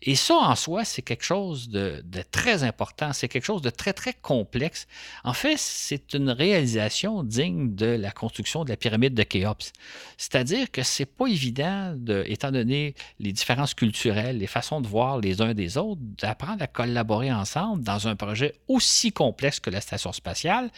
Et 0.02 0.16
ça, 0.16 0.36
en 0.36 0.56
soi, 0.56 0.86
c'est 0.86 1.02
quelque 1.02 1.24
chose 1.24 1.70
de, 1.70 2.04
très 2.32 2.64
important, 2.64 3.14
c'est 3.14 3.28
quelque 3.28 3.46
chose 3.46 3.62
de 3.62 3.70
très, 3.70 3.94
très 3.94 4.14
complexe. 4.14 4.88
En 5.24 5.34
fait, 5.34 5.58
c'est 5.58 6.14
une 6.14 6.30
réalisation 6.30 7.24
digne 7.24 7.76
de 7.76 7.86
la 7.86 8.12
construction 8.12 8.64
de 8.64 8.70
la 8.70 8.78
pyramide 8.78 9.14
de 9.14 9.24
Khéops. 9.24 9.74
C'est-à-dire 10.18 10.72
que 10.72 10.84
c'est 10.84 11.06
pas 11.06 11.28
évident, 11.28 11.94
de, 11.96 12.24
étant 12.28 12.52
donné 12.52 12.96
les 13.20 13.32
différences 13.32 13.74
culturelles, 13.74 14.38
les 14.38 14.48
façons 14.48 14.82
de 14.82 14.88
voir 14.88 15.20
les 15.20 15.42
uns 15.42 15.54
des 15.54 15.78
autres, 15.78 16.02
d'apprendre 16.02 16.62
à 16.62 16.68
collaborer 16.68 17.32
ensemble 17.32 17.84
dans 17.84 18.08
un 18.08 18.16
projet 18.16 18.54
aussi 18.68 19.12
complexe 19.12 19.60
que 19.60 19.70
la 19.70 19.82
station 19.82 20.12
spatiale 20.12 20.70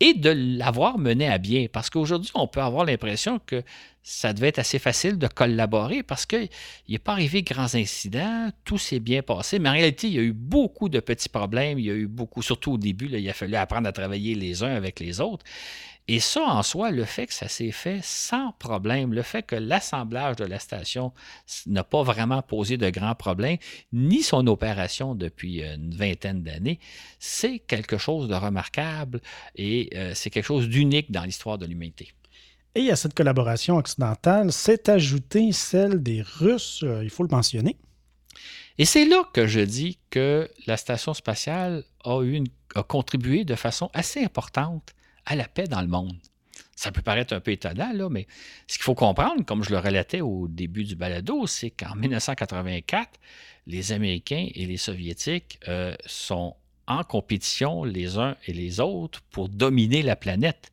et 0.00 0.14
de 0.14 0.30
l'avoir 0.30 0.98
mené 0.98 1.28
à 1.28 1.38
bien. 1.38 1.66
Parce 1.72 1.90
qu'aujourd'hui, 1.90 2.30
on 2.34 2.46
peut 2.46 2.60
avoir 2.60 2.84
l'impression 2.84 3.40
que 3.44 3.62
ça 4.02 4.34
devait 4.34 4.48
être 4.48 4.58
assez 4.58 4.78
facile 4.78 5.18
de 5.18 5.26
collaborer 5.26 6.02
parce 6.02 6.26
qu'il 6.26 6.48
n'est 6.88 6.98
pas 6.98 7.12
arrivé 7.12 7.42
grands 7.42 7.74
incidents, 7.74 8.50
tout 8.64 8.76
s'est 8.76 9.00
bien 9.00 9.22
passé, 9.22 9.58
mais 9.58 9.70
en 9.70 9.72
réalité, 9.72 10.08
il 10.08 10.12
y 10.12 10.18
a 10.18 10.22
eu 10.22 10.34
beaucoup 10.34 10.90
de 10.90 11.00
petits 11.00 11.30
problèmes, 11.30 11.78
il 11.78 11.86
y 11.86 11.90
a 11.90 11.94
eu 11.94 12.06
beaucoup, 12.06 12.42
surtout 12.42 12.72
au 12.72 12.78
début, 12.78 13.08
il 13.10 13.28
a 13.28 13.32
fallu 13.32 13.54
apprendre 13.56 13.88
à 13.88 13.92
travailler 13.92 14.34
les 14.34 14.62
uns 14.62 14.74
avec 14.74 15.00
les 15.00 15.22
autres. 15.22 15.44
Et 16.06 16.20
ça, 16.20 16.42
en 16.42 16.62
soi, 16.62 16.90
le 16.90 17.04
fait 17.04 17.26
que 17.26 17.32
ça 17.32 17.48
s'est 17.48 17.70
fait 17.70 18.00
sans 18.02 18.52
problème, 18.58 19.14
le 19.14 19.22
fait 19.22 19.42
que 19.42 19.56
l'assemblage 19.56 20.36
de 20.36 20.44
la 20.44 20.58
station 20.58 21.14
n'a 21.66 21.82
pas 21.82 22.02
vraiment 22.02 22.42
posé 22.42 22.76
de 22.76 22.90
grands 22.90 23.14
problèmes, 23.14 23.56
ni 23.92 24.22
son 24.22 24.46
opération 24.46 25.14
depuis 25.14 25.62
une 25.62 25.94
vingtaine 25.94 26.42
d'années, 26.42 26.78
c'est 27.18 27.58
quelque 27.58 27.96
chose 27.96 28.28
de 28.28 28.34
remarquable 28.34 29.22
et 29.56 29.88
euh, 29.94 30.12
c'est 30.14 30.28
quelque 30.28 30.44
chose 30.44 30.68
d'unique 30.68 31.10
dans 31.10 31.24
l'histoire 31.24 31.56
de 31.56 31.64
l'humanité. 31.64 32.12
Et 32.74 32.90
à 32.90 32.96
cette 32.96 33.14
collaboration 33.14 33.76
occidentale 33.76 34.52
s'est 34.52 34.90
ajoutée 34.90 35.52
celle 35.52 36.02
des 36.02 36.20
Russes, 36.20 36.82
euh, 36.82 37.02
il 37.02 37.08
faut 37.08 37.22
le 37.22 37.34
mentionner. 37.34 37.78
Et 38.76 38.84
c'est 38.84 39.06
là 39.06 39.22
que 39.32 39.46
je 39.46 39.60
dis 39.60 39.98
que 40.10 40.50
la 40.66 40.76
station 40.76 41.14
spatiale 41.14 41.84
a, 42.04 42.18
a 42.74 42.82
contribué 42.82 43.44
de 43.44 43.54
façon 43.54 43.88
assez 43.94 44.22
importante 44.22 44.94
à 45.26 45.36
la 45.36 45.48
paix 45.48 45.66
dans 45.66 45.80
le 45.80 45.88
monde. 45.88 46.16
Ça 46.76 46.90
peut 46.92 47.02
paraître 47.02 47.34
un 47.34 47.40
peu 47.40 47.52
étonnant, 47.52 47.92
là, 47.92 48.08
mais 48.10 48.26
ce 48.66 48.76
qu'il 48.76 48.84
faut 48.84 48.94
comprendre, 48.94 49.44
comme 49.44 49.62
je 49.62 49.70
le 49.70 49.78
relatais 49.78 50.20
au 50.20 50.48
début 50.48 50.84
du 50.84 50.96
balado, 50.96 51.46
c'est 51.46 51.70
qu'en 51.70 51.94
1984, 51.94 53.20
les 53.66 53.92
Américains 53.92 54.48
et 54.54 54.66
les 54.66 54.76
Soviétiques 54.76 55.60
euh, 55.68 55.94
sont 56.04 56.56
en 56.86 57.02
compétition 57.02 57.84
les 57.84 58.18
uns 58.18 58.36
et 58.46 58.52
les 58.52 58.80
autres 58.80 59.22
pour 59.30 59.48
dominer 59.48 60.02
la 60.02 60.16
planète. 60.16 60.72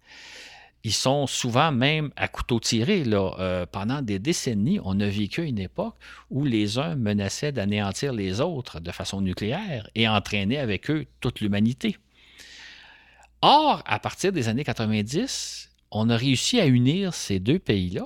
Ils 0.84 0.94
sont 0.94 1.28
souvent 1.28 1.72
même 1.72 2.12
à 2.16 2.28
couteau 2.28 2.60
tiré. 2.60 3.04
Euh, 3.06 3.66
pendant 3.72 4.02
des 4.02 4.18
décennies, 4.18 4.80
on 4.84 5.00
a 5.00 5.08
vécu 5.08 5.44
une 5.44 5.60
époque 5.60 5.96
où 6.32 6.44
les 6.44 6.80
uns 6.80 6.96
menaçaient 6.96 7.52
d'anéantir 7.52 8.14
les 8.14 8.42
autres 8.42 8.80
de 8.80 8.92
façon 8.92 9.22
nucléaire 9.22 9.90
et 9.94 10.08
entraînaient 10.08 10.58
avec 10.58 10.90
eux 10.90 11.06
toute 11.20 11.40
l'humanité. 11.40 11.98
Or, 13.42 13.82
à 13.86 14.00
partir 14.00 14.32
des 14.32 14.50
années 14.50 14.64
90, 14.64 15.70
on 15.90 16.10
a 16.10 16.18
réussi 16.18 16.60
à 16.60 16.68
unir 16.68 17.14
ces 17.14 17.40
deux 17.40 17.58
pays-là 17.60 18.06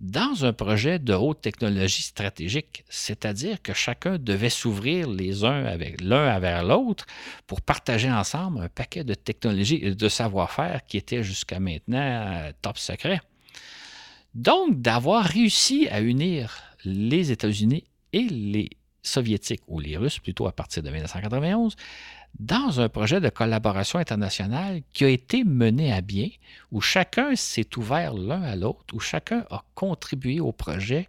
dans 0.00 0.44
un 0.44 0.52
projet 0.52 0.98
de 0.98 1.12
haute 1.14 1.40
technologie 1.40 2.02
stratégique, 2.02 2.84
c'est-à-dire 2.88 3.60
que 3.62 3.72
chacun 3.72 4.16
devait 4.18 4.50
s'ouvrir 4.50 5.08
les 5.08 5.44
uns 5.44 5.64
avec 5.64 6.00
l'un 6.00 6.38
vers 6.38 6.62
l'autre 6.62 7.06
pour 7.46 7.60
partager 7.60 8.10
ensemble 8.10 8.62
un 8.62 8.68
paquet 8.68 9.02
de 9.02 9.14
technologies 9.14 9.80
et 9.82 9.94
de 9.94 10.08
savoir-faire 10.08 10.84
qui 10.86 10.98
étaient 10.98 11.24
jusqu'à 11.24 11.58
maintenant 11.58 11.98
euh, 11.98 12.52
top 12.62 12.78
secret. 12.78 13.20
Donc, 14.34 14.80
d'avoir 14.80 15.24
réussi 15.24 15.88
à 15.88 16.00
unir 16.00 16.62
les 16.84 17.32
États-Unis 17.32 17.84
et 18.12 18.22
les 18.22 18.70
Soviétiques, 19.02 19.62
ou 19.68 19.80
les 19.80 19.96
Russes 19.96 20.18
plutôt 20.18 20.46
à 20.46 20.52
partir 20.52 20.82
de 20.82 20.90
1991, 20.90 21.74
dans 22.38 22.80
un 22.80 22.88
projet 22.88 23.20
de 23.20 23.28
collaboration 23.28 23.98
internationale 23.98 24.82
qui 24.92 25.04
a 25.04 25.08
été 25.08 25.44
mené 25.44 25.92
à 25.92 26.00
bien, 26.00 26.28
où 26.70 26.80
chacun 26.80 27.34
s'est 27.34 27.68
ouvert 27.76 28.14
l'un 28.14 28.42
à 28.42 28.54
l'autre, 28.54 28.94
où 28.94 29.00
chacun 29.00 29.44
a 29.50 29.64
contribué 29.74 30.40
au 30.40 30.52
projet, 30.52 31.08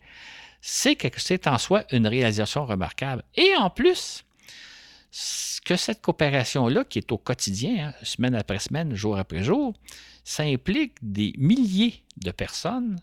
c'est 0.62 1.48
en 1.48 1.58
soi 1.58 1.84
une 1.92 2.08
réalisation 2.08 2.66
remarquable. 2.66 3.24
Et 3.36 3.56
en 3.56 3.70
plus, 3.70 4.26
que 5.66 5.76
cette 5.76 6.02
coopération-là, 6.02 6.84
qui 6.84 7.00
est 7.00 7.12
au 7.12 7.18
quotidien, 7.18 7.90
hein, 7.90 7.94
semaine 8.04 8.36
après 8.36 8.60
semaine, 8.60 8.96
jour 8.96 9.18
après 9.18 9.44
jour, 9.44 9.74
ça 10.24 10.44
implique 10.44 10.94
des 11.02 11.34
milliers 11.38 12.04
de 12.18 12.32
personnes 12.32 13.00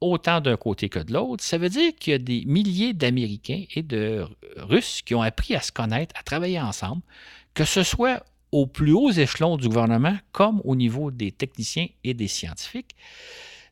autant 0.00 0.40
d'un 0.40 0.56
côté 0.56 0.88
que 0.88 0.98
de 0.98 1.12
l'autre, 1.12 1.42
ça 1.42 1.56
veut 1.56 1.68
dire 1.68 1.94
qu'il 1.96 2.10
y 2.12 2.14
a 2.14 2.18
des 2.18 2.44
milliers 2.44 2.92
d'Américains 2.92 3.64
et 3.74 3.82
de 3.82 4.26
Russes 4.58 5.02
qui 5.02 5.14
ont 5.14 5.22
appris 5.22 5.54
à 5.54 5.60
se 5.60 5.72
connaître, 5.72 6.14
à 6.18 6.22
travailler 6.22 6.60
ensemble, 6.60 7.02
que 7.54 7.64
ce 7.64 7.82
soit 7.82 8.24
aux 8.52 8.66
plus 8.66 8.92
hauts 8.92 9.10
échelons 9.10 9.56
du 9.56 9.68
gouvernement 9.68 10.16
comme 10.32 10.60
au 10.64 10.76
niveau 10.76 11.10
des 11.10 11.32
techniciens 11.32 11.88
et 12.04 12.14
des 12.14 12.28
scientifiques. 12.28 12.94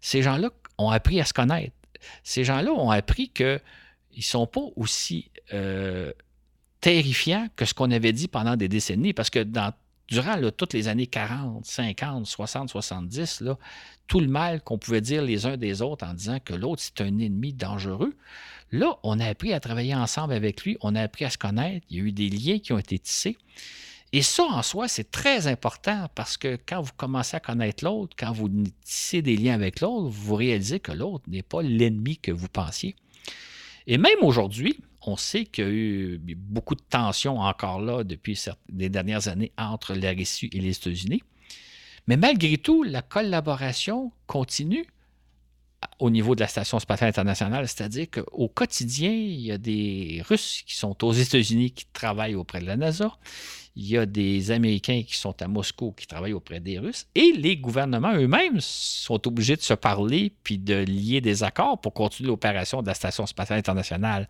Ces 0.01 0.23
gens-là 0.23 0.51
ont 0.79 0.91
appris 0.91 1.21
à 1.21 1.25
se 1.25 1.33
connaître. 1.33 1.75
Ces 2.25 2.43
gens-là 2.43 2.73
ont 2.73 2.91
appris 2.91 3.29
qu'ils 3.29 3.61
ne 4.17 4.23
sont 4.23 4.47
pas 4.47 4.63
aussi 4.75 5.31
euh, 5.53 6.13
terrifiants 6.81 7.47
que 7.55 7.65
ce 7.65 7.75
qu'on 7.75 7.93
avait 7.93 8.13
dit 8.13 8.27
pendant 8.27 8.57
des 8.57 8.69
décennies, 8.69 9.13
parce 9.13 9.31
que 9.31 9.47
durant 10.09 10.51
toutes 10.57 10.73
les 10.73 10.89
années 10.89 11.07
40, 11.07 11.65
50, 11.65 12.27
60, 12.27 12.69
70, 12.69 13.41
là, 13.43 13.57
tout 14.09 14.19
le 14.19 14.27
mal 14.27 14.63
qu'on 14.63 14.79
pouvait 14.79 15.01
dire 15.01 15.23
les 15.23 15.47
uns 15.47 15.57
des 15.57 15.81
autres 15.81 16.05
en 16.05 16.13
disant 16.13 16.39
que 16.45 16.55
l'autre 16.55 16.83
c'est 16.83 17.01
un 17.01 17.19
ennemi 17.19 17.53
dangereux, 17.53 18.15
là, 18.73 18.99
on 19.03 19.21
a 19.21 19.27
appris 19.27 19.53
à 19.53 19.61
travailler 19.61 19.95
ensemble 19.95 20.33
avec 20.33 20.65
lui, 20.65 20.77
on 20.81 20.95
a 20.95 21.03
appris 21.03 21.25
à 21.25 21.31
se 21.31 21.39
connaître, 21.39 21.87
il 21.91 21.97
y 21.99 22.01
a 22.01 22.05
eu 22.05 22.13
des 22.13 22.29
liens 22.29 22.59
qui 22.59 22.73
ont 22.73 22.79
été 22.79 22.99
tissés. 22.99 23.37
Et 24.15 24.21
ça, 24.21 24.45
en 24.45 24.63
soi, 24.63 24.89
c'est 24.89 25.11
très 25.11 25.47
important 25.47 26.09
parce 26.15 26.37
que 26.37 26.59
quand 26.67 26.83
vous 26.83 26.93
commencez 26.97 27.37
à 27.37 27.41
connaître 27.41 27.83
l'autre, 27.85 28.15
quand 28.19 28.33
vous 28.33 28.51
tissez 28.85 29.23
des 29.23 29.37
liens 29.37 29.55
avec 29.55 29.81
l'autre, 29.81 30.09
vous 30.09 30.35
réalisez 30.35 30.81
que 30.81 30.93
l'autre 30.93 31.25
n'est 31.29 31.43
pas 31.43 31.63
l'ennemi 31.63 32.19
que 32.19 32.31
vous 32.31 32.49
pensiez. 32.49 32.95
Et 33.87 33.97
même 33.97 34.19
aujourd'hui, 34.23 34.79
on 35.07 35.17
sait 35.17 35.45
qu'il 35.47 35.65
y 35.65 35.67
a 35.67 35.71
eu 35.71 36.21
beaucoup 36.37 36.75
de 36.75 36.83
tensions 36.83 37.39
encore 37.39 37.81
là 37.81 38.05
depuis 38.05 38.39
les 38.73 38.89
dernières 38.89 39.29
années 39.29 39.53
entre 39.57 39.95
la 39.95 40.11
Russie 40.11 40.51
et 40.53 40.61
les 40.61 40.77
États-Unis. 40.77 41.23
Mais 42.07 42.17
malgré 42.17 42.59
tout, 42.59 42.83
la 42.83 43.01
collaboration 43.01 44.13
continue 44.27 44.87
au 46.03 46.11
niveau 46.11 46.35
de 46.35 46.41
la 46.41 46.49
Station 46.49 46.79
spatiale 46.79 47.09
internationale, 47.11 47.69
c'est-à-dire 47.69 48.07
qu'au 48.11 48.49
quotidien, 48.49 49.13
il 49.13 49.41
y 49.41 49.53
a 49.53 49.59
des 49.59 50.23
Russes 50.29 50.63
qui 50.67 50.75
sont 50.75 51.05
aux 51.05 51.13
États-Unis 51.13 51.71
qui 51.71 51.87
travaillent 51.93 52.35
auprès 52.35 52.61
de 52.61 52.67
la 52.67 52.77
NASA 52.77 53.17
il 53.75 53.89
y 53.89 53.97
a 53.97 54.05
des 54.05 54.51
Américains 54.51 55.03
qui 55.07 55.17
sont 55.17 55.41
à 55.41 55.49
Moscou 55.49 55.93
qui 55.93 56.07
travaillent 56.07 56.35
auprès 56.35 56.61
des 56.61 56.79
Russes, 56.79 57.07
et 57.15 57.33
les 57.33 57.57
gouvernements 57.57 58.15
eux-mêmes 58.15 58.61
sont 58.61 59.27
obligés 59.27 59.57
de 59.57 59.63
se 59.63 59.75
parler 59.75 60.33
puis 60.45 60.59
de 60.59 60.75
lier 60.75 61.21
des 61.21 61.43
accords 61.43 61.81
pour 61.81 61.95
continuer 61.95 62.29
l'opération 62.29 62.83
de 62.83 62.87
la 62.87 62.95
Station 62.95 63.27
spatiale 63.27 63.59
internationale. 63.59 64.29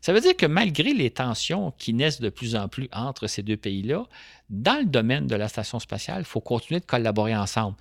Ça 0.00 0.12
veut 0.12 0.20
dire 0.20 0.36
que 0.36 0.46
malgré 0.46 0.92
les 0.94 1.10
tensions 1.10 1.72
qui 1.78 1.94
naissent 1.94 2.20
de 2.20 2.28
plus 2.28 2.56
en 2.56 2.68
plus 2.68 2.88
entre 2.92 3.28
ces 3.28 3.42
deux 3.42 3.56
pays-là, 3.56 4.04
dans 4.50 4.80
le 4.80 4.86
domaine 4.86 5.28
de 5.28 5.36
la 5.36 5.48
Station 5.48 5.78
spatiale, 5.78 6.22
il 6.22 6.26
faut 6.26 6.40
continuer 6.40 6.80
de 6.80 6.86
collaborer 6.86 7.36
ensemble. 7.36 7.76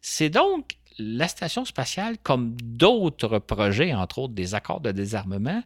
C'est 0.00 0.30
donc 0.30 0.76
la 0.98 1.28
Station 1.28 1.64
spatiale, 1.64 2.16
comme 2.22 2.56
d'autres 2.60 3.38
projets, 3.38 3.94
entre 3.94 4.18
autres 4.18 4.34
des 4.34 4.54
accords 4.54 4.80
de 4.80 4.90
désarmement, 4.90 5.62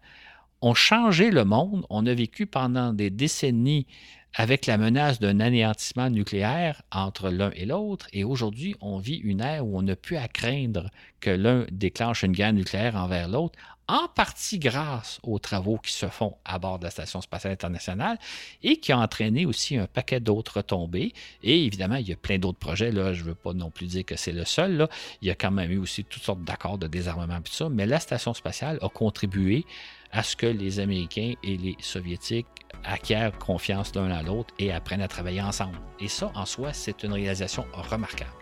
ont 0.61 0.75
changé 0.75 1.31
le 1.31 1.45
monde. 1.45 1.85
On 1.91 2.07
a 2.07 2.15
vécu 2.15 2.47
pendant 2.47 2.93
des 2.93 3.11
décennies 3.11 3.87
avec 4.35 4.67
la 4.67 4.79
menace 4.79 5.21
d'un 5.21 5.41
anéantissement 5.41 6.09
nucléaire 6.09 6.83
entre 6.91 7.29
l'un 7.29 7.51
et 7.55 7.67
l'autre. 7.67 8.07
Et 8.13 8.25
aujourd'hui, 8.25 8.75
on 8.81 8.99
vit 8.99 9.17
une 9.17 9.41
ère 9.41 9.67
où 9.67 9.77
on 9.77 9.83
n'a 9.83 9.97
plus 9.97 10.17
à 10.17 10.29
craindre 10.29 10.91
que 11.21 11.31
l'un 11.31 11.67
déclenche 11.71 12.23
une 12.23 12.33
guerre 12.33 12.53
nucléaire 12.53 12.97
envers 12.97 13.29
l'autre, 13.29 13.59
en 13.89 14.09
partie 14.09 14.59
grâce 14.59 15.21
aux 15.23 15.39
travaux 15.39 15.79
qui 15.79 15.93
se 15.93 16.07
font 16.07 16.37
à 16.45 16.59
bord 16.59 16.79
de 16.79 16.85
la 16.85 16.91
Station 16.91 17.21
spatiale 17.21 17.53
internationale 17.53 18.19
et 18.63 18.79
qui 18.79 18.93
a 18.93 18.99
entraîné 18.99 19.47
aussi 19.47 19.77
un 19.77 19.87
paquet 19.87 20.21
d'autres 20.21 20.59
retombées. 20.59 21.13
Et 21.43 21.65
évidemment, 21.67 21.97
il 21.97 22.09
y 22.09 22.13
a 22.13 22.17
plein 22.17 22.39
d'autres 22.39 22.59
projets. 22.59 22.93
Là, 22.93 23.13
je 23.13 23.23
ne 23.23 23.29
veux 23.29 23.35
pas 23.35 23.53
non 23.53 23.71
plus 23.71 23.87
dire 23.87 24.05
que 24.05 24.17
c'est 24.17 24.33
le 24.33 24.45
seul. 24.45 24.89
Il 25.21 25.29
y 25.29 25.31
a 25.31 25.35
quand 25.35 25.51
même 25.51 25.71
eu 25.71 25.79
aussi 25.79 26.05
toutes 26.05 26.23
sortes 26.23 26.45
d'accords 26.45 26.79
de 26.79 26.87
désarmement 26.87 27.39
et 27.39 27.43
tout 27.43 27.53
ça. 27.53 27.69
Mais 27.69 27.87
la 27.87 28.01
Station 28.01 28.35
spatiale 28.35 28.79
a 28.83 28.89
contribué 28.89 29.65
à 30.13 30.23
ce 30.23 30.37
que 30.37 30.47
les 30.47 30.79
Américains 30.79 31.35
et 31.43 31.57
les 31.57 31.77
Soviétiques 31.81 32.47
acquièrent 32.85 33.37
confiance 33.39 33.95
l'un 33.95 34.11
à 34.11 34.23
l'autre 34.23 34.53
et 34.59 34.73
apprennent 34.73 35.03
à 35.03 35.09
travailler 35.09 35.43
ensemble. 35.43 35.79
Et 36.01 36.09
ça, 36.09 36.31
en 36.35 36.47
soi, 36.47 36.73
c'est 36.73 37.03
une 37.03 37.13
réalisation 37.13 37.65
remarquable. 37.73 38.42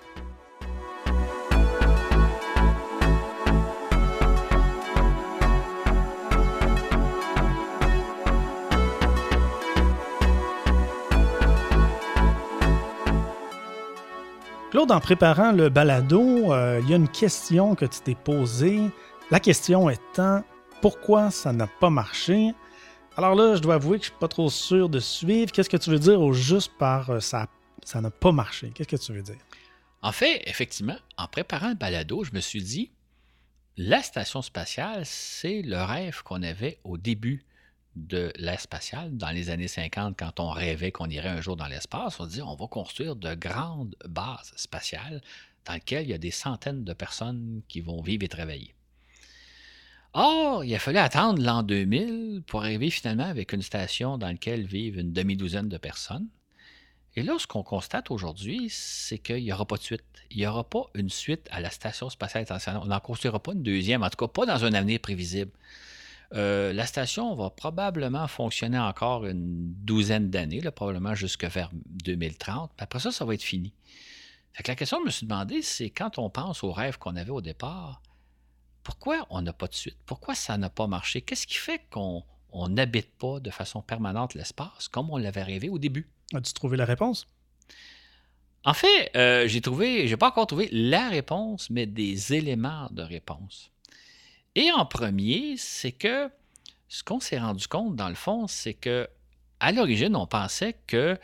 Claude, 14.70 14.92
en 14.92 15.00
préparant 15.00 15.50
le 15.50 15.68
balado, 15.68 16.52
euh, 16.52 16.80
il 16.84 16.88
y 16.88 16.92
a 16.92 16.96
une 16.96 17.08
question 17.08 17.74
que 17.74 17.84
tu 17.86 18.00
t'es 18.02 18.14
posée. 18.14 18.80
La 19.32 19.40
question 19.40 19.90
étant, 19.90 20.44
pourquoi 20.80 21.32
ça 21.32 21.52
n'a 21.52 21.66
pas 21.66 21.90
marché? 21.90 22.54
Alors 23.16 23.34
là, 23.34 23.56
je 23.56 23.60
dois 23.60 23.74
avouer 23.74 23.98
que 23.98 24.04
je 24.04 24.10
suis 24.10 24.18
pas 24.20 24.28
trop 24.28 24.48
sûr 24.48 24.88
de 24.88 25.00
suivre. 25.00 25.50
Qu'est-ce 25.50 25.68
que 25.68 25.76
tu 25.76 25.90
veux 25.90 25.98
dire 25.98 26.20
au 26.20 26.32
juste 26.32 26.70
par 26.78 27.10
euh, 27.10 27.18
ça 27.18 27.48
ça 27.82 28.00
n'a 28.00 28.12
pas 28.12 28.30
marché? 28.30 28.70
Qu'est-ce 28.72 28.88
que 28.88 28.94
tu 28.94 29.12
veux 29.12 29.22
dire? 29.22 29.38
En 30.02 30.12
fait, 30.12 30.40
effectivement, 30.46 30.96
en 31.18 31.26
préparant 31.26 31.70
le 31.70 31.74
balado, 31.74 32.22
je 32.22 32.30
me 32.32 32.40
suis 32.40 32.62
dit, 32.62 32.92
la 33.76 34.02
station 34.02 34.40
spatiale, 34.40 35.02
c'est 35.04 35.62
le 35.62 35.82
rêve 35.82 36.22
qu'on 36.22 36.44
avait 36.44 36.78
au 36.84 36.96
début 36.96 37.44
de 37.96 38.32
l'ère 38.36 38.60
spatiale, 38.60 39.16
dans 39.16 39.30
les 39.30 39.50
années 39.50 39.68
50, 39.68 40.16
quand 40.18 40.40
on 40.40 40.50
rêvait 40.50 40.92
qu'on 40.92 41.10
irait 41.10 41.28
un 41.28 41.40
jour 41.40 41.56
dans 41.56 41.66
l'espace, 41.66 42.20
on 42.20 42.24
se 42.24 42.30
dit 42.30 42.42
on 42.42 42.54
va 42.54 42.66
construire 42.66 43.16
de 43.16 43.34
grandes 43.34 43.96
bases 44.08 44.52
spatiales 44.56 45.20
dans 45.64 45.74
lesquelles 45.74 46.04
il 46.04 46.10
y 46.10 46.14
a 46.14 46.18
des 46.18 46.30
centaines 46.30 46.84
de 46.84 46.92
personnes 46.92 47.62
qui 47.68 47.80
vont 47.80 48.00
vivre 48.00 48.24
et 48.24 48.28
travailler. 48.28 48.74
Or, 50.12 50.64
il 50.64 50.74
a 50.74 50.78
fallu 50.78 50.98
attendre 50.98 51.40
l'an 51.40 51.62
2000 51.62 52.42
pour 52.46 52.62
arriver 52.62 52.90
finalement 52.90 53.26
avec 53.26 53.52
une 53.52 53.62
station 53.62 54.18
dans 54.18 54.26
laquelle 54.26 54.64
vivent 54.64 54.98
une 54.98 55.12
demi-douzaine 55.12 55.68
de 55.68 55.78
personnes. 55.78 56.26
Et 57.16 57.22
là, 57.22 57.36
ce 57.38 57.46
qu'on 57.46 57.62
constate 57.62 58.10
aujourd'hui, 58.10 58.68
c'est 58.70 59.18
qu'il 59.18 59.42
n'y 59.42 59.52
aura 59.52 59.66
pas 59.66 59.76
de 59.76 59.82
suite. 59.82 60.04
Il 60.30 60.38
n'y 60.38 60.46
aura 60.46 60.68
pas 60.68 60.84
une 60.94 61.10
suite 61.10 61.48
à 61.50 61.60
la 61.60 61.70
Station 61.70 62.08
spatiale 62.08 62.42
internationale. 62.42 62.80
On 62.84 62.86
n'en 62.86 63.00
construira 63.00 63.40
pas 63.40 63.52
une 63.52 63.62
deuxième, 63.62 64.02
en 64.02 64.10
tout 64.10 64.16
cas 64.16 64.28
pas 64.28 64.46
dans 64.46 64.64
un 64.64 64.72
avenir 64.74 65.00
prévisible. 65.00 65.50
Euh, 66.32 66.72
la 66.72 66.86
station 66.86 67.34
va 67.34 67.50
probablement 67.50 68.28
fonctionner 68.28 68.78
encore 68.78 69.26
une 69.26 69.74
douzaine 69.84 70.30
d'années, 70.30 70.60
probablement 70.70 71.14
jusque 71.14 71.44
vers 71.44 71.70
2030. 72.04 72.72
Puis 72.76 72.84
après 72.84 73.00
ça, 73.00 73.10
ça 73.10 73.24
va 73.24 73.34
être 73.34 73.42
fini. 73.42 73.72
Fait 74.52 74.62
que 74.62 74.70
la 74.70 74.76
question 74.76 74.98
que 74.98 75.04
je 75.04 75.06
me 75.06 75.10
suis 75.10 75.26
demandé, 75.26 75.62
c'est 75.62 75.90
quand 75.90 76.18
on 76.18 76.30
pense 76.30 76.62
au 76.62 76.72
rêve 76.72 76.98
qu'on 76.98 77.16
avait 77.16 77.30
au 77.30 77.40
départ, 77.40 78.02
pourquoi 78.82 79.26
on 79.30 79.42
n'a 79.42 79.52
pas 79.52 79.66
de 79.66 79.74
suite? 79.74 79.98
Pourquoi 80.06 80.34
ça 80.34 80.56
n'a 80.56 80.70
pas 80.70 80.86
marché? 80.86 81.20
Qu'est-ce 81.20 81.46
qui 81.46 81.56
fait 81.56 81.82
qu'on 81.90 82.24
n'habite 82.68 83.10
pas 83.18 83.40
de 83.40 83.50
façon 83.50 83.82
permanente 83.82 84.34
l'espace 84.34 84.88
comme 84.88 85.10
on 85.10 85.16
l'avait 85.16 85.42
rêvé 85.42 85.68
au 85.68 85.78
début? 85.78 86.08
As-tu 86.34 86.52
trouvé 86.52 86.76
la 86.76 86.84
réponse? 86.84 87.26
En 88.64 88.74
fait, 88.74 89.10
euh, 89.16 89.48
j'ai 89.48 89.60
trouvé, 89.60 90.06
j'ai 90.06 90.16
pas 90.16 90.28
encore 90.28 90.46
trouvé 90.46 90.68
la 90.70 91.08
réponse, 91.08 91.70
mais 91.70 91.86
des 91.86 92.34
éléments 92.34 92.88
de 92.90 93.02
réponse. 93.02 93.69
Et 94.56 94.72
en 94.72 94.84
premier, 94.84 95.56
c'est 95.56 95.92
que 95.92 96.30
ce 96.88 97.04
qu'on 97.04 97.20
s'est 97.20 97.38
rendu 97.38 97.68
compte, 97.68 97.94
dans 97.94 98.08
le 98.08 98.14
fond, 98.14 98.46
c'est 98.48 98.74
que 98.74 99.08
à 99.60 99.72
l'origine, 99.72 100.16
on 100.16 100.26
pensait 100.26 100.76
que 100.86 101.18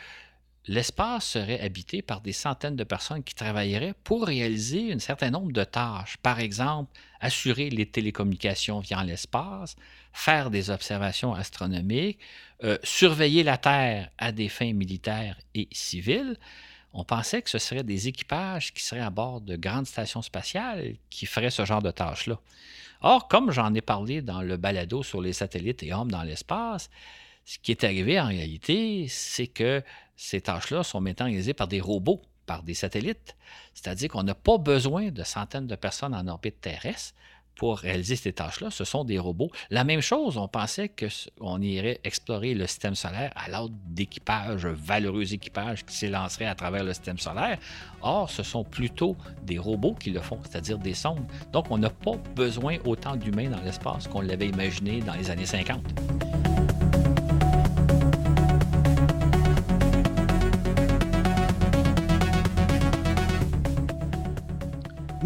l'espace 0.69 1.25
serait 1.25 1.61
habité 1.61 2.03
par 2.03 2.21
des 2.21 2.33
centaines 2.33 2.77
de 2.77 2.85
personnes 2.85 3.25
qui 3.25 3.35
travailleraient 3.35 3.95
pour 4.05 4.27
réaliser 4.27 4.93
un 4.93 4.99
certain 4.99 5.31
nombre 5.31 5.53
de 5.53 5.65
tâches. 5.65 6.17
Par 6.19 6.39
exemple, 6.39 6.91
assurer 7.21 7.71
les 7.71 7.87
télécommunications 7.87 8.81
via 8.81 9.03
l'espace, 9.03 9.77
faire 10.13 10.51
des 10.51 10.71
observations 10.71 11.35
astronomiques, 11.35 12.19
euh, 12.63 12.79
surveiller 12.83 13.43
la 13.43 13.59
Terre 13.59 14.11
à 14.19 14.33
des 14.33 14.49
fins 14.49 14.73
militaires 14.73 15.39
et 15.55 15.69
civiles. 15.73 16.37
On 16.93 17.05
pensait 17.05 17.43
que 17.43 17.51
ce 17.51 17.59
seraient 17.59 17.85
des 17.85 18.09
équipages 18.09 18.73
qui 18.73 18.83
seraient 18.83 19.01
à 19.01 19.11
bord 19.11 19.41
de 19.41 19.57
grandes 19.57 19.87
stations 19.87 20.23
spatiales 20.23 20.97
qui 21.11 21.27
feraient 21.27 21.51
ce 21.51 21.65
genre 21.65 21.83
de 21.83 21.91
tâches-là. 21.91 22.39
Or, 23.01 23.29
comme 23.29 23.51
j'en 23.51 23.75
ai 23.75 23.81
parlé 23.81 24.23
dans 24.23 24.43
le 24.43 24.57
balado 24.57 25.03
sur 25.03 25.21
les 25.21 25.33
satellites 25.33 25.83
et 25.83 25.93
hommes 25.93 26.11
dans 26.11 26.23
l'espace, 26.23 26.91
ce 27.45 27.59
qui 27.59 27.71
est 27.71 27.85
arrivé 27.85 28.21
en 28.21 28.27
réalité, 28.27 29.07
c'est 29.09 29.47
que 29.47 29.83
ces 30.17 30.41
tâches-là 30.41 30.83
sont 30.83 31.01
maintenant 31.01 31.27
réalisées 31.27 31.55
par 31.55 31.69
des 31.69 31.81
robots, 31.81 32.23
par 32.47 32.63
des 32.63 32.75
satellites. 32.75 33.37
C'est-à-dire 33.75 34.11
qu'on 34.11 34.23
n'a 34.23 34.35
pas 34.35 34.59
besoin 34.59 35.11
de 35.11 35.23
centaines 35.23 35.67
de 35.67 35.77
personnes 35.77 36.15
en 36.15 36.27
orbite 36.27 36.61
terrestre 36.61 37.15
pour 37.57 37.79
réaliser 37.79 38.17
ces 38.17 38.33
tâches-là. 38.33 38.71
Ce 38.71 38.85
sont 38.85 39.05
des 39.05 39.19
robots. 39.19 39.51
La 39.71 39.85
même 39.85 40.01
chose, 40.01 40.37
on 40.37 40.49
pensait 40.49 40.91
qu'on 40.91 41.61
irait 41.61 42.01
explorer 42.05 42.55
le 42.55 42.67
système 42.67 42.95
solaire 42.95 43.33
à 43.35 43.49
l'aide 43.49 43.73
d'équipages, 43.87 44.67
valeureux 44.67 45.33
équipages 45.33 45.85
qui 45.85 45.97
s'élanceraient 45.97 46.47
à 46.47 46.55
travers 46.55 46.85
le 46.85 46.93
système 46.93 47.19
solaire. 47.19 47.59
Or, 48.03 48.31
ce 48.31 48.43
sont 48.43 48.65
plutôt 48.65 49.17
des 49.43 49.59
robots 49.59 49.95
qui 49.95 50.11
le 50.11 50.21
font, 50.21 50.39
c'est-à-dire 50.49 50.79
des 50.79 50.95
sondes. 50.95 51.27
Donc, 51.53 51.71
on 51.71 51.79
n'a 51.79 51.91
pas 51.91 52.17
besoin 52.35 52.77
autant 52.85 53.17
d'humains 53.17 53.51
dans 53.51 53.63
l'espace 53.63 54.07
qu'on 54.07 54.21
l'avait 54.21 54.49
imaginé 54.49 55.01
dans 55.01 55.15
les 55.15 55.31
années 55.31 55.47
50. 55.47 56.56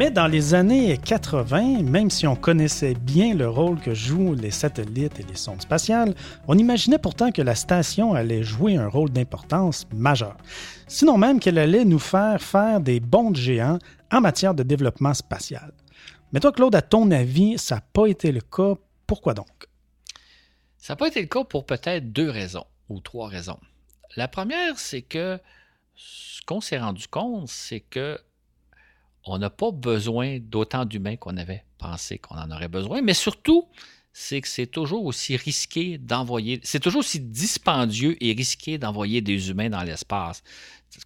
Mais 0.01 0.11
dans 0.11 0.29
les 0.29 0.55
années 0.55 0.97
80, 0.97 1.83
même 1.83 2.09
si 2.09 2.27
on 2.27 2.35
connaissait 2.35 2.95
bien 2.95 3.35
le 3.35 3.51
rôle 3.51 3.79
que 3.79 3.93
jouent 3.93 4.33
les 4.33 4.51
satellites 4.51 5.21
et 5.21 5.25
les 5.25 5.37
sondes 5.37 5.61
spatiales, 5.61 6.15
on 6.49 6.57
imaginait 6.57 6.99
pourtant 6.99 7.31
que 7.31 7.43
la 7.43 7.55
station 7.55 8.15
allait 8.15 8.43
jouer 8.43 8.77
un 8.77 8.89
rôle 8.89 9.11
d'importance 9.11 9.87
majeure. 9.93 10.39
Sinon 10.89 11.19
même 11.19 11.39
qu'elle 11.39 11.59
allait 11.59 11.85
nous 11.85 11.99
faire 11.99 12.41
faire 12.41 12.81
des 12.81 12.99
bons 12.99 13.35
géants 13.35 13.79
en 14.11 14.23
matière 14.23 14.55
de 14.55 14.63
développement 14.63 15.13
spatial. 15.13 15.71
Mais 16.33 16.41
toi, 16.41 16.53
Claude, 16.53 16.75
à 16.75 16.81
ton 16.81 17.11
avis, 17.11 17.59
ça 17.59 17.75
n'a 17.75 17.81
pas 17.93 18.07
été 18.07 18.33
le 18.33 18.41
cas. 18.41 18.77
Pourquoi 19.07 19.35
donc? 19.35 19.67
Ça 20.79 20.95
n'a 20.95 20.97
pas 20.97 21.09
été 21.09 21.21
le 21.21 21.29
cas 21.29 21.45
pour 21.45 21.67
peut-être 21.67 22.11
deux 22.11 22.31
raisons 22.31 22.65
ou 22.89 23.01
trois 23.01 23.29
raisons. 23.29 23.61
La 24.17 24.29
première, 24.29 24.79
c'est 24.79 25.03
que 25.03 25.39
ce 25.95 26.41
qu'on 26.47 26.63
s'est 26.63 26.79
rendu 26.79 27.07
compte, 27.07 27.49
c'est 27.49 27.81
que 27.81 28.19
on 29.25 29.39
n'a 29.39 29.51
pas 29.51 29.71
besoin 29.71 30.39
d'autant 30.41 30.85
d'humains 30.85 31.17
qu'on 31.17 31.37
avait 31.37 31.65
pensé 31.79 32.19
qu'on 32.19 32.37
en 32.37 32.51
aurait 32.51 32.69
besoin, 32.69 33.03
mais 33.03 33.15
surtout, 33.15 33.69
c'est 34.13 34.41
que 34.41 34.49
c'est 34.49 34.67
toujours 34.67 35.05
aussi 35.05 35.37
risqué 35.37 35.99
d'envoyer, 35.99 36.61
c'est 36.63 36.81
toujours 36.81 37.01
aussi 37.01 37.21
dispendieux 37.21 38.17
et 38.23 38.33
risqué 38.33 38.79
d'envoyer 38.79 39.21
des 39.21 39.51
humains 39.51 39.71
dans 39.71 39.83
l'espace. 39.83 40.43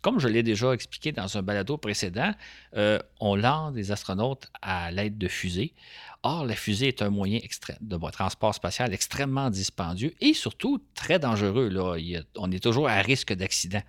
Comme 0.00 0.18
je 0.18 0.28
l'ai 0.28 0.42
déjà 0.42 0.72
expliqué 0.72 1.12
dans 1.12 1.36
un 1.36 1.42
balado 1.42 1.76
précédent, 1.76 2.32
euh, 2.76 2.98
on 3.20 3.36
lance 3.36 3.74
des 3.74 3.92
astronautes 3.92 4.48
à 4.62 4.90
l'aide 4.90 5.18
de 5.18 5.28
fusées. 5.28 5.74
Or, 6.22 6.46
la 6.46 6.56
fusée 6.56 6.88
est 6.88 7.02
un 7.02 7.10
moyen 7.10 7.38
de 7.82 8.10
transport 8.10 8.54
spatial 8.54 8.94
extrêmement 8.94 9.50
dispendieux 9.50 10.14
et 10.22 10.32
surtout 10.32 10.82
très 10.94 11.18
dangereux. 11.18 11.68
Là. 11.68 11.96
on 12.36 12.50
est 12.50 12.62
toujours 12.62 12.88
à 12.88 13.02
risque 13.02 13.34
d'accident. 13.34 13.82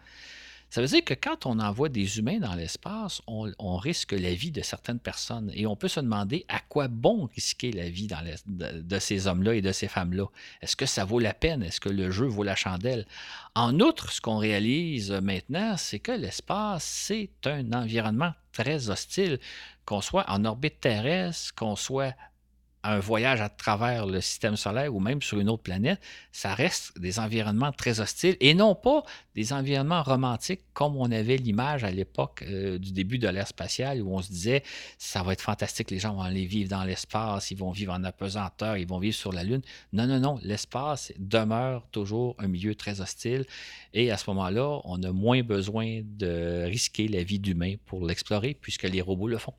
Ça 0.76 0.82
veut 0.82 0.88
dire 0.88 1.06
que 1.06 1.14
quand 1.14 1.46
on 1.46 1.60
envoie 1.60 1.88
des 1.88 2.20
humains 2.20 2.40
dans 2.40 2.54
l'espace, 2.54 3.22
on, 3.28 3.78
risque 3.78 4.12
la 4.12 4.34
vie 4.34 4.52
de 4.52 4.62
certaines 4.62 5.00
personnes. 5.00 5.50
Et 5.54 5.66
on 5.66 5.78
peut 5.78 5.88
se 5.88 6.02
demander 6.02 6.44
à 6.50 6.60
quoi 6.60 6.90
bon 6.90 7.30
risquer 7.34 7.72
la 7.72 7.88
vie 7.88 8.10
de, 8.46 9.00
ces 9.00 9.28
hommes-là 9.28 9.56
et 9.56 9.62
de 9.62 9.72
ces 9.72 9.88
femmes-là. 9.88 10.26
Est-ce 10.62 10.76
que 10.76 10.86
ça 10.86 11.06
vaut 11.06 11.20
la 11.20 11.34
peine? 11.34 11.64
Est-ce 11.64 11.80
que 11.80 11.88
le 11.88 12.12
jeu 12.12 12.26
vaut 12.26 12.44
la 12.44 12.58
chandelle? 12.58 13.06
En 13.56 13.80
outre, 13.80 14.12
ce 14.12 14.20
qu'on 14.20 14.36
réalise 14.36 15.12
maintenant, 15.12 15.78
c'est 15.78 16.00
que 16.00 16.12
l'espace, 16.12 16.84
c'est 16.84 17.30
un 17.46 17.72
environnement 17.72 18.34
très 18.52 18.90
hostile, 18.90 19.40
qu'on 19.86 20.02
soit 20.02 20.26
en 20.30 20.44
orbite 20.44 20.82
terrestre, 20.82 21.56
qu'on 21.56 21.78
soit 21.78 22.16
un 22.92 23.00
voyage 23.00 23.42
à 23.42 23.50
travers 23.50 24.06
le 24.06 24.22
système 24.22 24.56
solaire 24.56 24.94
ou 24.94 25.00
même 25.00 25.22
sur 25.22 25.40
une 25.40 25.50
autre 25.50 25.64
planète, 25.64 26.00
ça 26.32 26.54
reste 26.54 26.98
des 27.00 27.20
environnements 27.20 27.72
très 27.72 28.00
hostiles 28.00 28.38
et 28.40 28.54
non 28.54 28.76
pas 28.76 29.04
des 29.36 29.54
environnements 29.54 30.04
romantiques 30.04 30.62
comme 30.74 30.96
on 30.98 31.12
avait 31.12 31.38
l'image 31.38 31.84
à 31.84 31.92
l'époque 31.92 32.44
euh, 32.48 32.78
du 32.78 32.92
début 32.92 33.18
de 33.18 33.28
l'ère 33.28 33.48
spatiale 33.48 34.02
où 34.02 34.14
on 34.14 34.22
se 34.22 34.30
disait 34.30 34.64
ça 34.98 35.24
va 35.24 35.34
être 35.34 35.42
fantastique, 35.42 35.92
les 35.92 36.00
gens 36.00 36.14
vont 36.14 36.22
aller 36.22 36.46
vivre 36.46 36.70
dans 36.70 36.84
l'espace, 36.84 37.52
ils 37.52 37.58
vont 37.58 37.72
vivre 37.72 37.94
en 37.94 38.04
apesanteur, 38.04 38.78
ils 38.78 38.88
vont 38.88 39.00
vivre 39.00 39.16
sur 39.16 39.32
la 39.32 39.44
Lune. 39.44 39.62
Non, 39.94 40.08
non, 40.08 40.20
non, 40.20 40.40
l'espace 40.44 41.12
demeure 41.18 41.88
toujours 41.92 42.36
un 42.40 42.48
milieu 42.48 42.76
très 42.76 43.02
hostile 43.02 43.46
et 43.94 44.12
à 44.12 44.18
ce 44.18 44.30
moment-là, 44.30 44.82
on 44.84 45.02
a 45.04 45.12
moins 45.12 45.44
besoin 45.44 46.02
de 46.04 46.66
risquer 46.66 47.08
la 47.08 47.24
vie 47.24 47.40
d'humain 47.40 47.76
pour 47.86 48.06
l'explorer 48.06 48.54
puisque 48.54 48.84
les 48.84 49.02
robots 49.02 49.28
le 49.28 49.38
font. 49.38 49.54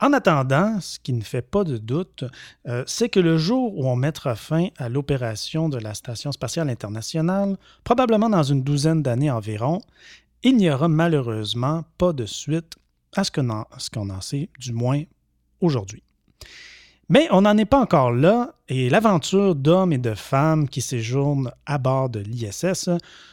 En 0.00 0.14
attendant, 0.14 0.80
ce 0.80 0.98
qui 0.98 1.12
ne 1.12 1.20
fait 1.20 1.42
pas 1.42 1.62
de 1.62 1.76
doute, 1.76 2.24
euh, 2.66 2.82
c'est 2.86 3.10
que 3.10 3.20
le 3.20 3.36
jour 3.36 3.76
où 3.78 3.86
on 3.86 3.96
mettra 3.96 4.34
fin 4.34 4.68
à 4.78 4.88
l'opération 4.88 5.68
de 5.68 5.76
la 5.76 5.92
Station 5.92 6.32
spatiale 6.32 6.70
internationale, 6.70 7.58
probablement 7.84 8.30
dans 8.30 8.42
une 8.42 8.62
douzaine 8.62 9.02
d'années 9.02 9.30
environ, 9.30 9.80
il 10.42 10.56
n'y 10.56 10.70
aura 10.70 10.88
malheureusement 10.88 11.84
pas 11.98 12.14
de 12.14 12.24
suite 12.24 12.76
à 13.14 13.24
ce 13.24 13.30
qu'on 13.30 14.10
en, 14.10 14.20
sait, 14.22 14.48
du 14.58 14.72
moins 14.72 15.02
aujourd'hui. 15.60 16.02
Mais 17.10 17.28
on 17.30 17.42
n'en 17.42 17.58
est 17.58 17.66
pas 17.66 17.80
encore 17.80 18.12
là, 18.12 18.54
et 18.68 18.88
l'aventure 18.88 19.54
d'hommes 19.54 19.92
et 19.92 19.98
de 19.98 20.14
femmes 20.14 20.66
qui 20.66 20.80
séjournent 20.80 21.52
à 21.66 21.76
bord 21.76 22.08
de 22.08 22.20
l'ISS 22.20 22.88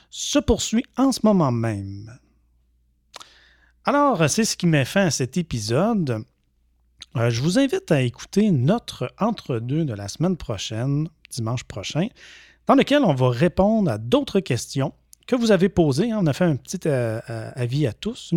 se 0.09 0.39
poursuit 0.39 0.84
en 0.97 1.13
ce 1.13 1.22
moment 1.24 1.51
même. 1.51 2.11
Alors, 3.86 4.30
c'est 4.30 4.43
ce 4.43 4.57
qui 4.57 4.68
met 4.68 4.84
fin 4.84 5.05
à 5.05 5.11
cet 5.11 5.38
épisode. 5.38 6.26
Euh, 7.16 7.30
je 7.30 7.41
vous 7.41 7.58
invite 7.58 7.91
à 7.91 8.01
écouter 8.01 8.51
notre 8.51 9.12
entre-deux 9.20 9.86
de 9.86 9.93
la 9.93 10.08
semaine 10.08 10.38
prochaine, 10.38 11.10
dimanche 11.32 11.64
prochain, 11.64 12.08
dans 12.68 12.76
lequel 12.76 13.03
on 13.03 13.14
va 13.14 13.30
répondre 13.30 13.89
à 13.89 13.97
d'autres 13.97 14.39
questions 14.39 14.93
que 15.26 15.36
vous 15.36 15.51
avez 15.51 15.70
posées. 15.70 16.14
On 16.14 16.26
a 16.26 16.34
fait 16.34 16.45
un 16.45 16.55
petit 16.55 16.80
euh, 16.86 17.20
euh, 17.30 17.51
avis 17.55 17.88
à 17.88 17.93
tous. 17.93 18.34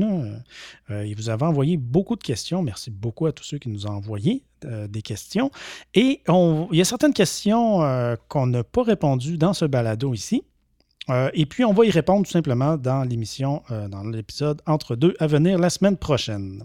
et 0.88 1.14
vous 1.14 1.28
avez 1.28 1.44
envoyé 1.44 1.76
beaucoup 1.76 2.16
de 2.16 2.22
questions. 2.22 2.62
Merci 2.62 2.90
beaucoup 2.90 3.26
à 3.26 3.32
tous 3.32 3.44
ceux 3.44 3.58
qui 3.58 3.68
nous 3.68 3.86
ont 3.86 3.90
envoyé 3.90 4.44
des 4.62 5.00
questions. 5.00 5.50
Et 5.94 6.20
il 6.28 6.76
y 6.76 6.80
a 6.80 6.84
certaines 6.84 7.14
questions 7.14 7.80
qu'on 8.28 8.46
n'a 8.46 8.62
pas 8.62 8.82
répondues 8.82 9.38
dans 9.38 9.54
ce 9.54 9.64
balado 9.64 10.12
ici. 10.12 10.42
et 11.32 11.46
puis, 11.46 11.64
on 11.64 11.72
va 11.72 11.86
y 11.86 11.90
répondre 11.90 12.26
tout 12.26 12.32
simplement 12.32 12.76
dans 12.76 13.04
l'émission, 13.04 13.62
dans 13.70 14.02
l'épisode 14.02 14.60
entre 14.66 14.96
deux 14.96 15.14
à 15.18 15.26
venir 15.26 15.58
la 15.58 15.70
semaine 15.70 15.96
prochaine. 15.96 16.62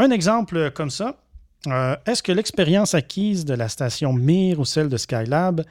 Un 0.00 0.10
exemple 0.12 0.70
comme 0.70 0.88
ça, 0.88 1.14
euh, 1.66 1.94
est-ce 2.06 2.22
que 2.22 2.32
l'expérience 2.32 2.94
acquise 2.94 3.44
de 3.44 3.52
la 3.52 3.68
station 3.68 4.14
Mir 4.14 4.58
ou 4.58 4.64
celle 4.64 4.88
de 4.88 4.96
Skylab 4.96 5.62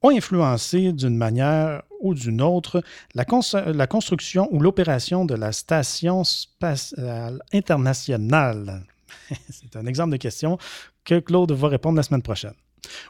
ont 0.00 0.10
influencé 0.10 0.92
d'une 0.92 1.16
manière 1.16 1.82
ou 2.00 2.14
d'une 2.14 2.40
autre 2.40 2.84
la, 3.16 3.24
construction 3.24 4.48
ou 4.52 4.60
l'opération 4.60 5.24
de 5.24 5.34
la 5.34 5.50
station 5.50 6.22
spatiale 6.22 7.42
internationale? 7.52 8.84
C'est 9.50 9.74
un 9.74 9.86
exemple 9.86 10.12
de 10.12 10.18
question 10.18 10.56
que 11.02 11.18
Claude 11.18 11.50
va 11.50 11.66
répondre 11.66 11.96
la 11.96 12.04
semaine 12.04 12.22
prochaine. 12.22 12.54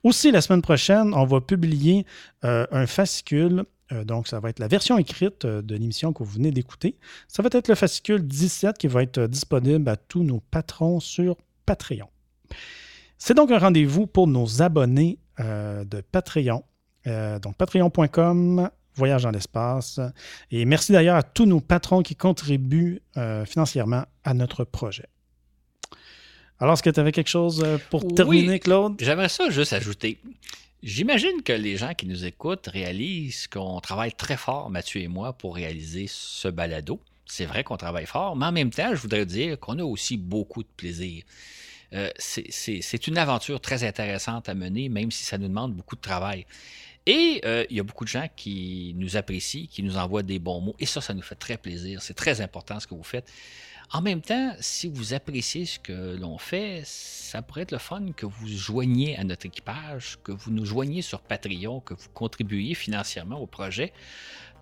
Aussi, 0.02 0.30
la 0.30 0.40
semaine 0.40 0.62
prochaine, 0.62 1.12
on 1.12 1.26
va 1.26 1.42
publier 1.42 2.06
euh, 2.42 2.66
un 2.70 2.86
fascicule. 2.86 3.64
Euh, 3.92 4.04
donc, 4.04 4.28
ça 4.28 4.40
va 4.40 4.50
être 4.50 4.58
la 4.58 4.68
version 4.68 4.98
écrite 4.98 5.46
de 5.46 5.76
l'émission 5.76 6.12
que 6.12 6.22
vous 6.22 6.32
venez 6.32 6.50
d'écouter. 6.50 6.96
Ça 7.28 7.42
va 7.42 7.48
être 7.52 7.68
le 7.68 7.74
fascicule 7.74 8.26
17 8.26 8.78
qui 8.78 8.86
va 8.86 9.02
être 9.02 9.26
disponible 9.26 9.88
à 9.88 9.96
tous 9.96 10.22
nos 10.22 10.40
patrons 10.40 11.00
sur 11.00 11.36
Patreon. 11.66 12.08
C'est 13.18 13.34
donc 13.34 13.50
un 13.50 13.58
rendez-vous 13.58 14.06
pour 14.06 14.26
nos 14.26 14.62
abonnés 14.62 15.18
euh, 15.40 15.84
de 15.84 16.00
Patreon. 16.00 16.62
Euh, 17.06 17.38
donc 17.38 17.56
patreon.com, 17.56 18.68
voyage 18.94 19.22
dans 19.22 19.30
l'espace. 19.30 20.00
Et 20.50 20.64
merci 20.64 20.92
d'ailleurs 20.92 21.16
à 21.16 21.22
tous 21.22 21.46
nos 21.46 21.60
patrons 21.60 22.02
qui 22.02 22.16
contribuent 22.16 23.00
euh, 23.16 23.44
financièrement 23.44 24.04
à 24.24 24.34
notre 24.34 24.64
projet. 24.64 25.06
Alors, 26.60 26.74
est-ce 26.74 26.82
que 26.82 26.90
tu 26.90 27.00
avais 27.00 27.12
quelque 27.12 27.28
chose 27.28 27.66
pour 27.90 28.06
terminer, 28.14 28.60
Claude? 28.60 28.94
J'aimerais 29.00 29.28
ça 29.28 29.50
juste 29.50 29.72
ajouter. 29.72 30.20
J'imagine 30.84 31.42
que 31.42 31.54
les 31.54 31.78
gens 31.78 31.94
qui 31.94 32.04
nous 32.04 32.26
écoutent 32.26 32.66
réalisent 32.66 33.46
qu'on 33.46 33.80
travaille 33.80 34.12
très 34.12 34.36
fort, 34.36 34.68
Mathieu 34.68 35.00
et 35.00 35.08
moi, 35.08 35.32
pour 35.32 35.54
réaliser 35.54 36.04
ce 36.06 36.46
balado. 36.46 37.00
C'est 37.24 37.46
vrai 37.46 37.64
qu'on 37.64 37.78
travaille 37.78 38.04
fort, 38.04 38.36
mais 38.36 38.44
en 38.44 38.52
même 38.52 38.68
temps, 38.68 38.90
je 38.90 39.00
voudrais 39.00 39.24
dire 39.24 39.58
qu'on 39.58 39.78
a 39.78 39.82
aussi 39.82 40.18
beaucoup 40.18 40.62
de 40.62 40.68
plaisir. 40.76 41.24
Euh, 41.94 42.10
c'est 42.18 43.06
une 43.06 43.16
aventure 43.16 43.62
très 43.62 43.82
intéressante 43.82 44.50
à 44.50 44.54
mener, 44.54 44.90
même 44.90 45.10
si 45.10 45.24
ça 45.24 45.38
nous 45.38 45.48
demande 45.48 45.72
beaucoup 45.72 45.96
de 45.96 46.02
travail. 46.02 46.44
Et 47.06 47.40
euh, 47.46 47.64
il 47.70 47.78
y 47.78 47.80
a 47.80 47.82
beaucoup 47.82 48.04
de 48.04 48.10
gens 48.10 48.28
qui 48.36 48.94
nous 48.98 49.16
apprécient, 49.16 49.66
qui 49.70 49.82
nous 49.82 49.96
envoient 49.96 50.22
des 50.22 50.38
bons 50.38 50.60
mots. 50.60 50.76
Et 50.78 50.86
ça, 50.86 51.00
ça 51.00 51.14
nous 51.14 51.22
fait 51.22 51.34
très 51.34 51.56
plaisir. 51.56 52.02
C'est 52.02 52.12
très 52.12 52.42
important 52.42 52.78
ce 52.78 52.86
que 52.86 52.94
vous 52.94 53.02
faites. 53.02 53.32
En 53.92 54.00
même 54.00 54.22
temps, 54.22 54.54
si 54.60 54.88
vous 54.88 55.14
appréciez 55.14 55.66
ce 55.66 55.78
que 55.78 56.16
l'on 56.16 56.38
fait, 56.38 56.82
ça 56.84 57.42
pourrait 57.42 57.62
être 57.62 57.72
le 57.72 57.78
fun 57.78 58.12
que 58.16 58.26
vous 58.26 58.48
joigniez 58.48 59.16
à 59.16 59.24
notre 59.24 59.46
équipage, 59.46 60.18
que 60.24 60.32
vous 60.32 60.50
nous 60.50 60.64
joigniez 60.64 61.02
sur 61.02 61.20
Patreon, 61.20 61.80
que 61.80 61.94
vous 61.94 62.08
contribuiez 62.12 62.74
financièrement 62.74 63.38
au 63.38 63.46
projet, 63.46 63.92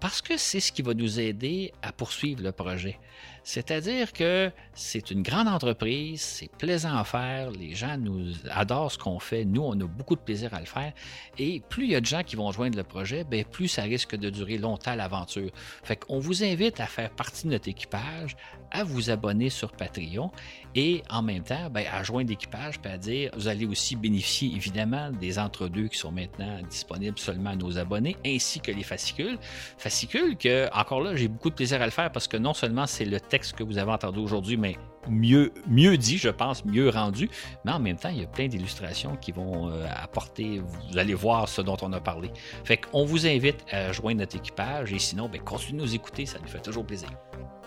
parce 0.00 0.20
que 0.20 0.36
c'est 0.36 0.60
ce 0.60 0.72
qui 0.72 0.82
va 0.82 0.94
nous 0.94 1.20
aider 1.20 1.72
à 1.82 1.91
poursuivre 2.02 2.42
le 2.42 2.50
projet. 2.50 2.98
C'est-à-dire 3.44 4.12
que 4.12 4.50
c'est 4.74 5.12
une 5.12 5.22
grande 5.22 5.46
entreprise, 5.46 6.20
c'est 6.20 6.50
plaisant 6.50 6.96
à 6.96 7.04
faire, 7.04 7.50
les 7.52 7.76
gens 7.76 7.96
nous 7.96 8.32
adorent 8.50 8.90
ce 8.90 8.98
qu'on 8.98 9.20
fait, 9.20 9.44
nous 9.44 9.62
on 9.62 9.72
a 9.80 9.86
beaucoup 9.86 10.16
de 10.16 10.20
plaisir 10.20 10.52
à 10.52 10.58
le 10.58 10.66
faire, 10.66 10.92
et 11.38 11.60
plus 11.68 11.84
il 11.84 11.90
y 11.92 11.96
a 11.96 12.00
de 12.00 12.06
gens 12.06 12.24
qui 12.24 12.34
vont 12.34 12.50
joindre 12.50 12.76
le 12.76 12.82
projet, 12.82 13.22
bien, 13.22 13.44
plus 13.44 13.68
ça 13.68 13.82
risque 13.82 14.16
de 14.16 14.30
durer 14.30 14.58
longtemps 14.58 14.96
l'aventure. 14.96 15.50
Fait 15.84 15.96
qu'on 15.96 16.18
vous 16.18 16.42
invite 16.42 16.80
à 16.80 16.86
faire 16.86 17.10
partie 17.10 17.46
de 17.46 17.52
notre 17.52 17.68
équipage, 17.68 18.36
à 18.72 18.84
vous 18.84 19.10
abonner 19.10 19.50
sur 19.50 19.70
Patreon, 19.72 20.30
et 20.74 21.02
en 21.10 21.22
même 21.22 21.42
temps, 21.42 21.68
bien, 21.68 21.84
à 21.92 22.02
joindre 22.02 22.30
l'équipage, 22.30 22.80
puis 22.80 22.90
à 22.90 22.96
dire, 22.96 23.30
vous 23.36 23.46
allez 23.46 23.66
aussi 23.66 23.94
bénéficier 23.94 24.52
évidemment 24.54 25.10
des 25.10 25.38
entre-deux 25.38 25.88
qui 25.88 25.98
sont 25.98 26.12
maintenant 26.12 26.60
disponibles 26.68 27.18
seulement 27.18 27.50
à 27.50 27.56
nos 27.56 27.76
abonnés, 27.78 28.16
ainsi 28.24 28.60
que 28.60 28.72
les 28.72 28.82
fascicules. 28.82 29.38
Fascicules 29.78 30.36
que, 30.36 30.68
encore 30.72 31.00
là, 31.00 31.14
j'ai 31.14 31.28
beaucoup 31.28 31.50
de 31.50 31.54
plaisir 31.54 31.82
à 31.82 31.84
le 31.84 31.90
parce 31.96 32.28
que 32.28 32.36
non 32.36 32.54
seulement 32.54 32.86
c'est 32.86 33.04
le 33.04 33.20
texte 33.20 33.54
que 33.54 33.62
vous 33.62 33.78
avez 33.78 33.92
entendu 33.92 34.18
aujourd'hui, 34.18 34.56
mais 34.56 34.76
mieux, 35.08 35.52
mieux 35.68 35.96
dit, 35.96 36.18
je 36.18 36.28
pense, 36.28 36.64
mieux 36.64 36.88
rendu. 36.88 37.28
Mais 37.64 37.72
en 37.72 37.80
même 37.80 37.96
temps, 37.96 38.08
il 38.08 38.20
y 38.20 38.24
a 38.24 38.26
plein 38.26 38.48
d'illustrations 38.48 39.16
qui 39.16 39.32
vont 39.32 39.68
euh, 39.68 39.86
apporter, 40.02 40.60
vous 40.60 40.98
allez 40.98 41.14
voir 41.14 41.48
ce 41.48 41.60
dont 41.62 41.76
on 41.82 41.92
a 41.92 42.00
parlé. 42.00 42.30
Fait 42.64 42.78
qu'on 42.78 43.04
vous 43.04 43.26
invite 43.26 43.64
à 43.70 43.88
rejoindre 43.88 44.20
notre 44.20 44.36
équipage 44.36 44.92
et 44.92 44.98
sinon, 44.98 45.28
ben, 45.28 45.40
continuez 45.40 45.78
de 45.78 45.86
nous 45.86 45.94
écouter, 45.94 46.26
ça 46.26 46.38
nous 46.40 46.48
fait 46.48 46.60
toujours 46.60 46.84
plaisir. 46.84 47.08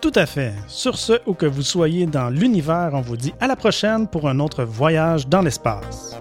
Tout 0.00 0.12
à 0.14 0.26
fait. 0.26 0.54
Sur 0.68 0.98
ce, 0.98 1.14
où 1.26 1.34
que 1.34 1.46
vous 1.46 1.62
soyez 1.62 2.06
dans 2.06 2.30
l'univers, 2.30 2.90
on 2.92 3.00
vous 3.00 3.16
dit 3.16 3.32
à 3.40 3.46
la 3.46 3.56
prochaine 3.56 4.08
pour 4.08 4.28
un 4.28 4.40
autre 4.40 4.64
voyage 4.64 5.26
dans 5.26 5.42
l'espace. 5.42 6.20